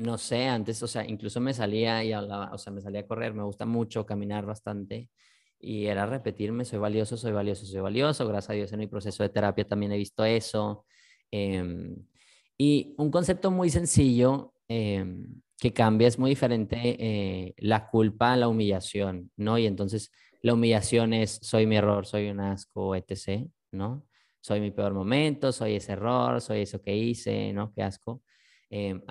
no 0.00 0.16
sé, 0.16 0.46
antes, 0.46 0.82
o 0.82 0.88
sea, 0.88 1.06
incluso 1.06 1.40
me 1.40 1.52
salía 1.52 2.02
y 2.02 2.12
hablaba, 2.12 2.50
o 2.54 2.58
sea, 2.58 2.72
me 2.72 2.80
salía 2.80 3.00
a 3.00 3.06
correr, 3.06 3.34
me 3.34 3.42
gusta 3.42 3.66
mucho 3.66 4.06
caminar 4.06 4.46
bastante 4.46 5.10
y 5.58 5.86
era 5.86 6.06
repetirme, 6.06 6.64
soy 6.64 6.78
valioso, 6.78 7.18
soy 7.18 7.32
valioso, 7.32 7.66
soy 7.66 7.80
valioso, 7.80 8.26
gracias 8.26 8.50
a 8.50 8.52
Dios 8.54 8.72
en 8.72 8.78
mi 8.80 8.86
proceso 8.86 9.22
de 9.22 9.28
terapia 9.28 9.68
también 9.68 9.92
he 9.92 9.98
visto 9.98 10.24
eso. 10.24 10.86
Em, 11.30 11.96
y 12.56 12.94
un 12.96 13.10
concepto 13.10 13.50
muy 13.50 13.68
sencillo 13.68 14.54
em, 14.68 15.42
que 15.58 15.72
cambia 15.74 16.08
es 16.08 16.18
muy 16.18 16.30
diferente 16.30 16.78
eh, 16.98 17.54
la 17.58 17.90
culpa 17.90 18.32
a 18.32 18.36
la 18.36 18.48
humillación, 18.48 19.30
¿no? 19.36 19.58
Y 19.58 19.66
entonces 19.66 20.10
la 20.42 20.54
humillación 20.54 21.12
es 21.12 21.38
soy 21.42 21.66
mi 21.66 21.76
error, 21.76 22.06
soy 22.06 22.30
un 22.30 22.40
asco, 22.40 22.94
etc., 22.96 23.46
¿no? 23.72 24.06
Soy 24.40 24.60
mi 24.60 24.70
peor 24.70 24.94
momento, 24.94 25.52
soy 25.52 25.74
ese 25.76 25.92
error, 25.92 26.40
soy 26.40 26.62
eso 26.62 26.80
que 26.80 26.96
hice, 26.96 27.52
¿no? 27.52 27.72
Qué 27.74 27.82
asco. 27.82 28.22
Em, 28.70 29.02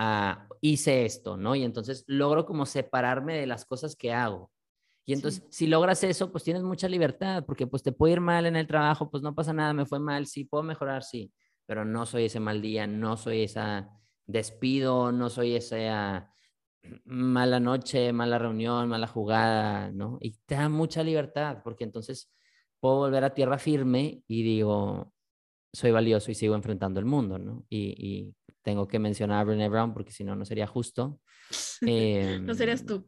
hice 0.62 1.06
esto, 1.06 1.36
¿no? 1.38 1.54
Y 1.56 1.64
entonces 1.64 2.04
logro 2.08 2.46
como 2.46 2.66
separarme 2.66 3.38
de 3.38 3.46
las 3.46 3.66
cosas 3.66 3.96
que 3.96 4.14
hago. 4.14 4.52
Y 5.06 5.14
entonces, 5.14 5.44
si 5.50 5.68
logras 5.68 6.04
eso, 6.04 6.32
pues 6.32 6.44
tienes 6.44 6.64
mucha 6.64 6.88
libertad, 6.88 7.44
porque 7.46 7.68
pues 7.68 7.84
te 7.84 7.92
puede 7.92 8.14
ir 8.14 8.22
mal 8.22 8.46
en 8.46 8.56
el 8.56 8.68
trabajo, 8.68 9.10
pues 9.10 9.24
no 9.24 9.36
pasa 9.36 9.54
nada, 9.54 9.74
me 9.74 9.86
fue 9.86 10.00
mal, 10.00 10.28
sí, 10.28 10.46
puedo 10.46 10.64
mejorar, 10.64 11.04
sí, 11.04 11.34
pero 11.66 11.84
no 11.84 12.06
soy 12.06 12.26
ese 12.26 12.40
mal 12.40 12.62
día, 12.62 12.88
no 12.88 13.18
soy 13.18 13.44
esa 13.44 13.90
despido, 14.28 15.12
no 15.12 15.30
soy 15.30 15.56
esa 15.56 16.32
mala 17.06 17.60
noche, 17.60 18.14
mala 18.14 18.38
reunión, 18.38 18.88
mala 18.88 19.08
jugada, 19.08 19.92
¿no? 19.92 20.20
Y 20.22 20.32
te 20.46 20.56
da 20.56 20.70
mucha 20.70 21.04
libertad, 21.04 21.62
porque 21.64 21.84
entonces 21.84 22.32
puedo 22.80 22.98
volver 22.98 23.24
a 23.24 23.34
tierra 23.34 23.58
firme 23.58 24.24
y 24.28 24.44
digo, 24.44 25.12
soy 25.74 25.92
valioso 25.92 26.32
y 26.32 26.36
sigo 26.36 26.56
enfrentando 26.56 27.00
el 27.00 27.06
mundo, 27.06 27.38
¿no? 27.40 27.66
Y, 27.70 28.34
tengo 28.62 28.88
que 28.88 29.00
mencionar 29.00 29.40
a 29.40 29.44
Brené 29.44 29.70
Brown 29.70 29.94
porque 29.94 30.12
si 30.12 30.24
no, 30.24 30.36
no 30.36 30.46
sería 30.46 30.68
justo. 30.68 31.20
no 31.82 32.54
serías 32.54 32.86
tú. 32.86 33.08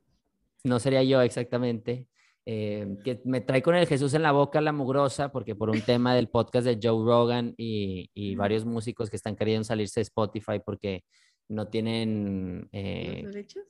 No 0.64 0.80
sería 0.80 1.04
yo 1.04 1.22
exactamente. 1.22 2.08
Em, 2.44 2.98
que 3.04 3.22
me 3.24 3.42
trae 3.42 3.62
con 3.62 3.76
el 3.76 3.86
Jesús 3.86 4.16
en 4.16 4.24
la 4.24 4.32
boca 4.32 4.62
la 4.62 4.72
mugrosa, 4.72 5.32
porque 5.32 5.56
por 5.56 5.70
un 5.70 5.82
tema 6.00 6.16
del 6.16 6.28
podcast 6.28 6.66
de 6.66 6.80
Joe 6.82 7.06
Rogan 7.06 7.54
y, 7.58 8.10
y 8.14 8.36
varios 8.36 8.66
músicos 8.66 9.10
que 9.10 9.16
están 9.16 9.36
queriendo 9.36 9.64
salirse 9.64 10.00
de 10.00 10.04
Spotify 10.04 10.60
porque 10.66 11.04
no 11.50 11.68
tienen... 11.68 12.68
Eh, 12.72 13.24
derechos? 13.26 13.64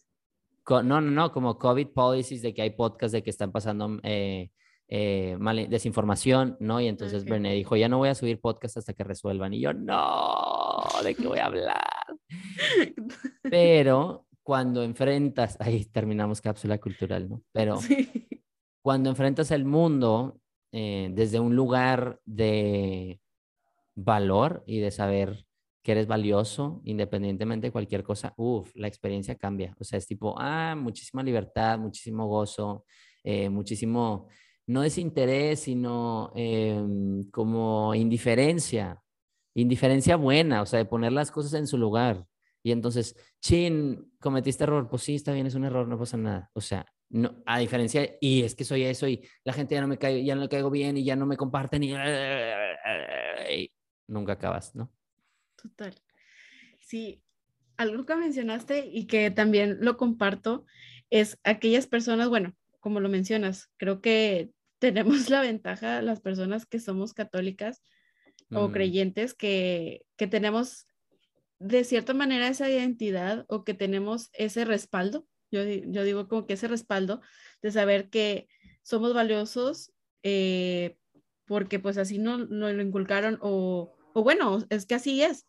no, 0.69 0.83
no, 0.83 1.01
no, 1.01 1.31
como 1.31 1.57
COVID 1.57 1.87
policies 1.87 2.41
de 2.41 2.53
que 2.53 2.61
hay 2.61 2.69
podcasts 2.69 3.11
de 3.11 3.23
que 3.23 3.29
están 3.29 3.51
pasando 3.51 3.99
eh, 4.03 4.51
eh, 4.93 5.37
desinformación, 5.69 6.57
¿no? 6.59 6.81
Y 6.81 6.87
entonces 6.87 7.23
okay. 7.23 7.39
dijo, 7.55 7.77
ya 7.77 7.87
no 7.87 7.99
voy 7.99 8.09
a 8.09 8.15
subir 8.15 8.41
podcast 8.41 8.75
hasta 8.75 8.93
que 8.93 9.05
resuelvan. 9.05 9.53
Y 9.53 9.61
yo, 9.61 9.73
no, 9.73 10.83
¿de 11.01 11.15
qué 11.15 11.27
voy 11.27 11.39
a 11.39 11.45
hablar? 11.45 11.79
Pero 13.43 14.25
cuando 14.43 14.83
enfrentas, 14.83 15.55
ahí 15.61 15.85
terminamos 15.85 16.41
cápsula 16.41 16.77
cultural, 16.77 17.29
¿no? 17.29 17.41
Pero 17.53 17.79
cuando 18.81 19.09
enfrentas 19.09 19.51
el 19.51 19.63
mundo 19.63 20.41
eh, 20.73 21.09
desde 21.13 21.39
un 21.39 21.55
lugar 21.55 22.19
de 22.25 23.21
valor 23.95 24.61
y 24.65 24.79
de 24.79 24.91
saber 24.91 25.45
que 25.83 25.93
eres 25.93 26.05
valioso 26.05 26.81
independientemente 26.83 27.67
de 27.67 27.71
cualquier 27.71 28.03
cosa, 28.03 28.33
uff, 28.35 28.75
la 28.75 28.89
experiencia 28.89 29.35
cambia. 29.35 29.73
O 29.79 29.85
sea, 29.85 29.97
es 29.97 30.05
tipo, 30.05 30.35
ah, 30.37 30.75
muchísima 30.77 31.23
libertad, 31.23 31.79
muchísimo 31.79 32.27
gozo, 32.27 32.83
eh, 33.23 33.49
muchísimo 33.49 34.27
no 34.67 34.81
desinterés, 34.81 35.61
sino 35.61 36.31
em, 36.35 37.29
como 37.31 37.93
indiferencia, 37.95 39.01
indiferencia 39.53 40.15
buena, 40.15 40.61
o 40.61 40.65
sea, 40.65 40.79
de 40.79 40.85
poner 40.85 41.11
las 41.11 41.31
cosas 41.31 41.53
en 41.53 41.67
su 41.67 41.77
lugar. 41.77 42.25
Y 42.63 42.71
entonces, 42.71 43.15
chin, 43.41 44.11
cometiste 44.19 44.63
error, 44.63 44.87
pues 44.89 45.03
sí, 45.03 45.15
está 45.15 45.33
bien, 45.33 45.47
es 45.47 45.55
un 45.55 45.65
error, 45.65 45.87
no 45.87 45.97
pasa 45.97 46.17
nada. 46.17 46.49
O 46.53 46.61
sea, 46.61 46.85
no, 47.09 47.43
a 47.45 47.59
diferencia, 47.59 48.17
y 48.21 48.43
es 48.43 48.55
que 48.55 48.63
soy 48.63 48.83
eso 48.83 49.07
y 49.07 49.27
la 49.43 49.53
gente 49.53 49.75
ya 49.75 49.81
no 49.81 49.87
me 49.87 49.97
cae, 49.97 50.23
ya 50.23 50.35
no 50.35 50.41
le 50.41 50.49
caigo 50.49 50.69
bien 50.69 50.95
y 50.97 51.03
ya 51.03 51.15
no 51.15 51.25
me 51.25 51.37
comparten 51.37 51.83
y, 51.83 51.93
y 53.49 53.71
nunca 54.07 54.33
acabas, 54.33 54.75
¿no? 54.75 54.91
Total. 55.55 55.93
Sí, 56.79 57.23
algo 57.77 58.05
que 58.05 58.15
mencionaste 58.15 58.85
y 58.85 59.07
que 59.07 59.31
también 59.31 59.79
lo 59.81 59.97
comparto 59.97 60.65
es 61.09 61.39
aquellas 61.43 61.87
personas, 61.87 62.29
bueno, 62.29 62.55
como 62.81 62.99
lo 62.99 63.07
mencionas, 63.07 63.69
creo 63.77 64.01
que 64.01 64.51
tenemos 64.79 65.29
la 65.29 65.41
ventaja, 65.41 66.01
las 66.01 66.19
personas 66.19 66.65
que 66.65 66.79
somos 66.79 67.13
católicas 67.13 67.81
o 68.51 68.67
mm. 68.67 68.71
creyentes, 68.73 69.33
que, 69.33 70.05
que 70.17 70.27
tenemos 70.27 70.87
de 71.59 71.83
cierta 71.83 72.13
manera 72.13 72.47
esa 72.47 72.69
identidad 72.69 73.45
o 73.47 73.63
que 73.63 73.73
tenemos 73.73 74.29
ese 74.33 74.65
respaldo. 74.65 75.25
Yo, 75.51 75.63
yo 75.63 76.03
digo 76.03 76.27
como 76.27 76.47
que 76.47 76.53
ese 76.53 76.67
respaldo 76.67 77.21
de 77.61 77.71
saber 77.71 78.09
que 78.09 78.47
somos 78.81 79.13
valiosos 79.13 79.93
eh, 80.23 80.97
porque 81.45 81.79
pues 81.79 81.97
así 81.97 82.17
no, 82.17 82.39
no 82.39 82.71
lo 82.71 82.81
inculcaron 82.81 83.37
o, 83.41 83.93
o 84.13 84.23
bueno, 84.23 84.65
es 84.69 84.85
que 84.85 84.95
así 84.95 85.21
es 85.21 85.45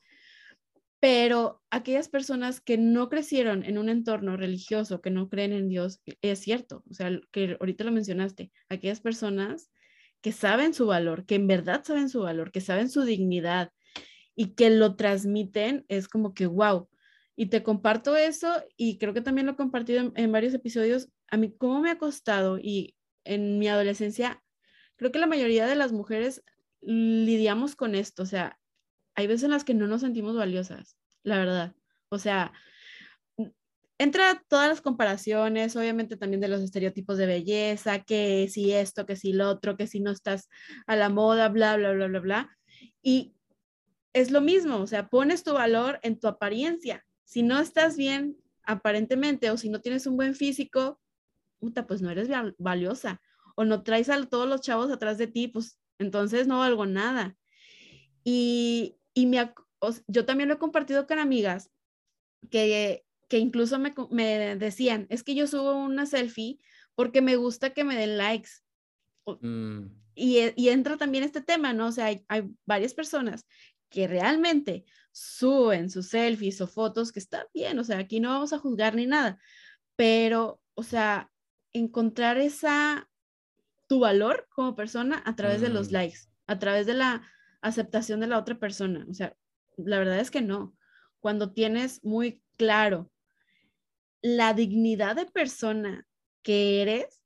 pero 1.03 1.61
aquellas 1.73 2.09
personas 2.09 2.61
que 2.61 2.79
no 2.79 3.09
crecieron 3.09 3.65
en 3.65 3.77
un 3.77 3.89
entorno 3.89 4.37
religioso, 4.37 5.01
que 5.01 5.11
no 5.11 5.29
creen 5.29 5.53
en 5.53 5.69
Dios, 5.69 6.01
es 6.23 6.39
cierto, 6.39 6.85
o 6.89 6.95
sea, 6.95 7.11
que 7.33 7.57
ahorita 7.59 7.83
lo 7.83 7.91
mencionaste, 7.91 8.53
aquellas 8.69 9.01
personas 9.01 9.69
que 10.21 10.31
saben 10.31 10.75
su 10.75 10.87
valor, 10.87 11.27
que 11.27 11.35
en 11.35 11.49
verdad 11.49 11.83
saben 11.83 12.09
su 12.09 12.21
valor, 12.21 12.53
que 12.53 12.61
saben 12.61 12.89
su 12.89 13.03
dignidad 13.03 13.73
y 14.37 14.55
que 14.55 14.71
lo 14.71 14.95
transmiten, 14.95 15.85
es 15.89 16.07
como 16.07 16.35
que, 16.35 16.47
wow. 16.47 16.89
Y 17.35 17.47
te 17.47 17.65
comparto 17.65 18.15
eso 18.15 18.63
y 18.77 18.99
creo 18.99 19.13
que 19.13 19.23
también 19.23 19.47
lo 19.47 19.55
he 19.55 19.57
compartido 19.57 20.13
en, 20.15 20.31
varios 20.31 20.55
episodios, 20.55 21.09
a 21.33 21.37
mí 21.37 21.53
cómo 21.59 21.81
me 21.81 21.91
ha 21.91 21.99
costado 21.99 22.61
y 22.61 22.95
en 23.25 23.59
mi 23.59 23.67
adolescencia, 23.67 24.41
creo 24.95 25.11
que 25.11 25.19
la 25.19 25.27
mayoría 25.27 25.67
de 25.67 25.75
las 25.75 25.91
mujeres 25.91 26.45
lidiamos 26.81 27.75
con 27.75 27.97
esto, 27.97 28.23
o 28.23 28.27
sea, 28.27 28.61
hay 29.15 29.27
veces 29.27 29.45
en 29.45 29.51
las 29.51 29.65
que 29.65 29.75
no 29.75 29.87
nos 29.87 30.01
sentimos 30.01 30.37
valiosas, 30.37 30.97
la 31.23 31.39
verdad. 31.39 31.75
O 32.09 32.19
sea, 32.19 32.53
entra 33.99 34.43
todas 34.49 34.69
las 34.69 34.81
comparaciones, 34.81 35.77
obviamente 35.77 36.17
también 36.17 36.41
de 36.41 36.49
los 36.49 36.61
estereotipos 36.61 37.19
de 37.19 37.27
belleza, 37.27 38.01
que 38.01 38.49
si 38.49 38.73
esto, 38.73 39.07
que 39.07 39.17
si 39.17 39.33
lo 39.33 39.49
otro, 39.49 39.77
que 39.77 39.87
si 39.87 40.01
no 40.01 40.11
estás 40.11 40.49
a 40.87 40.97
la 40.97 41.09
moda, 41.09 41.49
bla, 41.49 41.77
bla, 41.77 41.93
bla, 41.93 42.09
bla, 42.09 42.21
bla. 42.21 42.59
Y 43.03 43.35
es 44.13 44.31
lo 44.31 44.41
mismo, 44.41 44.79
o 44.79 44.87
sea, 44.87 45.09
pones 45.09 45.45
tu 45.45 45.53
valor 45.55 46.01
en 46.03 46.19
tu 46.19 46.29
apariencia. 46.29 47.05
Si 47.25 47.43
no 47.43 47.61
estás 47.61 47.97
bien 47.97 48.37
aparentemente 48.65 49.51
o 49.51 49.57
si 49.57 49.69
no 49.69 49.81
tienes 49.81 50.07
un 50.07 50.17
buen 50.17 50.35
físico, 50.35 51.01
puta, 51.61 51.87
pues 51.87 52.03
no 52.03 52.11
eres 52.11 52.29
valiosa 52.59 53.21
o 53.57 53.65
no 53.65 53.83
traes 53.83 54.09
a 54.09 54.25
todos 54.27 54.49
los 54.49 54.61
chavos 54.61 54.91
atrás 54.91 55.19
de 55.19 55.29
ti, 55.29 55.49
pues 55.49 55.79
entonces 55.99 56.47
no 56.47 56.59
valgo 56.59 56.87
nada. 56.87 57.37
Y, 58.25 58.97
y 59.15 59.27
me, 59.27 59.53
yo 60.07 60.25
también 60.25 60.49
lo 60.49 60.57
he 60.57 60.59
compartido 60.59 61.07
con 61.07 61.19
amigas 61.19 61.71
que, 62.51 63.05
que 63.29 63.39
incluso 63.39 63.79
me, 63.79 63.95
me, 64.11 64.57
decían, 64.57 65.07
es 65.11 65.23
que 65.23 65.35
yo 65.35 65.47
subo 65.47 65.75
una 65.75 66.07
selfie 66.07 66.59
porque 66.95 67.23
me 67.23 67.37
gusta 67.37 67.71
que 67.71 67.85
me 67.85 67.97
den 67.97 68.19
likes. 68.19 68.51
Mm. 69.27 69.87
Y, 70.15 70.39
y, 70.57 70.69
entra 70.69 70.99
también 70.99 71.25
este 71.25 71.41
tema, 71.41 71.73
¿no? 71.73 71.87
O 71.87 71.93
sea, 71.93 72.07
hay, 72.07 72.25
hay, 72.29 72.51
varias 72.67 72.93
personas 72.93 73.47
que 73.89 74.07
realmente 74.07 74.85
suben 75.11 75.91
sus 75.91 76.09
selfies 76.09 76.61
o 76.61 76.67
fotos 76.67 77.13
que 77.13 77.19
están 77.19 77.47
bien, 77.55 77.79
o 77.79 77.85
sea, 77.85 77.99
aquí 77.99 78.21
no 78.21 78.31
vamos 78.31 78.53
a 78.53 78.59
juzgar 78.59 78.95
ni 78.95 79.07
nada, 79.07 79.39
pero, 79.97 80.61
o 80.75 80.83
sea, 80.83 81.31
encontrar 81.73 82.39
esa, 82.39 83.09
tu 83.87 84.01
valor 84.01 84.49
como 84.51 84.75
persona 84.75 85.23
a 85.25 85.35
través 85.35 85.61
de 85.61 85.69
los 85.69 85.89
mm. 85.89 85.93
likes, 85.93 86.19
a 86.47 86.59
través 86.59 86.87
de 86.87 86.95
la 86.95 87.23
aceptación 87.63 88.21
de 88.21 88.27
la 88.27 88.39
otra 88.39 88.59
persona. 88.59 89.07
O 89.09 89.15
sea, 89.15 89.35
la 89.77 89.99
verdad 89.99 90.21
es 90.21 90.31
que 90.31 90.43
no. 90.43 90.77
Cuando 91.21 91.53
tienes 91.53 92.05
muy 92.05 92.43
claro 92.57 93.11
la 94.21 94.55
dignidad 94.55 95.17
de 95.17 95.27
persona 95.27 96.07
que 96.43 96.83
eres, 96.83 97.23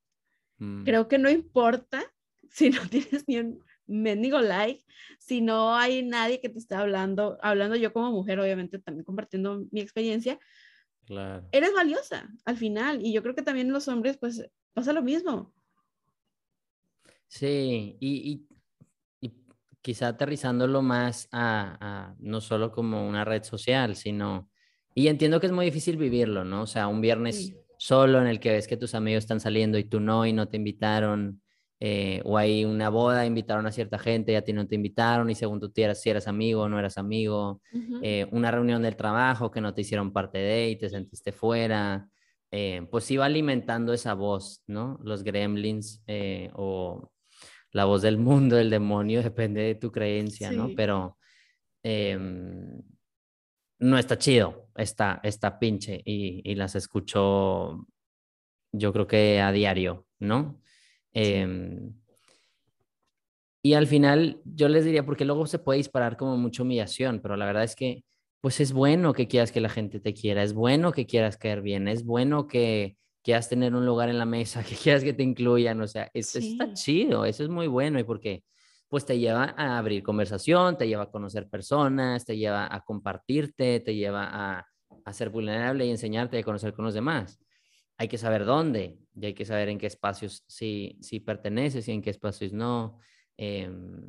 mm. 0.59 0.85
creo 0.85 1.09
que 1.09 1.19
no 1.19 1.31
importa 1.31 2.05
si 2.51 2.71
no 2.71 2.87
tienes 2.89 3.25
ni 3.27 3.39
un 3.39 3.65
mendigo 3.87 4.41
like, 4.41 4.85
si 5.19 5.41
no 5.41 5.75
hay 5.75 6.03
nadie 6.03 6.41
que 6.41 6.49
te 6.49 6.59
está 6.59 6.81
hablando, 6.81 7.39
hablando 7.41 7.77
yo 7.77 7.93
como 7.93 8.13
mujer, 8.13 8.41
obviamente 8.41 8.79
también 8.79 9.05
compartiendo 9.05 9.65
mi 9.71 9.81
experiencia, 9.81 10.39
claro. 11.05 11.47
eres 11.53 11.73
valiosa 11.73 12.29
al 12.45 12.57
final. 12.57 13.05
Y 13.05 13.13
yo 13.13 13.23
creo 13.23 13.35
que 13.35 13.43
también 13.43 13.73
los 13.73 13.89
hombres, 13.89 14.19
pues 14.19 14.45
pasa 14.73 14.93
lo 14.93 15.03
mismo. 15.03 15.55
Sí, 17.29 17.97
y, 18.01 18.33
y, 18.33 18.56
quizá 19.87 20.09
aterrizándolo 20.09 20.83
más 20.83 21.29
a, 21.31 22.17
no 22.19 22.41
solo 22.41 22.73
como 22.73 23.09
una 23.09 23.25
red 23.25 23.45
social, 23.45 23.95
sino, 23.95 24.51
y 24.97 25.07
entiendo 25.07 25.39
que 25.39 25.47
es 25.47 25.53
muy 25.53 25.65
difícil 25.65 25.97
vivirlo, 25.97 26.45
¿no? 26.45 26.63
O 26.63 26.67
sea, 26.67 26.89
un 26.89 27.01
viernes 27.01 27.55
solo 27.79 28.21
en 28.21 28.27
el 28.27 28.41
que 28.41 28.51
ves 28.51 28.67
que 28.67 28.77
tus 28.77 28.97
amigos 28.97 29.23
están 29.23 29.39
saliendo 29.39 29.79
y 29.79 29.85
tú 29.85 30.01
no, 30.01 30.27
y 30.27 30.33
no 30.33 30.49
te 30.49 30.57
invitaron, 30.57 31.41
eh, 31.79 32.21
o 32.25 32.37
hay 32.37 32.65
una 32.65 32.89
boda, 32.89 33.27
invitaron 33.27 33.65
a 33.65 33.71
cierta 33.71 33.97
gente 33.97 34.33
y 34.33 34.35
a 34.35 34.43
ti 34.43 34.53
no 34.53 34.67
te 34.67 34.75
invitaron, 34.75 35.31
y 35.31 35.37
según 35.37 35.61
tú 35.61 35.71
eras, 35.77 36.03
si 36.03 36.11
eras 36.11 36.27
amigo 36.27 36.63
o 36.63 36.69
no 36.69 36.81
eras 36.81 36.99
amigo, 36.99 37.63
eh, 38.03 38.27
una 38.33 38.51
reunión 38.51 38.83
del 38.83 38.97
trabajo 38.97 39.53
que 39.53 39.61
no 39.61 39.73
te 39.73 39.83
hicieron 39.83 40.13
parte 40.13 40.39
de 40.39 40.71
y 40.71 40.77
te 40.77 40.89
sentiste 40.89 41.31
fuera. 41.31 42.11
Eh, 42.51 42.89
pues 42.91 43.09
iba 43.13 43.25
alimentando 43.25 43.93
esa 43.93 44.15
voz, 44.15 44.65
¿no? 44.67 44.99
Los 45.05 45.23
gremlins 45.23 46.03
o 46.55 47.09
la 47.73 47.85
voz 47.85 48.03
del 48.03 48.19
mundo, 48.19 48.59
el 48.59 48.71
demonio, 48.71 49.23
depende 49.31 49.63
de 49.63 49.75
tu 49.75 49.93
creencia, 49.93 50.51
¿no? 50.51 50.71
Pero 50.77 51.19
em, 51.83 52.83
no 53.79 53.99
está 53.99 54.19
chido, 54.19 54.69
está, 54.77 55.21
está 55.23 55.59
pinche 55.59 56.01
y, 56.05 56.55
las 56.55 56.75
escucho 56.75 57.87
yo 58.73 58.93
creo 58.93 59.07
que 59.07 59.41
a 59.41 59.53
diario, 59.53 60.07
¿no? 60.19 60.61
Em, 61.13 61.95
y 63.63 63.75
al 63.75 63.87
final 63.87 64.41
yo 64.45 64.69
les 64.69 64.85
diría, 64.85 65.05
porque 65.05 65.25
luego 65.25 65.47
se 65.47 65.59
puede 65.59 65.79
disparar 65.79 66.17
como 66.17 66.37
mucha 66.37 66.63
humillación, 66.63 67.21
pero 67.21 67.37
la 67.37 67.47
verdad 67.47 67.65
es 67.65 67.75
que 67.75 68.05
pues 68.41 68.61
es 68.61 68.73
bueno 68.73 69.13
que 69.13 69.27
quieras 69.27 69.51
que 69.51 69.61
la 69.61 69.69
gente 69.69 69.99
te 69.99 70.15
quiera, 70.15 70.45
es 70.45 70.53
bueno 70.53 70.93
que 70.93 71.07
quieras 71.07 71.37
caer 71.37 71.63
bien, 71.63 71.89
es 71.89 72.05
bueno 72.05 72.47
que, 72.47 72.97
quieras 73.27 73.49
tener 73.49 73.75
un 73.75 73.85
lugar 73.85 74.09
en 74.09 74.19
la 74.19 74.25
mesa, 74.25 74.63
que 74.69 74.77
quieras 74.77 75.03
que 75.03 75.13
te 75.13 75.25
incluyan, 75.25 75.81
o 75.81 75.89
sea, 75.89 76.09
eso 76.15 76.39
está 76.39 76.73
chido, 76.75 77.25
eso 77.25 77.43
es 77.43 77.49
muy 77.49 77.67
bueno 77.67 77.99
y 77.99 78.05
porque 78.05 78.45
pues 78.89 79.05
te 79.05 79.19
lleva 79.19 79.53
a 79.59 79.79
abrir 79.79 80.05
conversación, 80.05 80.79
te 80.79 80.87
lleva 80.87 81.03
a 81.03 81.11
conocer 81.11 81.49
personas, 81.49 82.25
te 82.25 82.37
lleva 82.39 82.73
a 82.73 82.85
compartirte, 82.85 83.81
te 83.81 83.97
lleva 83.97 84.29
a, 84.31 84.67
a 85.05 85.13
ser 85.13 85.31
vulnerable 85.31 85.85
y 85.85 85.91
enseñarte 85.91 86.39
a 86.39 86.43
conocer 86.45 86.73
con 86.73 86.85
los 86.85 86.95
demás. 86.95 87.41
Hay 87.99 88.07
que 88.07 88.17
saber 88.17 88.45
dónde 88.45 88.97
y 89.17 89.27
hay 89.27 89.35
que 89.35 89.45
saber 89.45 89.71
en 89.71 89.79
qué 89.79 89.89
espacios 89.89 90.45
sí, 90.47 90.97
sí 91.01 91.19
perteneces 91.19 91.89
y 91.89 91.93
en 91.93 92.03
qué 92.03 92.11
espacios 92.11 92.53
no. 92.53 93.01
Em, 93.37 94.05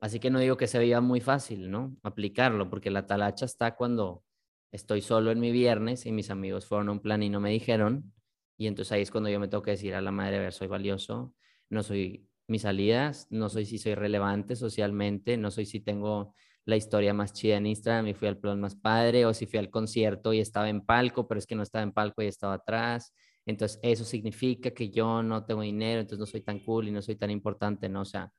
así 0.00 0.18
que 0.20 0.30
no 0.30 0.38
digo 0.38 0.56
que 0.56 0.68
se 0.68 0.78
vea 0.78 1.02
muy 1.02 1.20
fácil, 1.20 1.70
¿no? 1.70 1.94
Aplicarlo, 2.02 2.70
porque 2.70 2.90
la 2.90 3.06
talacha 3.06 3.44
está 3.44 3.76
cuando 3.76 4.24
estoy 4.70 5.02
solo 5.02 5.32
en 5.32 5.38
mi 5.38 5.52
viernes 5.52 6.06
y 6.06 6.12
mis 6.12 6.30
amigos 6.30 6.64
fueron 6.64 6.88
a 6.88 6.92
un 6.92 7.00
plan 7.00 7.22
y 7.22 7.28
no 7.28 7.38
me 7.38 7.50
dijeron, 7.50 8.14
y 8.62 8.68
entonces 8.68 8.92
ahí 8.92 9.02
es 9.02 9.10
cuando 9.10 9.28
yo 9.28 9.40
me 9.40 9.48
tengo 9.48 9.62
que 9.62 9.72
decir 9.72 9.92
a 9.94 10.00
la 10.00 10.12
madre, 10.12 10.36
a 10.36 10.40
ver, 10.40 10.52
soy 10.52 10.68
valioso, 10.68 11.34
no 11.68 11.82
soy 11.82 12.28
mis 12.46 12.62
salidas, 12.62 13.26
no 13.28 13.48
soy 13.48 13.66
si 13.66 13.76
soy 13.78 13.96
relevante 13.96 14.54
socialmente, 14.54 15.36
no 15.36 15.50
soy 15.50 15.66
si 15.66 15.80
tengo 15.80 16.32
la 16.64 16.76
historia 16.76 17.12
más 17.12 17.32
chida 17.32 17.56
en 17.56 17.66
Instagram 17.66 18.06
y 18.06 18.14
fui 18.14 18.28
al 18.28 18.38
plan 18.38 18.60
más 18.60 18.76
padre, 18.76 19.26
o 19.26 19.34
si 19.34 19.46
fui 19.46 19.58
al 19.58 19.68
concierto 19.68 20.32
y 20.32 20.38
estaba 20.38 20.68
en 20.68 20.80
palco, 20.80 21.26
pero 21.26 21.40
es 21.40 21.46
que 21.46 21.56
no 21.56 21.64
estaba 21.64 21.82
en 21.82 21.90
palco 21.90 22.22
y 22.22 22.26
estaba 22.26 22.54
atrás. 22.54 23.12
Entonces, 23.46 23.80
eso 23.82 24.04
significa 24.04 24.70
que 24.70 24.90
yo 24.90 25.24
no 25.24 25.44
tengo 25.44 25.62
dinero, 25.62 26.00
entonces 26.00 26.20
no 26.20 26.26
soy 26.26 26.42
tan 26.42 26.60
cool 26.60 26.86
y 26.86 26.92
no 26.92 27.02
soy 27.02 27.16
tan 27.16 27.32
importante, 27.32 27.88
¿no? 27.88 28.02
O 28.02 28.04
sea, 28.04 28.32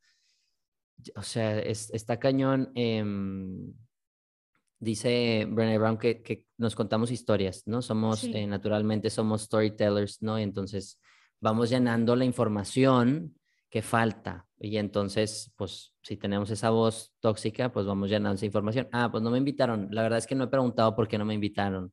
o 1.17 1.21
sea, 1.21 1.59
está 1.59 2.17
cañón. 2.17 2.71
Em, 2.75 3.73
dice 4.83 5.47
Brené 5.49 5.77
Brown 5.77 5.97
que, 5.97 6.45
nos 6.57 6.75
contamos 6.75 7.11
historias, 7.11 7.63
¿no? 7.65 7.81
Somos, 7.81 8.23
eh, 8.25 8.45
naturalmente, 8.45 9.09
somos 9.09 9.43
storytellers, 9.43 10.21
¿no? 10.21 10.37
Y 10.39 10.43
entonces 10.43 10.99
vamos 11.39 11.69
llenando 11.69 12.15
la 12.15 12.25
información 12.25 13.35
que 13.69 13.81
falta. 13.81 14.47
Y 14.59 14.77
entonces, 14.77 15.51
pues, 15.57 15.93
si 16.01 16.15
tenemos 16.17 16.49
esa 16.51 16.69
voz 16.69 17.13
tóxica, 17.19 17.71
pues 17.71 17.85
vamos 17.85 18.09
llenando 18.09 18.35
esa 18.35 18.45
información. 18.45 18.87
Ah, 18.91 19.09
pues 19.11 19.23
no 19.23 19.31
me 19.31 19.37
invitaron. 19.37 19.87
La 19.91 20.03
verdad 20.03 20.19
es 20.19 20.27
que 20.27 20.35
no 20.35 20.45
he 20.45 20.47
preguntado 20.47 20.95
por 20.95 21.07
qué 21.07 21.17
no 21.17 21.25
me 21.25 21.33
invitaron, 21.33 21.91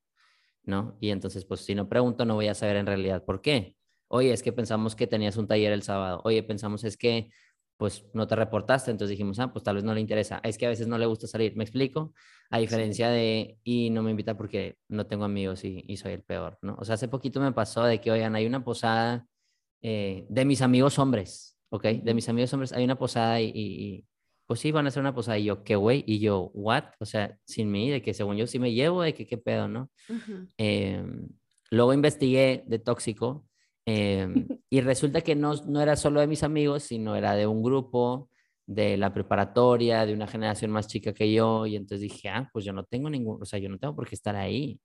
¿no? 0.64 0.97
Y 1.01 1.11
entonces, 1.11 1.45
pues, 1.45 1.61
si 1.62 1.74
no 1.74 1.88
pregunto, 1.88 2.24
no 2.24 2.34
voy 2.34 2.49
a 2.49 2.55
saber 2.55 2.76
en 2.76 2.86
realidad 2.86 3.24
por 3.24 3.41
qué. 3.41 3.76
Oye, 4.09 4.32
es 4.32 4.43
que 4.43 4.53
pensamos 4.53 4.95
que 4.95 5.07
tenías 5.07 5.36
un 5.36 5.47
taller 5.47 5.72
el 5.72 5.82
sábado. 5.82 6.20
Oye, 6.24 6.43
pensamos 6.43 6.84
es 6.84 6.97
que 6.97 7.30
pues 7.80 8.04
no 8.12 8.26
te 8.28 8.36
reportaste, 8.36 8.90
entonces 8.90 9.12
dijimos, 9.12 9.38
ah, 9.38 9.50
pues 9.54 9.64
tal 9.64 9.76
vez 9.76 9.84
no 9.84 9.94
le 9.94 10.02
interesa. 10.02 10.38
Es 10.44 10.58
que 10.58 10.66
a 10.66 10.68
veces 10.68 10.86
no 10.86 10.98
le 10.98 11.06
gusta 11.06 11.26
salir, 11.26 11.56
¿me 11.56 11.64
explico? 11.64 12.12
A 12.50 12.58
diferencia 12.58 13.08
de, 13.08 13.58
y 13.64 13.88
no 13.88 14.02
me 14.02 14.10
invita 14.10 14.36
porque 14.36 14.76
no 14.88 15.06
tengo 15.06 15.24
amigos 15.24 15.64
y, 15.64 15.96
soy 15.96 16.12
el 16.12 16.22
peor, 16.22 16.58
¿no? 16.60 16.76
O 16.78 16.84
sea, 16.84 16.96
hace 16.96 17.08
poquito 17.08 17.40
me 17.40 17.52
pasó 17.52 17.82
de 17.84 17.98
que, 17.98 18.10
oigan, 18.10 18.36
hay 18.36 18.44
una 18.44 18.62
posada 18.62 19.26
eh, 19.80 20.26
de 20.28 20.44
mis 20.44 20.60
amigos 20.60 20.98
hombres, 20.98 21.56
¿ok? 21.70 21.84
De 21.84 22.12
mis 22.12 22.28
amigos 22.28 22.52
hombres 22.52 22.74
hay 22.74 22.84
una 22.84 22.98
posada 22.98 23.40
y, 23.40 24.04
pues 24.44 24.60
sí, 24.60 24.72
van 24.72 24.84
a 24.84 24.88
hacer 24.88 25.00
una 25.00 25.14
posada 25.14 25.38
y 25.38 25.44
yo, 25.44 25.64
¿qué 25.64 25.74
güey? 25.74 26.04
Y 26.06 26.18
yo, 26.18 26.50
¿what? 26.52 26.84
O 26.98 27.06
sea, 27.06 27.38
sin 27.46 27.70
mí, 27.70 27.88
de 27.88 28.02
que 28.02 28.12
según 28.12 28.36
yo 28.36 28.46
sí 28.46 28.58
me 28.58 28.74
llevo, 28.74 29.00
de 29.00 29.14
que 29.14 29.26
qué 29.26 29.38
pedo, 29.38 29.68
¿no? 29.68 29.90
Em, 30.58 31.28
luego 31.70 31.94
investigué 31.94 32.62
de 32.66 32.78
tóxico 32.78 33.46
Em, 33.86 34.46
y 34.70 34.80
resulta 34.80 35.20
que 35.20 35.34
no, 35.34 35.54
no 35.66 35.80
era 35.80 35.96
solo 35.96 36.20
de 36.20 36.26
mis 36.26 36.42
amigos, 36.42 36.84
sino 36.84 37.16
era 37.16 37.34
de 37.34 37.46
un 37.46 37.62
grupo 37.62 38.28
de 38.66 38.96
la 38.96 39.12
preparatoria, 39.12 40.06
de 40.06 40.14
una 40.14 40.28
generación 40.28 40.70
más 40.70 40.86
chica 40.86 41.12
que 41.12 41.32
yo, 41.32 41.66
y 41.66 41.74
entonces 41.74 42.02
dije, 42.02 42.28
ah, 42.28 42.48
pues 42.52 42.64
yo 42.64 42.72
no 42.72 42.84
tengo 42.84 43.10
ningún, 43.10 43.42
o 43.42 43.44
sea, 43.44 43.58
yo 43.58 43.68
no 43.68 43.78
tengo 43.78 43.96
por 43.96 44.08
qué 44.08 44.14
estar 44.14 44.36
ahí. 44.36 44.80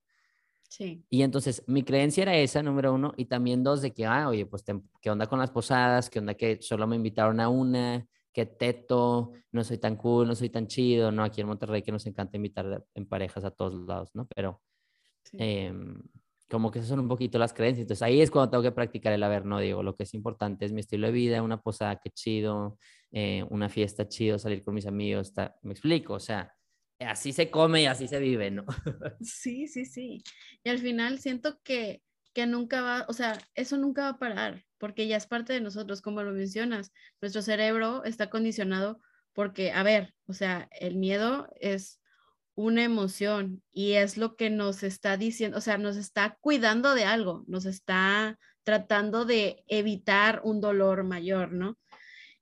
Sí. 0.67 1.05
Y 1.09 1.21
entonces 1.21 1.63
mi 1.67 1.83
creencia 1.83 2.23
era 2.23 2.35
esa, 2.35 2.63
número 2.63 2.93
uno, 2.93 3.13
y 3.15 3.25
también 3.25 3.63
dos, 3.63 3.83
de 3.83 3.93
que, 3.93 4.05
ah, 4.05 4.27
oye, 4.27 4.47
pues, 4.47 4.63
¿qué 5.01 5.09
onda 5.11 5.27
con 5.27 5.37
las 5.37 5.51
posadas? 5.51 6.09
¿Qué 6.09 6.17
onda 6.17 6.33
que 6.33 6.59
solo 6.61 6.87
me 6.87 6.95
invitaron 6.95 7.39
a 7.39 7.49
una? 7.49 8.07
¿Qué 8.33 8.47
teto? 8.47 9.33
No 9.51 9.63
soy 9.63 9.77
tan 9.77 9.95
cool, 9.95 10.27
no 10.27 10.35
soy 10.35 10.49
tan 10.49 10.67
chido, 10.67 11.11
¿no? 11.11 11.23
Aquí 11.23 11.41
en 11.41 11.47
Monterrey 11.47 11.83
que 11.83 11.91
nos 11.91 12.07
encanta 12.07 12.37
invitar 12.37 12.83
en 12.95 13.05
parejas 13.05 13.45
a 13.45 13.51
todos 13.51 13.87
lados, 13.87 14.09
¿no? 14.15 14.27
Pero, 14.35 14.61
em, 15.33 16.01
como 16.49 16.71
que 16.71 16.79
esas 16.79 16.89
son 16.89 16.99
un 16.99 17.07
poquito 17.07 17.39
las 17.39 17.53
creencias. 17.53 17.83
Entonces 17.83 18.03
ahí 18.03 18.21
es 18.21 18.31
cuando 18.31 18.51
tengo 18.51 18.63
que 18.63 18.71
practicar 18.71 19.13
el 19.13 19.23
haber, 19.23 19.45
no 19.45 19.59
digo, 19.59 19.83
lo 19.83 19.95
que 19.95 20.03
es 20.03 20.13
importante 20.13 20.65
es 20.65 20.71
mi 20.71 20.81
estilo 20.81 21.07
de 21.07 21.13
vida, 21.13 21.41
una 21.41 21.61
posada 21.61 21.99
que 21.99 22.09
chido, 22.11 22.77
eh, 23.11 23.43
una 23.49 23.69
fiesta 23.69 24.07
chido, 24.07 24.37
salir 24.39 24.63
con 24.63 24.75
mis 24.75 24.85
amigos, 24.85 25.33
me 25.63 25.71
explico, 25.71 26.13
o 26.13 26.19
sea, 26.19 26.53
así 26.99 27.33
se 27.33 27.49
come 27.49 27.83
y 27.83 27.85
así 27.85 28.07
se 28.07 28.19
vive, 28.19 28.51
¿no? 28.51 28.65
Sí, 29.21 29.67
sí, 29.67 29.85
sí. 29.85 30.23
Y 30.63 30.69
al 30.69 30.79
final 30.79 31.19
siento 31.19 31.59
que, 31.63 32.01
que 32.33 32.45
nunca 32.45 32.81
va, 32.81 33.05
o 33.07 33.13
sea, 33.13 33.39
eso 33.53 33.77
nunca 33.77 34.03
va 34.03 34.09
a 34.09 34.19
parar, 34.19 34.63
porque 34.77 35.07
ya 35.07 35.17
es 35.17 35.27
parte 35.27 35.53
de 35.53 35.61
nosotros, 35.61 36.01
como 36.01 36.23
lo 36.23 36.31
mencionas. 36.31 36.91
Nuestro 37.21 37.41
cerebro 37.41 38.03
está 38.03 38.29
condicionado 38.29 38.99
porque, 39.33 39.71
a 39.71 39.83
ver, 39.83 40.13
o 40.27 40.33
sea, 40.33 40.69
el 40.71 40.95
miedo 40.95 41.49
es 41.59 41.99
una 42.55 42.83
emoción 42.83 43.61
y 43.71 43.93
es 43.93 44.17
lo 44.17 44.35
que 44.35 44.49
nos 44.49 44.83
está 44.83 45.17
diciendo, 45.17 45.57
o 45.57 45.61
sea, 45.61 45.77
nos 45.77 45.97
está 45.97 46.37
cuidando 46.41 46.95
de 46.95 47.05
algo, 47.05 47.43
nos 47.47 47.65
está 47.65 48.39
tratando 48.63 49.25
de 49.25 49.63
evitar 49.67 50.41
un 50.43 50.61
dolor 50.61 51.03
mayor, 51.03 51.51
¿no? 51.51 51.77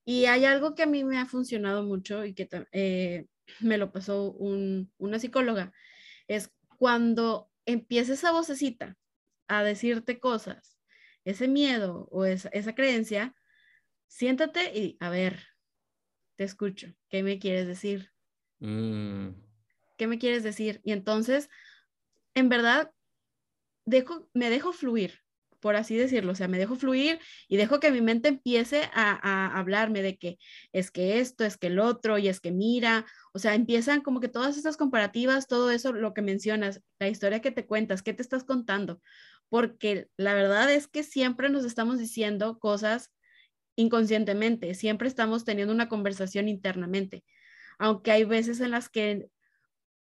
Y 0.06 0.26
hay 0.26 0.46
algo 0.46 0.76
que 0.76 0.84
a 0.84 0.88
mí 0.88 1.04
me 1.04 1.18
ha 1.18 1.26
funcionado 1.26 1.84
mucho 1.84 2.26
y 2.26 2.34
que 2.34 2.48
eh, 2.72 3.26
me 3.62 3.78
lo 3.78 3.92
pasó 3.92 4.32
una 4.34 5.20
psicóloga, 5.20 5.74
es 6.28 6.52
cuando 6.78 7.50
empieza 7.66 8.14
esa 8.14 8.32
vocecita 8.32 8.98
a 9.48 9.64
decirte 9.64 10.20
cosas 10.20 10.74
ese 11.26 11.48
miedo 11.48 12.08
o 12.12 12.26
esa, 12.26 12.76
creencia, 12.76 13.36
siéntate 14.08 14.78
y 14.78 14.98
a 15.00 15.10
ver, 15.10 15.48
te 16.36 16.44
escucho, 16.44 16.94
¿qué 17.10 17.24
me 17.24 17.40
quieres 17.40 17.68
decir? 17.68 18.12
Mm. 18.60 19.30
¿Qué 19.98 20.08
me 20.08 20.20
quieres 20.20 20.44
decir? 20.44 20.82
Y 20.84 20.92
entonces, 20.92 21.50
en 22.34 22.50
verdad, 22.50 22.92
dejo, 23.86 24.30
me 24.34 24.50
dejo 24.50 24.74
fluir, 24.74 25.20
por 25.60 25.78
así 25.78 25.96
decirlo, 25.96 26.34
o 26.34 26.36
sea, 26.36 26.50
me 26.50 26.58
dejo 26.58 26.76
fluir 26.76 27.20
y 27.48 27.56
dejo 27.56 27.80
que 27.80 27.90
mi 27.90 28.02
mente 28.02 28.28
empiece 28.28 28.90
a, 28.94 29.58
hablarme 29.58 30.02
de 30.02 30.18
que 30.18 30.38
es 30.74 30.92
que 30.92 31.20
esto, 31.20 31.46
es 31.46 31.58
que 31.58 31.68
el 31.68 31.80
otro, 31.80 32.18
y 32.18 32.28
es 32.28 32.42
que 32.42 32.52
mira, 32.52 33.06
o 33.34 33.40
sea, 33.40 33.56
empiezan 33.56 34.02
como 34.02 34.20
que 34.20 34.28
todas 34.28 34.58
estas 34.58 34.76
comparativas, 34.76 35.48
todo 35.48 35.72
eso, 35.72 35.94
lo 35.94 36.14
que 36.14 36.22
mencionas, 36.22 36.82
la 37.00 37.08
historia 37.08 37.40
que 37.40 37.52
te 37.52 37.66
cuentas, 37.66 38.04
qué 38.04 38.14
te 38.14 38.22
estás 38.22 38.44
contando, 38.44 39.02
porque 39.48 40.10
la 40.18 40.34
verdad 40.34 40.70
es 40.70 40.88
que 40.88 41.02
siempre 41.02 41.50
nos 41.50 41.64
estamos 41.64 41.98
diciendo 41.98 42.60
cosas 42.60 43.12
inconscientemente, 43.78 44.74
siempre 44.76 45.08
estamos 45.08 45.46
teniendo 45.46 45.74
una 45.74 45.88
conversación 45.88 46.50
internamente, 46.50 47.24
aunque 47.80 48.12
hay 48.12 48.26
veces 48.26 48.60
en 48.60 48.72
las 48.72 48.90
que 48.90 49.30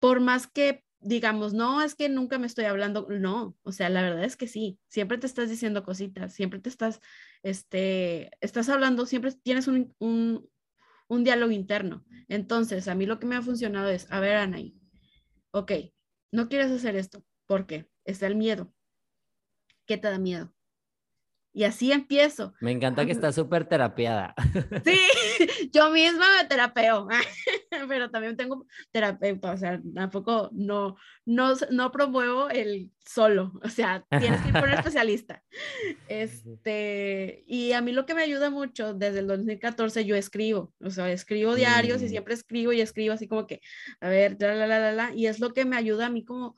por 0.03 0.19
más 0.19 0.49
que 0.49 0.85
digamos, 0.99 1.53
no, 1.53 1.81
es 1.81 1.95
que 1.95 2.09
nunca 2.09 2.39
me 2.39 2.47
estoy 2.49 2.65
hablando, 2.65 3.07
no, 3.09 3.57
o 3.63 3.73
sea, 3.73 3.89
la 3.89 4.03
verdad 4.03 4.25
es 4.25 4.37
que 4.37 4.49
sí, 4.49 4.79
siempre 4.89 5.19
te 5.19 5.27
estás 5.27 5.49
diciendo 5.49 5.85
cositas, 5.85 6.33
siempre 6.33 6.59
te 6.61 6.69
estás, 6.69 7.01
este, 7.43 8.31
estás 8.41 8.69
hablando, 8.69 9.07
siempre 9.07 9.33
tienes 9.33 9.69
un, 9.69 9.95
un, 9.99 10.49
un 11.09 11.25
diálogo 11.25 11.53
interno. 11.53 12.05
Entonces, 12.29 12.89
a 12.89 12.95
mí 12.95 13.07
lo 13.07 13.19
que 13.19 13.27
me 13.27 13.37
ha 13.37 13.43
funcionado 13.43 13.91
es, 13.91 14.11
a 14.11 14.19
ver, 14.21 14.37
Anaí, 14.37 14.77
ok, 15.53 15.73
no 16.33 16.49
quieres 16.49 16.71
hacer 16.71 16.97
esto, 16.97 17.25
¿por 17.47 17.67
qué? 17.67 17.89
Está 18.05 18.27
el 18.27 18.37
miedo. 18.37 18.73
¿Qué 19.87 19.99
te 19.99 20.09
da 20.09 20.19
miedo? 20.19 20.53
Y 21.53 21.65
así 21.65 21.93
empiezo. 21.93 22.55
Me 22.61 22.71
encanta 22.71 23.05
que 23.05 23.13
estás 23.13 23.35
súper 23.35 23.69
terapiada. 23.69 24.35
Sí, 24.85 24.99
yo 25.73 25.91
misma 25.91 26.27
me 26.41 26.49
terapeo, 26.49 27.09
pero 27.89 28.11
también 28.11 28.37
tengo 28.37 28.67
terapeuta, 28.91 29.53
o 29.53 29.57
sea, 29.57 29.81
tampoco 29.95 30.51
no, 30.53 30.97
no, 31.25 31.55
no 31.71 31.93
promuevo 31.93 32.51
el 32.51 32.91
solo, 33.05 33.53
o 33.63 33.69
sea, 33.69 34.05
tienes 34.09 34.41
que 34.41 34.49
ir 34.49 34.55
por 34.55 34.69
un 34.69 34.75
especialista. 34.75 35.43
Este, 36.09 37.45
y 37.47 37.73
a 37.73 37.81
mí 37.81 37.93
lo 37.93 38.07
que 38.07 38.15
me 38.15 38.23
ayuda 38.23 38.51
mucho, 38.51 38.95
desde 38.95 39.21
el 39.21 39.27
2014 39.27 40.05
yo 40.05 40.17
escribo, 40.17 40.73
o 40.81 40.91
sea, 40.91 41.11
escribo 41.11 41.55
diarios 41.55 42.03
y 42.03 42.07
mm. 42.07 42.09
siempre 42.09 42.35
escribo 42.35 42.73
y 42.73 42.81
escribo 42.81 43.15
así 43.15 43.29
como 43.29 43.47
que, 43.47 43.61
a 44.01 44.09
ver, 44.09 44.37
la, 44.41 44.55
la, 44.55 44.67
la, 44.67 44.93
la, 44.93 45.15
y 45.15 45.27
es 45.27 45.41
lo 45.41 45.53
que 45.53 45.65
me 45.65 45.77
ayuda 45.77 46.07
a 46.07 46.11
mí 46.11 46.25
como 46.25 46.57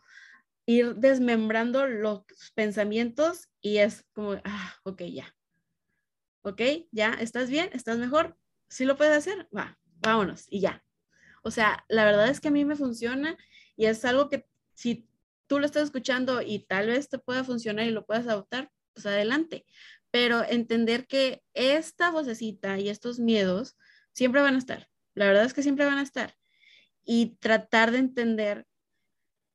ir 0.66 0.95
desmembrando 0.97 1.87
los 1.87 2.24
pensamientos 2.55 3.49
y 3.61 3.78
es 3.78 4.05
como, 4.12 4.32
ah, 4.45 4.74
ok, 4.85 5.03
ya. 5.03 5.35
Ok, 6.43 6.61
ya, 6.91 7.14
¿estás 7.14 7.49
bien? 7.49 7.70
¿Estás 7.72 7.99
mejor? 7.99 8.37
¿Sí 8.69 8.85
lo 8.85 8.97
puedes 8.97 9.17
hacer? 9.17 9.49
Va, 9.57 9.79
vámonos 10.01 10.47
y 10.49 10.61
ya. 10.61 10.85
O 11.43 11.51
sea, 11.51 11.85
la 11.89 12.05
verdad 12.05 12.29
es 12.29 12.41
que 12.41 12.49
a 12.49 12.51
mí 12.51 12.65
me 12.65 12.77
funciona 12.77 13.37
y 13.77 13.87
es 13.87 14.05
algo 14.05 14.29
que 14.29 14.47
si 14.75 15.09
tú 15.47 15.59
lo 15.59 15.67
estás 15.67 15.85
escuchando 15.85 16.43
y 16.43 16.61
tal 16.61 16.89
vez 16.89 17.09
te 17.09 17.19
pueda 17.19 17.45
funcionar 17.45 17.87
y 17.87 17.91
lo 17.91 18.07
puedas 18.07 18.27
adoptar, 18.27 18.71
pues 18.95 19.07
adelante. 19.07 19.67
Pero 20.11 20.45
entender 20.45 21.07
que 21.07 21.43
esta 21.53 22.11
vocecita 22.11 22.79
y 22.79 22.89
estos 22.89 23.19
miedos 23.19 23.77
siempre 24.12 24.41
van 24.41 24.55
a 24.55 24.59
estar. 24.59 24.89
La 25.15 25.27
verdad 25.27 25.45
es 25.45 25.55
que 25.55 25.62
siempre 25.62 25.85
van 25.85 25.99
a 25.99 26.03
estar. 26.03 26.35
Y 27.05 27.37
tratar 27.37 27.91
de 27.91 27.99
entender 27.99 28.67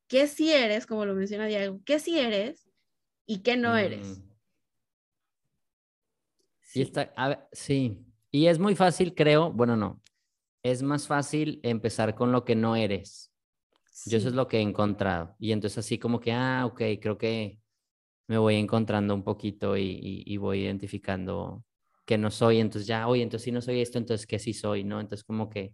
qué 0.07 0.27
sí 0.27 0.51
eres, 0.51 0.85
como 0.85 1.05
lo 1.05 1.15
menciona 1.15 1.47
Diego, 1.47 1.81
qué 1.85 1.99
sí 1.99 2.19
eres 2.19 2.69
y 3.25 3.39
qué 3.39 3.57
no 3.57 3.77
eres. 3.77 4.19
Mm. 4.19 4.29
Sí, 6.61 6.81
está, 6.81 7.11
sí. 7.51 7.97
Y 8.31 8.47
es 8.47 8.59
muy 8.59 8.75
fácil, 8.75 9.15
creo, 9.15 9.51
bueno, 9.51 9.75
no, 9.75 10.01
es 10.63 10.83
más 10.83 11.07
fácil 11.07 11.59
empezar 11.63 12.15
con 12.15 12.31
lo 12.31 12.45
que 12.45 12.55
no 12.55 12.75
eres. 12.75 13.31
Yo 14.05 14.17
eso 14.17 14.29
es 14.29 14.35
lo 14.35 14.47
que 14.47 14.57
he 14.59 14.61
encontrado. 14.61 15.35
Y 15.39 15.51
entonces 15.51 15.79
así 15.79 15.99
como 15.99 16.19
que, 16.19 16.31
ah, 16.31 16.65
ok, 16.65 16.81
creo 17.01 17.17
que 17.17 17.59
me 18.27 18.37
voy 18.37 18.55
encontrando 18.55 19.15
un 19.15 19.23
poquito 19.23 19.77
y, 19.77 20.23
y 20.25 20.37
voy 20.37 20.61
identificando 20.61 21.65
que 22.05 22.17
no 22.17 22.31
soy. 22.31 22.59
Entonces 22.59 22.87
ya, 22.87 23.07
oye, 23.07 23.23
entonces 23.23 23.45
si 23.45 23.51
no 23.51 23.61
soy 23.61 23.81
esto, 23.81 23.97
entonces 23.97 24.27
qué 24.27 24.39
sí 24.39 24.53
soy, 24.53 24.83
¿no? 24.83 24.99
Entonces 25.01 25.23
como 25.25 25.49
que 25.49 25.73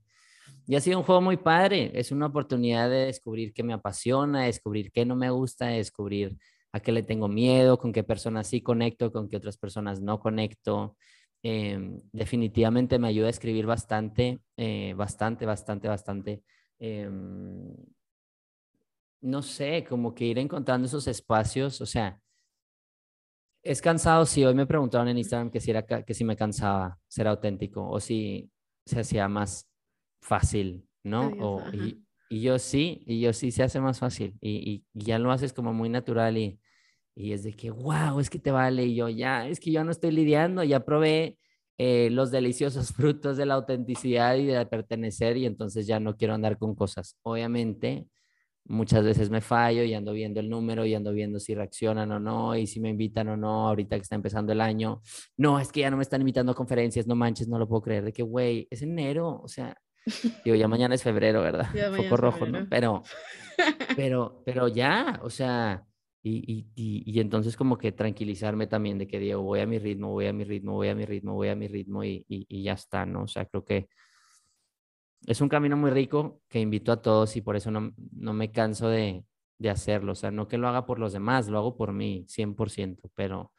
y 0.68 0.76
ha 0.76 0.82
sido 0.82 0.98
un 0.98 1.04
juego 1.04 1.22
muy 1.22 1.38
padre. 1.38 1.92
Es 1.94 2.12
una 2.12 2.28
oportunidad 2.28 2.90
de 2.90 3.06
descubrir 3.08 3.54
qué 3.54 3.64
me 3.64 3.74
apasiona, 3.74 4.46
descubrir 4.46 4.92
qué 4.92 5.06
no 5.06 5.16
me 5.16 5.30
gusta, 5.30 5.68
descubrir 5.68 6.38
a 6.72 6.80
qué 6.80 6.92
le 6.92 7.04
tengo 7.04 7.28
miedo, 7.28 7.78
con 7.78 7.94
qué 7.94 8.04
personas 8.04 8.48
sí 8.48 8.62
conecto, 8.62 9.12
con 9.12 9.30
qué 9.30 9.38
otras 9.38 9.58
personas 9.58 10.02
no 10.02 10.20
conecto. 10.20 10.98
Em, 11.48 12.02
definitivamente 12.12 12.98
me 12.98 13.08
ayuda 13.08 13.28
a 13.28 13.30
escribir 13.30 13.68
bastante, 13.68 14.40
eh, 14.58 14.96
bastante, 14.98 15.46
bastante, 15.46 15.88
bastante. 15.88 16.44
Em, 16.80 17.72
no 19.22 19.44
sé, 19.44 19.86
como 19.88 20.16
que 20.16 20.26
ir 20.26 20.40
encontrando 20.40 20.88
esos 20.88 21.08
espacios, 21.08 21.82
o 21.82 21.86
sea, 21.86 22.20
es 23.62 23.80
cansado 23.80 24.26
si 24.26 24.44
hoy 24.44 24.56
me 24.56 24.66
preguntaron 24.66 25.08
en 25.08 25.20
Instagram 25.20 25.52
que 25.52 25.60
si, 25.60 25.70
era, 25.70 25.86
que 25.86 26.14
si 26.16 26.26
me 26.26 26.36
cansaba 26.36 26.98
ser 27.08 27.28
auténtico 27.28 27.88
o 27.88 28.00
si 28.00 28.50
se 28.84 29.02
hacía 29.02 29.28
más 29.28 29.70
fácil, 30.22 30.90
¿no? 31.04 31.28
o, 31.40 31.62
y, 31.72 32.42
yo 32.42 32.58
sí, 32.58 33.04
y 33.06 33.22
yo 33.22 33.34
sí 33.34 33.52
se 33.52 33.62
hace 33.62 33.80
más 33.80 34.00
fácil 34.00 34.36
y, 34.42 34.84
ya 34.96 35.20
lo 35.20 35.32
haces 35.32 35.54
como 35.54 35.74
muy 35.74 35.90
natural 35.90 36.40
y, 36.40 36.60
y, 37.16 37.34
es 37.34 37.44
de 37.44 37.54
que, 37.54 37.72
wow, 37.72 38.20
es 38.20 38.30
que 38.30 38.40
te 38.40 38.52
vale 38.52 38.86
y 38.86 38.96
yo 38.96 39.10
ya, 39.10 39.48
es 39.48 39.60
que 39.60 39.72
yo 39.72 39.84
no 39.84 39.92
estoy 39.92 40.12
lidiando, 40.12 40.64
ya 40.64 40.86
probé 40.86 41.38
eh, 41.78 42.10
los 42.12 42.32
deliciosos 42.32 42.90
frutos 42.94 43.38
de 43.38 43.46
la 43.46 43.56
autenticidad 43.56 44.36
y 44.36 44.46
de 44.46 44.66
pertenecer 44.66 45.38
y 45.38 45.46
entonces 45.46 45.88
ya 45.88 46.00
no 46.00 46.16
quiero 46.18 46.34
andar 46.34 46.58
con 46.58 46.76
cosas. 46.76 47.18
Obviamente, 47.24 48.08
muchas 48.66 49.04
veces 49.04 49.30
me 49.30 49.42
fallo 49.42 49.84
y 49.84 49.94
ando 49.94 50.12
viendo 50.14 50.40
el 50.40 50.50
número 50.50 50.86
y 50.86 50.96
ando 50.96 51.12
viendo 51.14 51.40
si 51.40 51.56
reaccionan 51.56 52.12
o 52.12 52.20
no 52.20 52.56
y 52.56 52.68
si 52.68 52.80
me 52.80 52.90
invitan 52.90 53.30
o 53.30 53.38
no 53.38 53.68
ahorita 53.68 53.96
que 53.96 54.04
está 54.04 54.16
empezando 54.16 54.52
el 54.54 54.62
año. 54.62 55.02
No, 55.38 55.60
es 55.60 55.72
que 55.72 55.82
ya 55.82 55.92
no 55.92 55.98
me 55.98 56.04
están 56.04 56.22
invitando 56.22 56.52
a 56.52 56.56
conferencias, 56.56 57.08
no 57.08 57.16
manches, 57.16 57.48
no 57.48 57.60
lo 57.60 57.68
puedo 57.68 57.82
creer. 57.82 58.06
De 58.06 58.14
que, 58.14 58.24
güey, 58.24 58.68
es 58.70 58.82
enero, 58.82 59.42
o 59.42 59.48
sea, 59.48 59.78
Digo, 60.46 60.56
ya 60.56 60.68
mañana 60.68 60.96
es 60.96 61.04
febrero, 61.04 61.42
¿verdad? 61.42 61.68
Un 61.90 61.98
poco 62.04 62.18
rojo, 62.18 62.46
¿no? 62.46 62.68
Pero, 62.70 63.04
pero, 63.96 64.42
pero 64.46 64.68
ya, 64.68 65.20
o 65.24 65.30
sea, 65.30 65.86
y, 66.28 66.66
y, 66.76 67.04
y, 67.06 67.20
entonces 67.20 67.56
como 67.56 67.78
que 67.78 67.92
tranquilizarme 67.92 68.66
también 68.66 68.98
de 68.98 69.06
que 69.08 69.20
digo, 69.20 69.44
voy 69.44 69.60
a 69.60 69.68
mi 69.68 69.78
ritmo, 69.78 70.10
voy 70.10 70.26
a 70.26 70.34
mi 70.34 70.44
ritmo, 70.44 70.74
voy 70.74 70.88
a 70.88 70.96
mi 70.96 71.06
ritmo, 71.06 71.36
voy 71.36 71.50
a 71.50 71.56
mi 71.56 71.68
ritmo 71.68 72.04
y, 72.04 72.26
ya 72.50 72.74
está, 72.74 73.06
¿no? 73.06 73.24
O 73.24 73.28
sea, 73.28 73.46
creo 73.46 73.64
que 73.64 73.90
es 75.28 75.40
un 75.42 75.50
camino 75.50 75.78
muy 75.78 75.92
rico 75.92 76.42
que 76.50 76.60
invito 76.60 76.92
a 76.92 77.00
todos 77.00 77.36
y 77.36 77.42
por 77.42 77.56
eso 77.56 77.70
no, 77.70 77.94
no 78.14 78.34
me 78.34 78.52
canso 78.52 78.90
de, 78.90 79.24
de 79.60 79.70
hacerlo. 79.70 80.14
O 80.14 80.16
sea, 80.16 80.32
no 80.32 80.48
que 80.48 80.58
lo 80.58 80.68
haga 80.68 80.88
por 80.88 80.98
los 80.98 81.14
demás, 81.14 81.48
lo 81.48 81.60
hago 81.60 81.78
por 81.78 81.94
mí, 81.94 82.26
100%, 82.28 83.12
pero, 83.14 83.52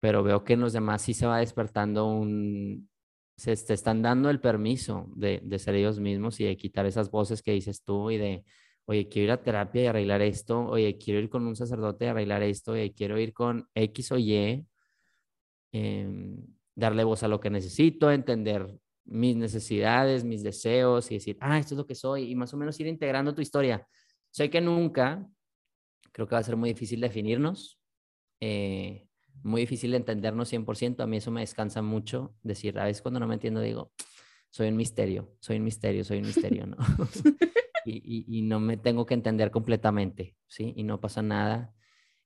pero 0.00 0.22
veo 0.22 0.44
que 0.44 0.52
en 0.52 0.60
los 0.60 0.74
demás 0.74 1.00
sí 1.00 1.14
se 1.14 1.26
va 1.26 1.38
despertando 1.38 2.06
un, 2.06 2.90
se 3.38 3.56
te 3.56 3.72
están 3.72 4.02
dando 4.02 4.28
el 4.28 4.40
permiso 4.40 5.10
de, 5.16 5.40
de, 5.42 5.58
ser 5.58 5.74
ellos 5.76 6.00
mismos 6.00 6.38
y 6.40 6.44
de 6.44 6.56
quitar 6.58 6.84
esas 6.84 7.10
voces 7.10 7.42
que 7.42 7.52
dices 7.52 7.82
tú 7.82 8.10
y 8.10 8.18
de, 8.18 8.44
oye, 8.86 9.08
quiero 9.08 9.24
ir 9.24 9.30
a 9.32 9.42
terapia 9.42 9.82
y 9.82 9.86
arreglar 9.86 10.22
esto, 10.22 10.66
oye, 10.66 10.98
quiero 10.98 11.20
ir 11.20 11.28
con 11.30 11.46
un 11.46 11.56
sacerdote 11.56 12.06
y 12.06 12.08
arreglar 12.08 12.42
esto, 12.42 12.72
oye, 12.72 12.92
quiero 12.94 13.18
ir 13.18 13.32
con 13.32 13.68
X 13.74 14.12
o 14.12 14.18
Y, 14.18 14.66
em, 15.72 16.36
darle 16.74 17.04
voz 17.04 17.22
a 17.22 17.28
lo 17.28 17.40
que 17.40 17.50
necesito, 17.50 18.10
entender 18.10 18.78
mis 19.04 19.36
necesidades, 19.36 20.24
mis 20.24 20.42
deseos 20.42 21.10
y 21.10 21.14
decir, 21.14 21.36
ah, 21.40 21.58
esto 21.58 21.74
es 21.74 21.78
lo 21.78 21.86
que 21.86 21.94
soy 21.94 22.30
y 22.30 22.34
más 22.34 22.52
o 22.54 22.56
menos 22.56 22.78
ir 22.80 22.86
integrando 22.86 23.34
tu 23.34 23.42
historia. 23.42 23.86
Sé 24.30 24.50
que 24.50 24.60
nunca, 24.60 25.28
creo 26.12 26.26
que 26.26 26.34
va 26.34 26.40
a 26.40 26.44
ser 26.44 26.56
muy 26.56 26.70
difícil 26.70 27.00
definirnos. 27.00 27.78
Eh, 28.40 29.06
muy 29.42 29.60
difícil 29.62 29.90
de 29.90 29.98
entendernos 29.98 30.48
100%. 30.48 31.02
A 31.02 31.06
mí 31.06 31.18
eso 31.18 31.30
me 31.30 31.40
descansa 31.40 31.82
mucho. 31.82 32.34
Decir, 32.42 32.78
a 32.78 32.84
veces 32.84 33.02
cuando 33.02 33.20
no 33.20 33.26
me 33.26 33.34
entiendo 33.34 33.60
digo, 33.60 33.92
soy 34.50 34.68
un 34.68 34.76
misterio, 34.76 35.36
soy 35.40 35.58
un 35.58 35.64
misterio, 35.64 36.04
soy 36.04 36.18
un 36.18 36.26
misterio, 36.26 36.66
¿no? 36.66 36.76
y, 37.84 38.24
y, 38.28 38.42
no 38.42 38.60
me 38.60 38.76
tengo 38.76 39.06
que 39.06 39.14
entender 39.14 39.50
completamente, 39.50 40.36
¿sí? 40.46 40.72
Y 40.76 40.82
no 40.84 41.00
pasa 41.00 41.22
nada. 41.22 41.72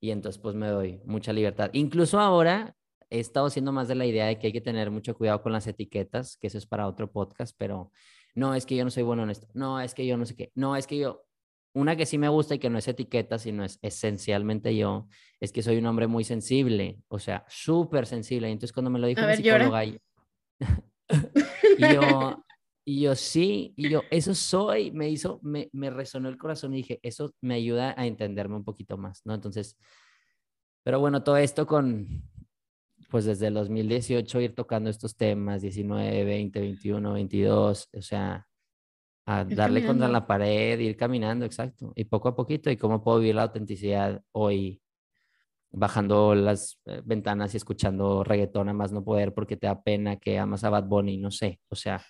Y 0.01 0.11
entonces 0.11 0.41
pues 0.41 0.55
me 0.55 0.69
doy 0.69 1.01
mucha 1.05 1.33
libertad. 1.33 1.71
Incluso 1.73 2.21
ahora 2.21 2.77
he 3.11 3.21
estado 3.21 3.51
siendo 3.51 3.73
más 3.73 3.89
de 3.89 3.95
la 3.95 4.07
idea 4.07 4.27
de 4.27 4.39
que 4.39 4.49
hay 4.49 4.53
que 4.53 4.61
tener 4.61 4.91
mucho 4.91 5.17
cuidado 5.17 5.43
con 5.43 5.53
las 5.53 5.67
etiquetas, 5.67 6.37
que 6.37 6.49
eso 6.49 6.59
es 6.59 6.67
para 6.67 6.87
otro 6.87 7.11
podcast, 7.11 7.55
pero 7.59 7.91
no, 8.35 8.55
es 8.55 8.67
que 8.67 8.77
yo 8.77 8.85
no 8.85 8.91
soy 8.91 9.03
bueno 9.03 9.23
en 9.23 9.31
esto, 9.31 9.49
no, 9.55 9.81
es 9.81 9.95
que 9.95 10.07
yo 10.07 10.17
no 10.17 10.27
sé 10.27 10.37
qué, 10.37 10.53
no, 10.55 10.77
es 10.77 10.87
que 10.87 10.99
yo, 10.99 11.25
una 11.73 11.97
que 11.97 12.07
sí 12.07 12.19
me 12.19 12.29
gusta 12.29 12.55
y 12.55 12.59
que 12.59 12.71
no 12.71 12.79
es 12.79 12.89
etiqueta, 12.89 13.39
sino 13.39 13.65
es 13.65 13.79
esencialmente 13.83 14.77
yo, 14.77 15.09
es 15.41 15.53
que 15.53 15.63
soy 15.63 15.79
un 15.79 15.87
hombre 15.87 16.07
muy 16.07 16.25
sensible, 16.25 16.99
o 17.09 17.19
sea, 17.19 17.45
súper 17.49 18.07
sensible. 18.07 18.49
Y 18.49 18.53
entonces 18.53 18.73
cuando 18.73 18.91
me 18.91 18.99
lo 18.99 19.07
dijo 19.07 19.23
mi 19.27 19.37
psicóloga, 19.37 19.85
y... 19.85 20.01
yo, 21.79 22.45
y 22.89 23.03
yo 23.03 23.15
sí, 23.15 23.75
y 23.77 23.91
yo, 23.91 24.01
eso 24.11 24.35
soy, 24.35 24.93
me 24.93 25.11
hizo, 25.11 25.41
me, 25.43 25.69
me 25.75 25.91
resonó 25.91 26.31
el 26.31 26.39
corazón 26.39 26.73
y 26.73 26.79
dije, 26.79 26.99
eso 27.03 27.35
me 27.43 27.57
ayuda 27.57 27.95
a 27.99 28.07
entenderme 28.07 28.57
un 28.57 28.65
poquito 28.65 28.97
más, 28.97 29.21
¿no? 29.27 29.35
Entonces, 29.35 29.77
Pero 30.83 30.99
bueno, 30.99 31.23
todo 31.23 31.37
esto 31.37 31.67
con, 31.67 32.23
pues 33.11 33.27
desde 33.27 33.49
el 33.49 33.55
2018 33.55 34.41
ir 34.41 34.55
tocando 34.55 34.89
estos 34.89 35.17
temas, 35.19 35.61
19, 35.61 36.25
20, 36.25 36.61
21, 36.61 37.13
22, 37.13 37.91
o 37.93 38.01
sea, 38.01 38.47
a 39.27 39.45
darle 39.45 39.85
contra 39.85 40.09
la 40.09 40.27
pared, 40.27 40.79
ir 40.79 40.97
caminando, 40.97 41.45
exacto, 41.45 41.93
y 41.95 42.05
poco 42.05 42.29
a 42.29 42.37
poquito, 42.37 42.71
y 42.71 42.79
cómo 42.79 43.05
puedo 43.05 43.19
vivir 43.19 43.35
la 43.35 43.43
autenticidad 43.43 44.23
hoy, 44.33 44.81
bajando 45.71 46.35
las 46.35 46.81
eh, 46.87 47.03
ventanas 47.05 47.53
y 47.53 47.59
escuchando 47.59 48.25
reggaetón 48.25 48.71
a 48.71 48.73
más 48.73 48.93
no 48.93 49.05
poder 49.05 49.35
porque 49.35 49.59
te 49.59 49.67
da 49.67 49.83
pena 49.83 50.17
que 50.17 50.39
amas 50.39 50.65
a 50.65 50.71
Bad 50.71 50.85
Bunny, 50.85 51.19
no 51.19 51.31
sé, 51.31 51.61
o 51.69 51.77
sea, 51.77 52.03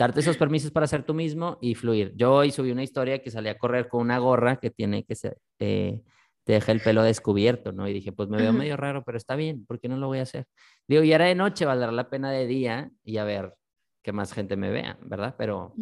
darte 0.00 0.20
esos 0.20 0.38
permisos 0.38 0.70
para 0.70 0.86
ser 0.86 1.04
tú 1.04 1.12
mismo 1.12 1.58
y 1.60 1.74
fluir. 1.74 2.14
Yo 2.16 2.32
hoy 2.32 2.50
subí 2.50 2.70
una 2.70 2.82
historia 2.82 3.22
que 3.22 3.30
salí 3.30 3.50
a 3.50 3.58
correr 3.58 3.86
con 3.86 4.00
una 4.00 4.16
gorra 4.18 4.56
que 4.56 4.70
tiene 4.70 5.04
que 5.04 5.14
ser, 5.14 5.36
eh, 5.58 6.00
te 6.44 6.54
deja 6.54 6.72
el 6.72 6.80
pelo 6.80 7.02
descubierto, 7.02 7.72
¿no? 7.72 7.86
Y 7.86 7.92
dije, 7.92 8.10
pues 8.10 8.30
me 8.30 8.38
veo 8.38 8.54
medio 8.54 8.78
raro, 8.78 9.04
pero 9.04 9.18
está 9.18 9.36
bien, 9.36 9.66
¿por 9.66 9.78
qué 9.78 9.88
no 9.90 9.98
lo 9.98 10.06
voy 10.06 10.20
a 10.20 10.22
hacer? 10.22 10.46
Digo, 10.88 11.02
y 11.02 11.12
era 11.12 11.26
de 11.26 11.34
noche, 11.34 11.66
valdrá 11.66 11.92
la 11.92 12.08
pena 12.08 12.32
de 12.32 12.46
día 12.46 12.90
y 13.04 13.18
a 13.18 13.24
ver 13.24 13.54
que 14.02 14.12
más 14.12 14.32
gente 14.32 14.56
me 14.56 14.70
vea, 14.70 14.98
¿verdad? 15.02 15.34
Pero 15.36 15.74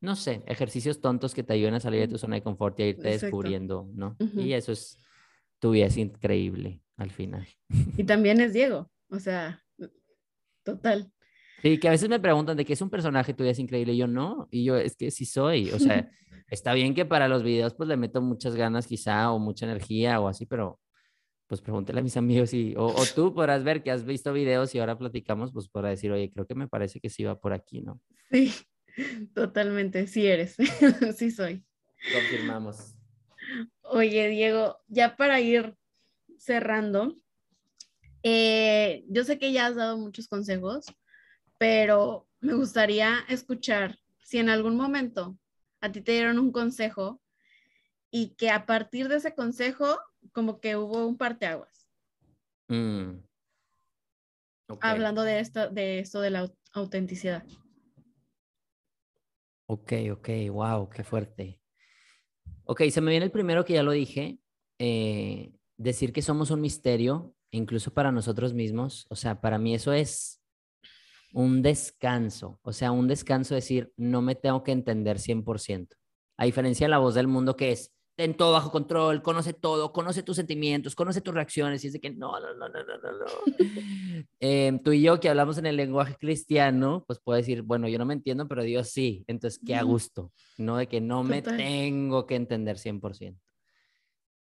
no 0.00 0.16
sé, 0.16 0.42
ejercicios 0.46 1.00
tontos 1.00 1.32
que 1.32 1.44
te 1.44 1.52
ayuden 1.52 1.74
a 1.74 1.80
salir 1.80 2.00
de 2.00 2.08
tu 2.08 2.18
zona 2.18 2.34
de 2.34 2.42
confort 2.42 2.80
y 2.80 2.82
a 2.82 2.86
irte 2.88 3.08
descubriendo, 3.08 3.88
¿no? 3.94 4.16
Y 4.34 4.52
eso 4.52 4.72
es, 4.72 4.98
tu 5.60 5.70
vida 5.70 5.86
es 5.86 5.96
increíble 5.96 6.82
al 6.96 7.12
final. 7.12 7.46
Y 7.96 8.02
también 8.02 8.40
es 8.40 8.52
Diego, 8.52 8.90
o 9.10 9.20
sea, 9.20 9.62
total. 10.64 11.12
Sí, 11.62 11.78
que 11.78 11.88
a 11.88 11.90
veces 11.90 12.08
me 12.08 12.20
preguntan 12.20 12.56
de 12.56 12.64
qué 12.64 12.72
es 12.72 12.80
un 12.80 12.90
personaje, 12.90 13.34
tu 13.34 13.42
vida 13.42 13.52
es 13.52 13.58
increíble, 13.58 13.92
y 13.92 13.98
yo 13.98 14.06
no, 14.06 14.48
y 14.50 14.64
yo 14.64 14.76
es 14.76 14.96
que 14.96 15.10
sí 15.10 15.26
soy, 15.26 15.70
o 15.70 15.78
sea, 15.78 16.10
está 16.48 16.72
bien 16.74 16.94
que 16.94 17.04
para 17.04 17.28
los 17.28 17.42
videos 17.42 17.74
pues 17.74 17.88
le 17.88 17.96
meto 17.96 18.22
muchas 18.22 18.54
ganas 18.54 18.86
quizá 18.86 19.30
o 19.30 19.38
mucha 19.38 19.66
energía 19.66 20.20
o 20.20 20.28
así, 20.28 20.46
pero 20.46 20.80
pues 21.46 21.60
pregúntale 21.60 21.98
a 21.98 22.02
mis 22.02 22.16
amigos 22.16 22.54
y, 22.54 22.74
o, 22.76 22.94
tú 23.14 23.34
podrás 23.34 23.64
ver 23.64 23.82
que 23.82 23.90
has 23.90 24.04
visto 24.04 24.32
videos 24.32 24.72
y 24.74 24.78
ahora 24.78 24.96
platicamos, 24.96 25.52
pues 25.52 25.68
para 25.68 25.88
decir, 25.88 26.12
oye, 26.12 26.30
creo 26.30 26.46
que 26.46 26.54
me 26.54 26.68
parece 26.68 27.00
que 27.00 27.10
sí 27.10 27.24
va 27.24 27.40
por 27.40 27.52
aquí, 27.52 27.80
¿no? 27.80 28.00
Sí, 28.30 28.52
totalmente, 29.34 30.06
sí 30.06 30.26
eres, 30.26 30.56
sí 31.16 31.30
soy. 31.32 31.64
Confirmamos. 32.12 32.94
Oye, 33.82 34.28
Diego, 34.28 34.78
ya 34.86 35.16
para 35.16 35.40
ir 35.40 35.74
cerrando, 36.38 37.16
eh, 38.22 39.04
yo 39.08 39.24
sé 39.24 39.38
que 39.38 39.52
ya 39.52 39.66
has 39.66 39.74
dado 39.74 39.98
muchos 39.98 40.28
consejos, 40.28 40.86
pero 41.60 42.26
me 42.40 42.54
gustaría 42.54 43.18
escuchar 43.28 43.98
si 44.24 44.38
en 44.38 44.48
algún 44.48 44.78
momento 44.78 45.38
a 45.82 45.92
ti 45.92 46.00
te 46.00 46.12
dieron 46.12 46.38
un 46.38 46.52
consejo 46.52 47.20
y 48.10 48.30
que 48.30 48.48
a 48.48 48.64
partir 48.64 49.08
de 49.08 49.16
ese 49.16 49.34
consejo 49.34 49.98
como 50.32 50.58
que 50.58 50.76
hubo 50.76 51.06
un 51.06 51.18
parteaguas. 51.18 51.86
Mm. 52.68 53.18
Hablando 54.80 55.22
de 55.22 55.40
esto, 55.40 55.68
de 55.68 55.98
esto 55.98 56.22
de 56.22 56.30
la 56.30 56.50
autenticidad. 56.72 57.44
Ok, 59.66 59.92
ok, 60.12 60.28
wow, 60.50 60.88
qué 60.88 61.04
fuerte. 61.04 61.60
Ok, 62.64 62.84
se 62.90 63.02
me 63.02 63.10
viene 63.10 63.26
el 63.26 63.32
primero 63.32 63.66
que 63.66 63.74
ya 63.74 63.82
lo 63.82 63.92
dije, 63.92 64.38
eh, 64.78 65.52
decir 65.76 66.14
que 66.14 66.22
somos 66.22 66.50
un 66.50 66.62
misterio, 66.62 67.34
incluso 67.50 67.92
para 67.92 68.12
nosotros 68.12 68.54
mismos, 68.54 69.06
o 69.10 69.16
sea, 69.16 69.42
para 69.42 69.58
mí 69.58 69.74
eso 69.74 69.92
es 69.92 70.39
un 71.32 71.62
descanso, 71.62 72.58
o 72.62 72.72
sea, 72.72 72.92
un 72.92 73.08
descanso 73.08 73.54
decir, 73.54 73.92
no 73.96 74.22
me 74.22 74.34
tengo 74.34 74.62
que 74.62 74.72
entender 74.72 75.18
100%, 75.18 75.88
a 76.36 76.44
diferencia 76.44 76.86
de 76.86 76.90
la 76.90 76.98
voz 76.98 77.14
del 77.14 77.28
mundo 77.28 77.56
que 77.56 77.72
es, 77.72 77.92
ten 78.16 78.34
todo 78.34 78.52
bajo 78.52 78.70
control, 78.70 79.22
conoce 79.22 79.54
todo, 79.54 79.92
conoce 79.92 80.22
tus 80.22 80.36
sentimientos, 80.36 80.94
conoce 80.94 81.20
tus 81.20 81.32
reacciones, 81.32 81.82
y 81.84 81.86
es 81.86 81.94
de 81.94 82.00
que 82.00 82.10
no, 82.10 82.38
no, 82.38 82.54
no, 82.54 82.68
no, 82.68 82.84
no, 82.84 83.12
no. 83.12 83.26
Em, 84.40 84.78
tú 84.78 84.92
y 84.92 85.00
yo 85.00 85.20
que 85.20 85.28
hablamos 85.30 85.56
en 85.58 85.66
el 85.66 85.76
lenguaje 85.76 86.16
cristiano, 86.16 87.04
pues 87.06 87.18
puedo 87.18 87.36
decir, 87.38 87.62
bueno, 87.62 87.88
yo 87.88 87.98
no 87.98 88.04
me 88.04 88.14
entiendo, 88.14 88.46
pero 88.48 88.62
Dios 88.62 88.88
sí, 88.88 89.24
entonces 89.26 89.60
qué 89.64 89.74
a 89.74 89.82
gusto, 89.82 90.32
no 90.58 90.76
de 90.76 90.86
que 90.86 91.00
no 91.00 91.24
me 91.24 91.40
tengo 91.40 92.26
que 92.26 92.34
entender 92.34 92.76
100%. 92.76 93.38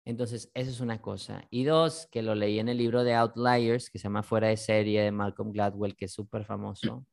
Entonces, 0.03 0.49
eso 0.53 0.71
es 0.71 0.79
una 0.79 1.01
cosa. 1.01 1.45
Y 1.51 1.63
dos, 1.63 2.07
que 2.11 2.21
lo 2.21 2.33
leí 2.33 2.59
en 2.59 2.69
el 2.69 2.77
libro 2.77 3.03
de 3.03 3.13
Outliers, 3.13 3.89
que 3.89 3.99
se 3.99 4.03
llama 4.03 4.23
Fuera 4.23 4.47
de 4.47 4.57
serie 4.57 5.01
de 5.03 5.11
Malcolm 5.11 5.51
Gladwell, 5.51 5.95
que 5.95 6.05
es 6.05 6.13
súper 6.13 6.43
famoso. 6.43 7.05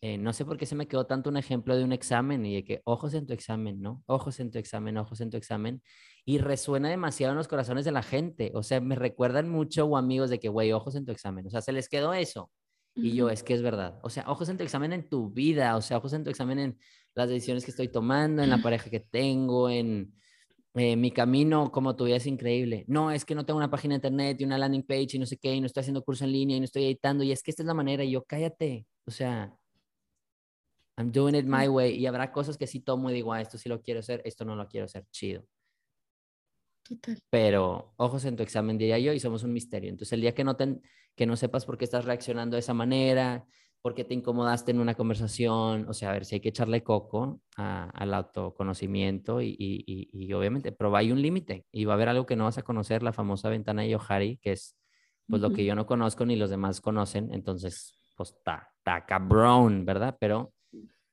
Eh, 0.00 0.16
no 0.16 0.32
sé 0.32 0.46
por 0.46 0.56
qué 0.56 0.64
se 0.64 0.74
me 0.74 0.88
quedó 0.88 1.04
tanto 1.06 1.28
un 1.28 1.36
ejemplo 1.36 1.76
de 1.76 1.84
un 1.84 1.92
examen 1.92 2.46
y 2.46 2.54
de 2.54 2.64
que 2.64 2.80
ojos 2.84 3.12
en 3.12 3.26
tu 3.26 3.34
examen, 3.34 3.82
¿no? 3.82 4.02
Ojos 4.06 4.40
en 4.40 4.50
tu 4.50 4.58
examen, 4.58 4.96
ojos 4.96 5.20
en 5.20 5.28
tu 5.28 5.36
examen. 5.36 5.82
Y 6.24 6.38
resuena 6.38 6.88
demasiado 6.88 7.32
en 7.32 7.38
los 7.38 7.48
corazones 7.48 7.84
de 7.84 7.92
la 7.92 8.02
gente. 8.02 8.52
O 8.54 8.62
sea, 8.62 8.80
me 8.80 8.94
recuerdan 8.94 9.50
mucho 9.50 9.84
o 9.84 9.98
amigos 9.98 10.30
de 10.30 10.40
que, 10.40 10.48
güey, 10.48 10.72
ojos 10.72 10.94
en 10.94 11.04
tu 11.04 11.12
examen. 11.12 11.46
O 11.46 11.50
sea, 11.50 11.60
se 11.60 11.72
les 11.72 11.88
quedó 11.88 12.14
eso. 12.14 12.50
Y 12.94 13.12
yo, 13.14 13.28
es 13.28 13.42
que 13.42 13.52
es 13.54 13.62
verdad. 13.62 14.00
O 14.02 14.08
sea, 14.10 14.24
ojos 14.28 14.48
en 14.48 14.56
tu 14.56 14.64
examen 14.64 14.92
en 14.94 15.08
tu 15.08 15.30
vida. 15.30 15.76
O 15.76 15.82
sea, 15.82 15.98
ojos 15.98 16.14
en 16.14 16.24
tu 16.24 16.30
examen 16.30 16.58
en 16.58 16.78
las 17.14 17.28
decisiones 17.28 17.64
que 17.64 17.70
estoy 17.70 17.88
tomando, 17.88 18.42
en 18.42 18.50
la 18.50 18.62
pareja 18.62 18.88
que 18.88 19.00
tengo, 19.00 19.68
en 19.68 20.14
eh, 20.74 20.96
mi 20.96 21.10
camino 21.10 21.72
como 21.72 21.96
tu 21.96 22.04
vida 22.04 22.16
es 22.16 22.26
increíble. 22.26 22.84
No, 22.86 23.10
es 23.10 23.24
que 23.24 23.34
no 23.34 23.44
tengo 23.44 23.58
una 23.58 23.70
página 23.70 23.94
de 23.94 23.96
internet 23.96 24.40
y 24.40 24.44
una 24.44 24.58
landing 24.58 24.84
page 24.84 25.08
y 25.14 25.18
no 25.18 25.26
sé 25.26 25.36
qué, 25.36 25.54
y 25.54 25.60
no 25.60 25.66
estoy 25.66 25.80
haciendo 25.80 26.04
curso 26.04 26.24
en 26.24 26.32
línea 26.32 26.56
y 26.56 26.60
no 26.60 26.64
estoy 26.64 26.84
editando. 26.84 27.24
Y 27.24 27.32
es 27.32 27.42
que 27.42 27.50
esta 27.50 27.62
es 27.62 27.66
la 27.66 27.74
manera. 27.74 28.04
Y 28.04 28.12
yo, 28.12 28.24
cállate. 28.24 28.86
O 29.04 29.10
sea, 29.10 29.52
I'm 30.96 31.10
doing 31.10 31.34
it 31.34 31.46
my 31.46 31.66
way. 31.66 31.96
Y 31.96 32.06
habrá 32.06 32.30
cosas 32.30 32.56
que 32.56 32.66
sí 32.66 32.80
tomo 32.80 33.10
y 33.10 33.14
digo, 33.14 33.32
ah, 33.32 33.40
esto 33.40 33.58
sí 33.58 33.68
lo 33.68 33.82
quiero 33.82 34.00
hacer, 34.00 34.22
esto 34.24 34.44
no 34.44 34.54
lo 34.54 34.68
quiero 34.68 34.84
hacer, 34.84 35.04
chido. 35.10 35.44
Total. 36.82 37.18
Pero 37.30 37.92
ojos 37.96 38.24
en 38.24 38.36
tu 38.36 38.42
examen, 38.42 38.78
diría 38.78 38.98
yo, 38.98 39.12
y 39.12 39.20
somos 39.20 39.42
un 39.42 39.52
misterio. 39.52 39.90
Entonces, 39.90 40.12
el 40.12 40.20
día 40.20 40.34
que 40.34 40.44
no, 40.44 40.56
que 40.56 41.26
no 41.26 41.36
sepas 41.36 41.64
por 41.64 41.78
qué 41.78 41.84
estás 41.84 42.04
reaccionando 42.04 42.54
de 42.56 42.60
esa 42.60 42.74
manera, 42.74 43.46
por 43.82 43.94
qué 43.94 44.04
te 44.04 44.14
incomodaste 44.14 44.70
en 44.72 44.80
una 44.80 44.94
conversación, 44.94 45.86
o 45.88 45.94
sea, 45.94 46.10
a 46.10 46.12
ver 46.12 46.24
si 46.24 46.34
hay 46.34 46.40
que 46.40 46.50
echarle 46.50 46.82
coco 46.82 47.40
al 47.56 48.14
autoconocimiento 48.14 49.40
y, 49.40 49.56
y, 49.58 50.08
y, 50.12 50.32
obviamente, 50.32 50.72
pero 50.72 50.94
hay 50.94 51.12
un 51.12 51.22
límite 51.22 51.66
y 51.72 51.84
va 51.86 51.94
a 51.94 51.96
haber 51.96 52.10
algo 52.10 52.26
que 52.26 52.36
no 52.36 52.44
vas 52.44 52.58
a 52.58 52.62
conocer, 52.62 53.02
la 53.02 53.12
famosa 53.12 53.48
ventana 53.48 53.82
de 53.82 53.90
Yohari, 53.90 54.38
que 54.38 54.52
es 54.52 54.76
pues 55.26 55.40
lo 55.40 55.52
que 55.52 55.64
yo 55.64 55.74
no 55.74 55.86
conozco 55.86 56.26
ni 56.26 56.36
los 56.36 56.50
demás 56.50 56.80
conocen, 56.80 57.32
entonces, 57.32 57.96
pues 58.16 58.30
está, 58.30 58.68
está 58.76 59.06
cabrón, 59.06 59.84
¿verdad? 59.84 60.16
Pero 60.18 60.52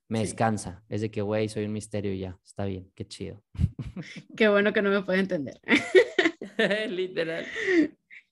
me 0.10 0.20
descansa. 0.20 0.84
Es 0.90 1.02
de 1.02 1.12
que, 1.12 1.22
güey, 1.22 1.50
soy 1.50 1.66
un 1.66 1.74
misterio 1.74 2.14
y 2.14 2.20
ya, 2.20 2.40
está 2.44 2.66
bien, 2.66 2.92
qué 2.96 3.06
chido. 3.08 3.44
Qué 4.36 4.48
bueno 4.48 4.74
que 4.74 4.82
no 4.82 4.90
me 4.90 5.04
puede 5.04 5.20
entender. 5.20 5.60
literal. 6.90 7.46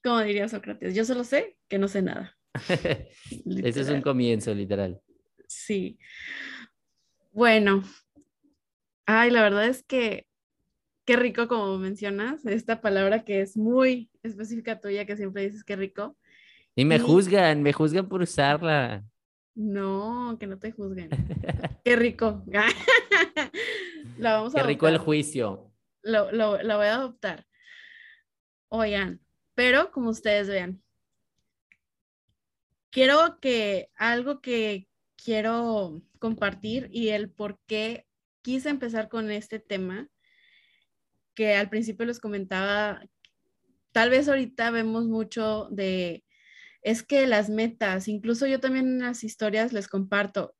Como 0.03 0.19
diría 0.21 0.47
Sócrates, 0.47 0.95
yo 0.95 1.05
solo 1.05 1.23
sé 1.23 1.57
que 1.67 1.77
no 1.77 1.87
sé 1.87 2.01
nada. 2.01 2.35
Ese 3.63 3.81
es 3.81 3.89
un 3.89 4.01
comienzo, 4.01 4.53
literal. 4.53 5.01
Sí. 5.47 5.97
Bueno. 7.31 7.83
Ay, 9.05 9.29
la 9.29 9.43
verdad 9.43 9.67
es 9.67 9.83
que 9.83 10.25
qué 11.05 11.15
rico 11.15 11.47
como 11.47 11.77
mencionas, 11.77 12.45
esta 12.45 12.81
palabra 12.81 13.23
que 13.23 13.41
es 13.41 13.55
muy 13.55 14.09
específica 14.23 14.79
tuya, 14.79 15.05
que 15.05 15.15
siempre 15.15 15.43
dices 15.43 15.63
qué 15.63 15.75
rico. 15.75 16.17
Y 16.75 16.83
me 16.83 16.99
juzgan, 16.99 17.61
me 17.61 17.71
juzgan 17.71 18.09
por 18.09 18.21
usarla. 18.21 19.05
No, 19.53 20.35
que 20.37 20.47
no 20.47 20.59
te 20.59 20.71
juzguen. 20.71 21.09
Qué 21.85 21.95
rico. 21.95 22.43
la 24.17 24.33
vamos 24.33 24.53
a 24.53 24.57
Qué 24.59 24.63
rico 24.67 24.87
el 24.89 24.97
juicio. 24.97 25.71
Lo, 26.01 26.29
lo, 26.33 26.61
la 26.61 26.75
voy 26.75 26.87
a 26.87 26.95
adoptar. 26.95 27.45
Oigan, 28.67 29.21
pero 29.53 29.91
como 29.91 30.09
ustedes 30.09 30.49
vean, 30.49 30.81
quiero 32.95 33.41
que 33.41 33.91
algo 33.97 34.39
que 34.39 34.87
quiero 35.21 36.01
compartir 36.17 36.87
y 36.93 37.09
el 37.09 37.29
por 37.29 37.59
qué 37.67 38.07
quise 38.41 38.69
empezar 38.69 39.09
con 39.09 39.29
este 39.31 39.59
tema, 39.59 40.07
que 41.33 41.55
al 41.55 41.69
principio 41.69 42.05
les 42.05 42.21
comentaba, 42.21 43.05
tal 43.91 44.11
vez 44.11 44.29
ahorita 44.29 44.71
vemos 44.71 45.07
mucho 45.07 45.67
de 45.71 46.23
es 46.83 47.03
que 47.03 47.27
las 47.27 47.49
metas, 47.49 48.07
incluso 48.07 48.47
yo 48.47 48.61
también 48.61 48.87
en 48.87 48.99
las 48.99 49.25
historias 49.25 49.73
les 49.73 49.89
comparto, 49.89 50.55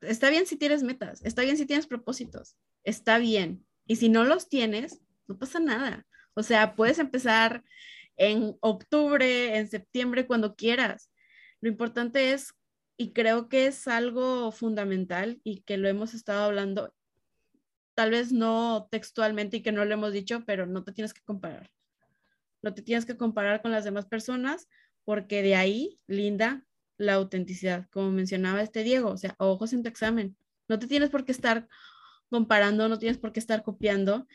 está 0.00 0.30
bien 0.30 0.46
si 0.46 0.56
tienes 0.56 0.82
metas, 0.82 1.22
está 1.22 1.42
bien 1.42 1.58
si 1.58 1.66
tienes 1.66 1.86
propósitos, 1.86 2.56
está 2.82 3.18
bien. 3.18 3.62
Y 3.86 3.96
si 3.96 4.08
no 4.08 4.24
los 4.24 4.48
tienes, 4.48 5.02
no 5.26 5.38
pasa 5.38 5.60
nada. 5.60 6.06
O 6.32 6.42
sea, 6.42 6.76
puedes 6.76 6.98
empezar 6.98 7.62
en 8.18 8.56
octubre, 8.60 9.56
en 9.56 9.68
septiembre, 9.68 10.26
cuando 10.26 10.54
quieras. 10.56 11.10
Lo 11.60 11.68
importante 11.68 12.32
es, 12.32 12.54
y 12.96 13.12
creo 13.12 13.48
que 13.48 13.66
es 13.66 13.88
algo 13.88 14.52
fundamental 14.52 15.40
y 15.44 15.62
que 15.62 15.78
lo 15.78 15.88
hemos 15.88 16.14
estado 16.14 16.44
hablando, 16.44 16.94
tal 17.94 18.10
vez 18.10 18.32
no 18.32 18.88
textualmente 18.90 19.58
y 19.58 19.62
que 19.62 19.72
no 19.72 19.84
lo 19.84 19.94
hemos 19.94 20.12
dicho, 20.12 20.44
pero 20.46 20.66
no 20.66 20.84
te 20.84 20.92
tienes 20.92 21.14
que 21.14 21.22
comparar. 21.22 21.70
No 22.62 22.74
te 22.74 22.82
tienes 22.82 23.06
que 23.06 23.16
comparar 23.16 23.62
con 23.62 23.70
las 23.70 23.84
demás 23.84 24.06
personas 24.06 24.68
porque 25.04 25.42
de 25.42 25.54
ahí 25.54 26.00
linda 26.06 26.64
la 26.96 27.14
autenticidad, 27.14 27.86
como 27.90 28.10
mencionaba 28.10 28.60
este 28.62 28.82
Diego, 28.82 29.10
o 29.10 29.16
sea, 29.16 29.34
ojos 29.38 29.72
en 29.72 29.82
tu 29.82 29.88
examen. 29.88 30.36
No 30.68 30.78
te 30.78 30.88
tienes 30.88 31.10
por 31.10 31.24
qué 31.24 31.32
estar 31.32 31.68
comparando, 32.28 32.88
no 32.88 32.98
tienes 32.98 33.18
por 33.18 33.32
qué 33.32 33.40
estar 33.40 33.62
copiando. 33.62 34.26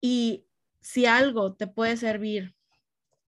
Y 0.00 0.46
si 0.80 1.06
algo 1.06 1.54
te 1.54 1.66
puede 1.66 1.96
servir 1.96 2.54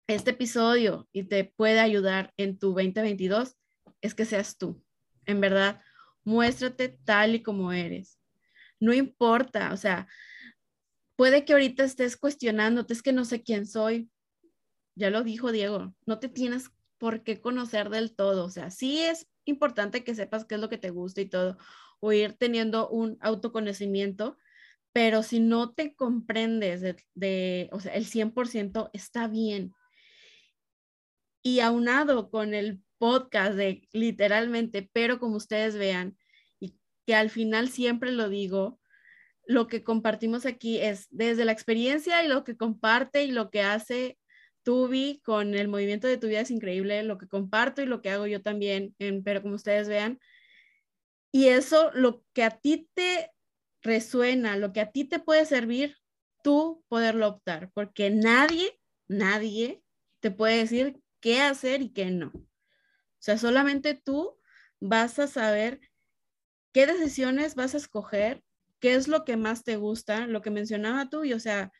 este 0.06 0.32
episodio 0.32 1.08
y 1.12 1.24
te 1.24 1.44
puede 1.44 1.80
ayudar 1.80 2.32
en 2.36 2.58
tu 2.58 2.68
2022 2.68 3.56
es 4.00 4.14
que 4.14 4.24
seas 4.24 4.58
tú. 4.58 4.82
En 5.24 5.40
verdad, 5.40 5.80
muéstrate 6.24 6.98
tal 7.04 7.34
y 7.34 7.42
como 7.42 7.72
eres. 7.72 8.18
No 8.80 8.92
importa, 8.92 9.72
o 9.72 9.76
sea, 9.76 10.06
puede 11.16 11.44
que 11.44 11.52
ahorita 11.52 11.84
estés 11.84 12.16
cuestionándote, 12.16 12.92
es 12.92 13.02
que 13.02 13.12
no 13.12 13.24
sé 13.24 13.42
quién 13.42 13.66
soy. 13.66 14.10
Ya 14.94 15.10
lo 15.10 15.22
dijo 15.22 15.52
Diego, 15.52 15.94
no 16.06 16.18
te 16.18 16.28
tienes 16.28 16.70
por 16.98 17.22
qué 17.22 17.40
conocer 17.40 17.90
del 17.90 18.14
todo. 18.14 18.44
O 18.44 18.50
sea, 18.50 18.70
sí 18.70 19.00
es 19.00 19.26
importante 19.44 20.04
que 20.04 20.14
sepas 20.14 20.44
qué 20.44 20.56
es 20.56 20.60
lo 20.60 20.68
que 20.68 20.78
te 20.78 20.90
gusta 20.90 21.20
y 21.20 21.26
todo, 21.26 21.58
o 22.00 22.12
ir 22.12 22.34
teniendo 22.34 22.88
un 22.88 23.16
autoconocimiento, 23.20 24.36
pero 24.92 25.22
si 25.22 25.40
no 25.40 25.72
te 25.72 25.94
comprendes 25.94 26.80
de, 26.80 26.96
de 27.14 27.68
o 27.72 27.80
sea, 27.80 27.94
el 27.94 28.04
100% 28.06 28.90
está 28.92 29.28
bien. 29.28 29.72
Y 31.44 31.60
aunado 31.60 32.30
con 32.30 32.54
el 32.54 32.80
podcast 32.98 33.54
de 33.54 33.86
literalmente, 33.92 34.90
pero 34.92 35.20
como 35.20 35.36
ustedes 35.36 35.76
vean, 35.76 36.16
y 36.58 36.76
que 37.06 37.14
al 37.14 37.30
final 37.30 37.68
siempre 37.68 38.10
lo 38.10 38.28
digo, 38.28 38.80
lo 39.46 39.66
que 39.66 39.84
compartimos 39.84 40.46
aquí 40.46 40.80
es 40.80 41.06
desde 41.10 41.44
la 41.44 41.52
experiencia 41.52 42.24
y 42.24 42.28
lo 42.28 42.44
que 42.44 42.56
comparte 42.56 43.24
y 43.24 43.30
lo 43.30 43.50
que 43.50 43.60
hace 43.60 44.18
Tubi 44.62 45.20
con 45.22 45.54
el 45.54 45.68
movimiento 45.68 46.08
de 46.08 46.16
tu 46.16 46.26
vida 46.28 46.40
es 46.40 46.50
increíble, 46.50 47.02
lo 47.02 47.18
que 47.18 47.28
comparto 47.28 47.82
y 47.82 47.86
lo 47.86 48.00
que 48.00 48.10
hago 48.10 48.26
yo 48.26 48.40
también, 48.40 48.94
pero 49.22 49.42
como 49.42 49.54
ustedes 49.56 49.88
vean. 49.88 50.18
Y 51.30 51.48
eso, 51.48 51.90
lo 51.92 52.24
que 52.32 52.44
a 52.44 52.58
ti 52.58 52.88
te 52.94 53.30
resuena, 53.82 54.56
lo 54.56 54.72
que 54.72 54.80
a 54.80 54.90
ti 54.90 55.04
te 55.04 55.18
puede 55.18 55.44
servir, 55.44 55.98
tú 56.42 56.82
poderlo 56.88 57.28
optar, 57.28 57.70
porque 57.74 58.08
nadie, 58.08 58.80
nadie 59.08 59.82
te 60.20 60.30
puede 60.30 60.56
decir 60.56 61.03
qué 61.24 61.40
hacer 61.40 61.80
y 61.80 61.88
qué 61.88 62.10
no. 62.10 62.26
O 62.34 63.18
sea, 63.18 63.38
solamente 63.38 63.94
tú 63.94 64.38
vas 64.78 65.18
a 65.18 65.26
saber 65.26 65.80
qué 66.74 66.86
decisiones 66.86 67.54
vas 67.54 67.72
a 67.72 67.78
escoger, 67.78 68.44
qué 68.78 68.94
es 68.94 69.08
lo 69.08 69.24
que 69.24 69.38
más 69.38 69.64
te 69.64 69.76
gusta, 69.76 70.26
lo 70.26 70.42
que 70.42 70.50
mencionaba 70.50 71.08
tú, 71.08 71.24
y 71.24 71.32
o 71.32 71.40
sea, 71.40 71.72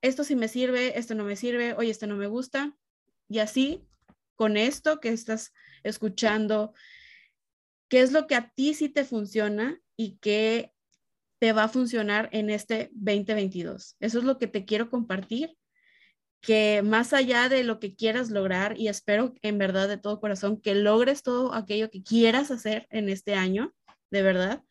esto 0.00 0.22
sí 0.22 0.36
me 0.36 0.46
sirve, 0.46 0.96
esto 0.96 1.16
no 1.16 1.24
me 1.24 1.34
sirve, 1.34 1.74
oye, 1.74 1.90
esto 1.90 2.06
no 2.06 2.14
me 2.14 2.28
gusta. 2.28 2.78
Y 3.28 3.40
así, 3.40 3.84
con 4.36 4.56
esto 4.56 5.00
que 5.00 5.08
estás 5.08 5.52
escuchando, 5.82 6.72
qué 7.88 8.00
es 8.00 8.12
lo 8.12 8.28
que 8.28 8.36
a 8.36 8.50
ti 8.50 8.74
sí 8.74 8.88
te 8.88 9.04
funciona 9.04 9.80
y 9.96 10.18
qué 10.18 10.72
te 11.40 11.52
va 11.52 11.64
a 11.64 11.68
funcionar 11.68 12.28
en 12.30 12.48
este 12.48 12.90
2022. 12.92 13.96
Eso 13.98 14.18
es 14.20 14.24
lo 14.24 14.38
que 14.38 14.46
te 14.46 14.64
quiero 14.64 14.88
compartir, 14.88 15.58
que 16.42 16.82
más 16.82 17.12
allá 17.12 17.48
de 17.48 17.62
lo 17.62 17.78
que 17.78 17.94
quieras 17.94 18.30
lograr, 18.30 18.76
y 18.76 18.88
espero 18.88 19.32
en 19.42 19.58
verdad 19.58 19.88
de 19.88 19.96
todo 19.96 20.20
corazón 20.20 20.60
que 20.60 20.74
logres 20.74 21.22
todo 21.22 21.54
aquello 21.54 21.88
que 21.88 22.02
quieras 22.02 22.50
hacer 22.50 22.88
en 22.90 23.08
este 23.08 23.34
año, 23.34 23.72
de 24.10 24.22
verdad, 24.22 24.62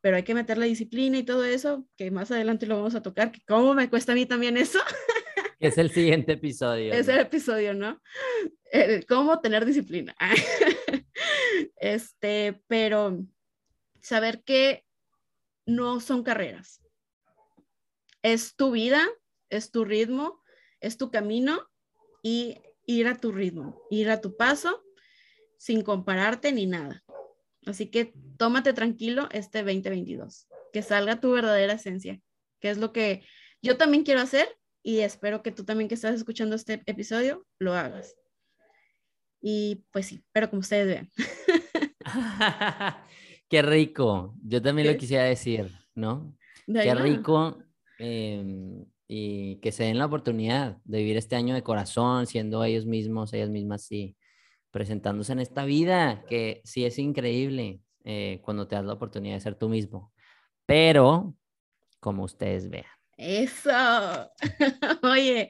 pero 0.00 0.16
hay 0.16 0.22
que 0.22 0.34
meter 0.34 0.56
la 0.56 0.64
disciplina 0.64 1.18
y 1.18 1.22
todo 1.22 1.44
eso, 1.44 1.86
que 1.96 2.10
más 2.10 2.30
adelante 2.30 2.66
lo 2.66 2.76
vamos 2.76 2.94
a 2.94 3.02
tocar, 3.02 3.32
que 3.32 3.42
cómo 3.46 3.74
me 3.74 3.90
cuesta 3.90 4.12
a 4.12 4.14
mí 4.14 4.26
también 4.26 4.56
eso. 4.56 4.78
Es 5.60 5.78
el 5.78 5.90
siguiente 5.90 6.32
episodio. 6.32 6.92
Es 6.92 7.08
el 7.08 7.20
episodio, 7.20 7.72
¿no? 7.72 8.02
cómo 9.08 9.40
tener 9.40 9.64
disciplina. 9.64 10.14
este, 11.76 12.60
pero 12.66 13.24
saber 14.02 14.42
que 14.42 14.84
no 15.64 16.00
son 16.00 16.22
carreras. 16.22 16.82
Es 18.20 18.56
tu 18.56 18.72
vida, 18.72 19.06
es 19.48 19.70
tu 19.70 19.86
ritmo, 19.86 20.43
es 20.84 20.96
tu 20.96 21.10
camino 21.10 21.60
y 22.22 22.58
ir 22.86 23.06
a 23.06 23.16
tu 23.16 23.32
ritmo, 23.32 23.80
ir 23.90 24.10
a 24.10 24.20
tu 24.20 24.36
paso 24.36 24.82
sin 25.56 25.82
compararte 25.82 26.52
ni 26.52 26.66
nada. 26.66 27.02
Así 27.66 27.86
que 27.86 28.12
tómate 28.36 28.72
tranquilo 28.72 29.28
este 29.32 29.62
2022, 29.62 30.48
que 30.72 30.82
salga 30.82 31.20
tu 31.20 31.32
verdadera 31.32 31.74
esencia, 31.74 32.20
que 32.60 32.70
es 32.70 32.78
lo 32.78 32.92
que 32.92 33.24
yo 33.62 33.76
también 33.76 34.04
quiero 34.04 34.20
hacer 34.20 34.48
y 34.82 34.98
espero 35.00 35.42
que 35.42 35.50
tú 35.50 35.64
también 35.64 35.88
que 35.88 35.94
estás 35.94 36.14
escuchando 36.14 36.54
este 36.56 36.82
episodio 36.86 37.46
lo 37.58 37.72
hagas. 37.72 38.14
Y 39.40 39.84
pues 39.90 40.06
sí, 40.06 40.22
pero 40.32 40.50
como 40.50 40.60
ustedes 40.60 40.86
vean. 40.86 41.10
Qué 43.48 43.62
rico, 43.62 44.34
yo 44.42 44.60
también 44.60 44.88
lo 44.88 44.96
quisiera 44.98 45.24
decir, 45.24 45.70
¿no? 45.94 46.36
Qué 46.66 46.94
rico 46.94 47.62
em, 47.98 48.84
y 49.06 49.56
que 49.56 49.72
se 49.72 49.84
den 49.84 49.98
la 49.98 50.06
oportunidad 50.06 50.78
de 50.84 50.98
vivir 50.98 51.16
este 51.16 51.36
año 51.36 51.54
de 51.54 51.62
corazón, 51.62 52.26
siendo 52.26 52.64
ellos 52.64 52.86
mismos, 52.86 53.32
ellas 53.32 53.50
mismas, 53.50 53.84
sí 53.84 54.16
presentándose 54.74 55.32
en 55.32 55.38
esta 55.38 55.64
vida, 55.64 56.24
que 56.28 56.60
sí 56.64 56.84
es 56.84 56.98
increíble 56.98 57.80
eh, 58.02 58.40
cuando 58.42 58.66
te 58.66 58.74
das 58.74 58.84
la 58.84 58.94
oportunidad 58.94 59.36
de 59.36 59.40
ser 59.40 59.54
tú 59.54 59.68
mismo. 59.68 60.12
Pero, 60.66 61.36
como 62.00 62.24
ustedes 62.24 62.68
vean. 62.68 62.84
Eso. 63.16 63.70
Oye, 65.04 65.48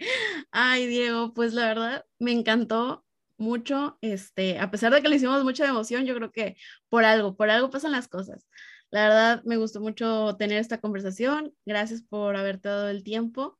ay 0.52 0.86
Diego, 0.86 1.32
pues 1.32 1.54
la 1.54 1.68
verdad 1.68 2.04
me 2.18 2.32
encantó 2.32 3.06
mucho, 3.38 3.96
este, 4.02 4.58
a 4.58 4.70
pesar 4.70 4.92
de 4.92 5.00
que 5.00 5.08
le 5.08 5.16
hicimos 5.16 5.42
mucha 5.42 5.66
emoción, 5.66 6.04
yo 6.04 6.14
creo 6.14 6.30
que 6.30 6.56
por 6.90 7.06
algo, 7.06 7.34
por 7.34 7.48
algo 7.48 7.70
pasan 7.70 7.92
las 7.92 8.08
cosas. 8.08 8.46
La 8.94 9.08
verdad 9.08 9.42
me 9.44 9.56
gustó 9.56 9.80
mucho 9.80 10.36
tener 10.38 10.58
esta 10.58 10.78
conversación. 10.78 11.52
Gracias 11.66 12.00
por 12.00 12.36
haberte 12.36 12.68
dado 12.68 12.88
el 12.90 13.02
tiempo 13.02 13.58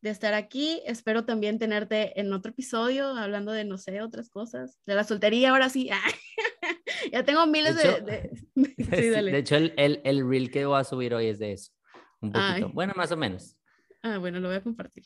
de 0.00 0.10
estar 0.10 0.32
aquí. 0.32 0.80
Espero 0.86 1.24
también 1.24 1.58
tenerte 1.58 2.20
en 2.20 2.32
otro 2.32 2.52
episodio 2.52 3.08
hablando 3.08 3.50
de, 3.50 3.64
no 3.64 3.78
sé, 3.78 4.00
otras 4.00 4.30
cosas. 4.30 4.78
De 4.86 4.94
la 4.94 5.02
soltería, 5.02 5.50
ahora 5.50 5.70
sí. 5.70 5.90
ya 7.12 7.24
tengo 7.24 7.44
miles 7.48 7.74
de... 7.74 8.30
De, 8.76 9.38
hecho, 9.38 9.56
el, 9.56 9.74
el, 9.76 10.00
el, 10.04 10.24
reel 10.24 10.52
que 10.52 10.66
voy 10.66 10.78
a 10.78 10.84
subir 10.84 11.14
hoy 11.14 11.26
es 11.26 11.40
de 11.40 11.54
eso. 11.54 11.72
Un 12.20 12.30
poquito. 12.30 12.68
Bueno, 12.68 12.92
más 12.94 13.10
o 13.10 13.16
menos. 13.16 13.56
Ah, 14.04 14.18
bueno, 14.18 14.38
lo 14.38 14.46
voy 14.46 14.58
a 14.58 14.62
compartir. 14.62 15.02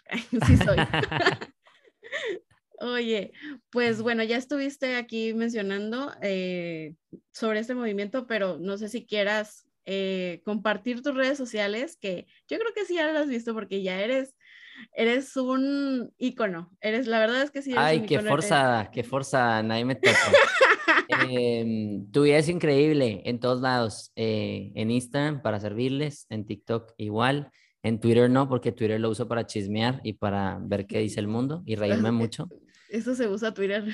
sí 0.46 0.56
soy. 0.58 0.76
Oye, 2.80 3.32
pues 3.70 4.02
bueno, 4.02 4.22
ya 4.24 4.36
estuviste 4.36 4.96
aquí 4.96 5.32
mencionando 5.32 6.12
eh, 6.20 6.96
sobre 7.32 7.60
este 7.60 7.74
movimiento, 7.74 8.26
pero 8.26 8.58
no 8.58 8.76
sé 8.76 8.90
si 8.90 9.06
quieras 9.06 9.69
eh, 9.93 10.41
compartir 10.45 11.03
tus 11.03 11.16
redes 11.16 11.36
sociales, 11.36 11.99
que 12.01 12.28
yo 12.49 12.59
creo 12.59 12.72
que 12.72 12.84
sí 12.84 12.95
ya 12.95 13.09
las 13.09 13.22
has 13.22 13.28
visto 13.28 13.53
porque 13.55 13.82
ya 13.82 14.01
eres 14.01 14.36
eres 14.95 15.36
un 15.36 16.12
ícono. 16.16 16.70
Eres, 16.80 17.09
la 17.09 17.18
verdad 17.18 17.43
es 17.43 17.51
que 17.51 17.61
sí. 17.61 17.74
Ay, 17.76 18.07
qué 18.07 18.20
forzada, 18.20 18.88
qué 18.93 19.03
forzada, 19.03 19.62
nadie 19.64 19.84
me 19.84 19.97
toca. 19.97 20.16
Em, 21.28 22.09
tu 22.12 22.22
vida 22.22 22.38
es 22.38 22.49
increíble 22.49 23.22
en 23.24 23.41
todos 23.41 23.61
lados. 23.61 24.12
Eh, 24.14 24.70
en 24.76 24.93
Instagram 24.93 25.43
para 25.43 25.59
servirles, 25.59 26.26
en 26.30 26.47
TikTok 26.47 26.93
igual, 26.99 27.51
en 27.82 27.99
Twitter 27.99 28.30
no, 28.30 28.49
porque 28.49 28.70
Twitter 28.70 29.01
lo 29.01 29.11
uso 29.11 29.26
para 29.26 29.45
chismear 29.45 30.01
y 30.05 30.12
para 30.12 30.59
ver 30.62 30.86
qué 30.86 31.01
dice 31.01 31.18
el 31.18 31.26
mundo 31.26 31.64
y 31.66 31.74
reírme 31.74 32.12
mucho. 32.12 32.49
Eso 32.88 33.16
se 33.16 33.26
usa 33.26 33.53
Twitter. 33.53 33.84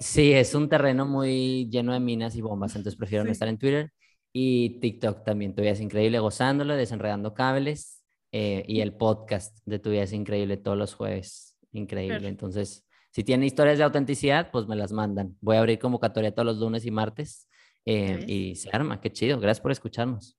Sí, 0.00 0.32
es 0.32 0.52
un 0.56 0.68
terreno 0.68 1.06
muy 1.06 1.68
lleno 1.70 1.92
de 1.92 2.00
minas 2.00 2.34
y 2.34 2.40
bombas, 2.40 2.74
entonces 2.74 2.98
prefiero 2.98 3.24
no 3.24 3.30
estar 3.30 3.46
en 3.46 3.58
Twitter. 3.58 3.92
Y 4.36 4.80
TikTok 4.80 5.24
también, 5.24 5.54
tu 5.54 5.62
vida 5.62 5.70
es 5.70 5.80
increíble, 5.80 6.18
gozándolo, 6.18 6.74
desenredando 6.74 7.34
cables. 7.34 8.02
Eh, 8.32 8.64
y 8.66 8.80
el 8.80 8.92
podcast 8.96 9.56
de 9.64 9.78
Tu 9.78 9.90
Vida 9.90 10.02
es 10.02 10.12
Increíble 10.12 10.56
todos 10.56 10.76
los 10.76 10.92
jueves. 10.92 11.56
Increíble. 11.70 12.26
Entonces, 12.26 12.84
si 13.12 13.22
tienen 13.22 13.46
historias 13.46 13.78
de 13.78 13.84
autenticidad, 13.84 14.50
pues 14.50 14.66
me 14.66 14.74
las 14.74 14.90
mandan. 14.90 15.36
Voy 15.40 15.54
a 15.54 15.60
abrir 15.60 15.78
convocatoria 15.78 16.34
todos 16.34 16.46
los 16.46 16.58
lunes 16.58 16.84
y 16.84 16.90
martes 16.90 17.48
eh, 17.84 18.24
y 18.26 18.56
se 18.56 18.70
arma. 18.72 19.00
Qué 19.00 19.12
chido. 19.12 19.38
Gracias 19.38 19.60
por 19.60 19.70
escucharnos. 19.70 20.36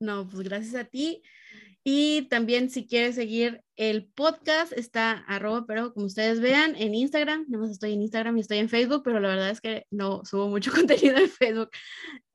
No, 0.00 0.26
pues 0.26 0.48
gracias 0.48 0.74
a 0.76 0.84
ti. 0.84 1.22
Y 1.86 2.22
también 2.30 2.70
si 2.70 2.86
quieres 2.86 3.14
seguir 3.14 3.62
el 3.76 4.06
podcast, 4.06 4.72
está 4.72 5.18
arroba, 5.26 5.66
pero 5.66 5.92
como 5.92 6.06
ustedes 6.06 6.40
vean, 6.40 6.74
en 6.76 6.94
Instagram, 6.94 7.44
no 7.48 7.58
más 7.58 7.70
estoy 7.70 7.92
en 7.92 8.00
Instagram 8.00 8.38
y 8.38 8.40
estoy 8.40 8.56
en 8.56 8.70
Facebook, 8.70 9.02
pero 9.04 9.20
la 9.20 9.28
verdad 9.28 9.50
es 9.50 9.60
que 9.60 9.84
no 9.90 10.24
subo 10.24 10.48
mucho 10.48 10.72
contenido 10.74 11.18
en 11.18 11.28
Facebook. 11.28 11.68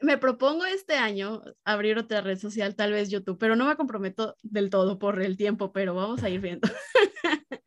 Me 0.02 0.20
propongo 0.20 0.66
este 0.66 0.94
año 0.94 1.42
abrir 1.64 1.98
otra 1.98 2.22
red 2.22 2.38
social, 2.38 2.76
tal 2.76 2.92
vez 2.92 3.10
YouTube, 3.10 3.40
pero 3.40 3.56
no 3.56 3.66
me 3.66 3.76
comprometo 3.76 4.36
del 4.44 4.70
todo 4.70 5.00
por 5.00 5.20
el 5.20 5.36
tiempo, 5.36 5.74
pero 5.74 5.96
vamos 5.96 6.22
a 6.22 6.30
ir 6.30 6.42
viendo. 6.42 6.70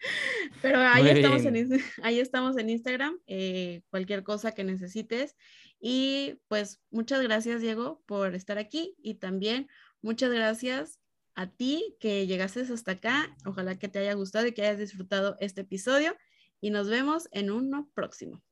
pero 0.63 0.79
ahí 0.79 1.09
estamos, 1.09 1.45
en, 1.45 1.81
ahí 2.05 2.21
estamos 2.21 2.57
en 2.59 2.71
Instagram, 2.71 3.19
eh, 3.27 3.83
cualquier 3.91 4.23
cosa 4.23 4.53
que 4.53 4.63
necesites. 4.63 5.35
Y 5.81 6.39
pues 6.47 6.81
muchas 6.93 7.21
gracias, 7.23 7.61
Diego, 7.61 8.05
por 8.07 8.37
estar 8.37 8.59
aquí 8.59 8.95
y 9.03 9.15
también 9.15 9.67
muchas 10.01 10.31
gracias 10.31 11.02
a 11.35 11.51
ti 11.51 11.97
que 12.01 12.27
llegaste 12.27 12.61
hasta 12.61 12.93
acá. 12.93 13.37
Ojalá 13.47 13.79
que 13.79 13.89
te 13.89 14.01
haya 14.01 14.15
gustado 14.15 14.47
y 14.47 14.53
que 14.53 14.63
hayas 14.63 14.79
disfrutado 14.79 15.37
este 15.41 15.63
episodio 15.63 16.17
y 16.61 16.71
nos 16.71 16.89
vemos 16.89 17.29
en 17.33 17.51
uno 17.51 17.91
próximo. 17.95 18.43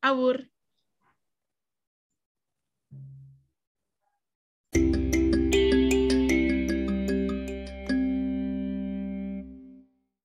Abur. 0.00 0.50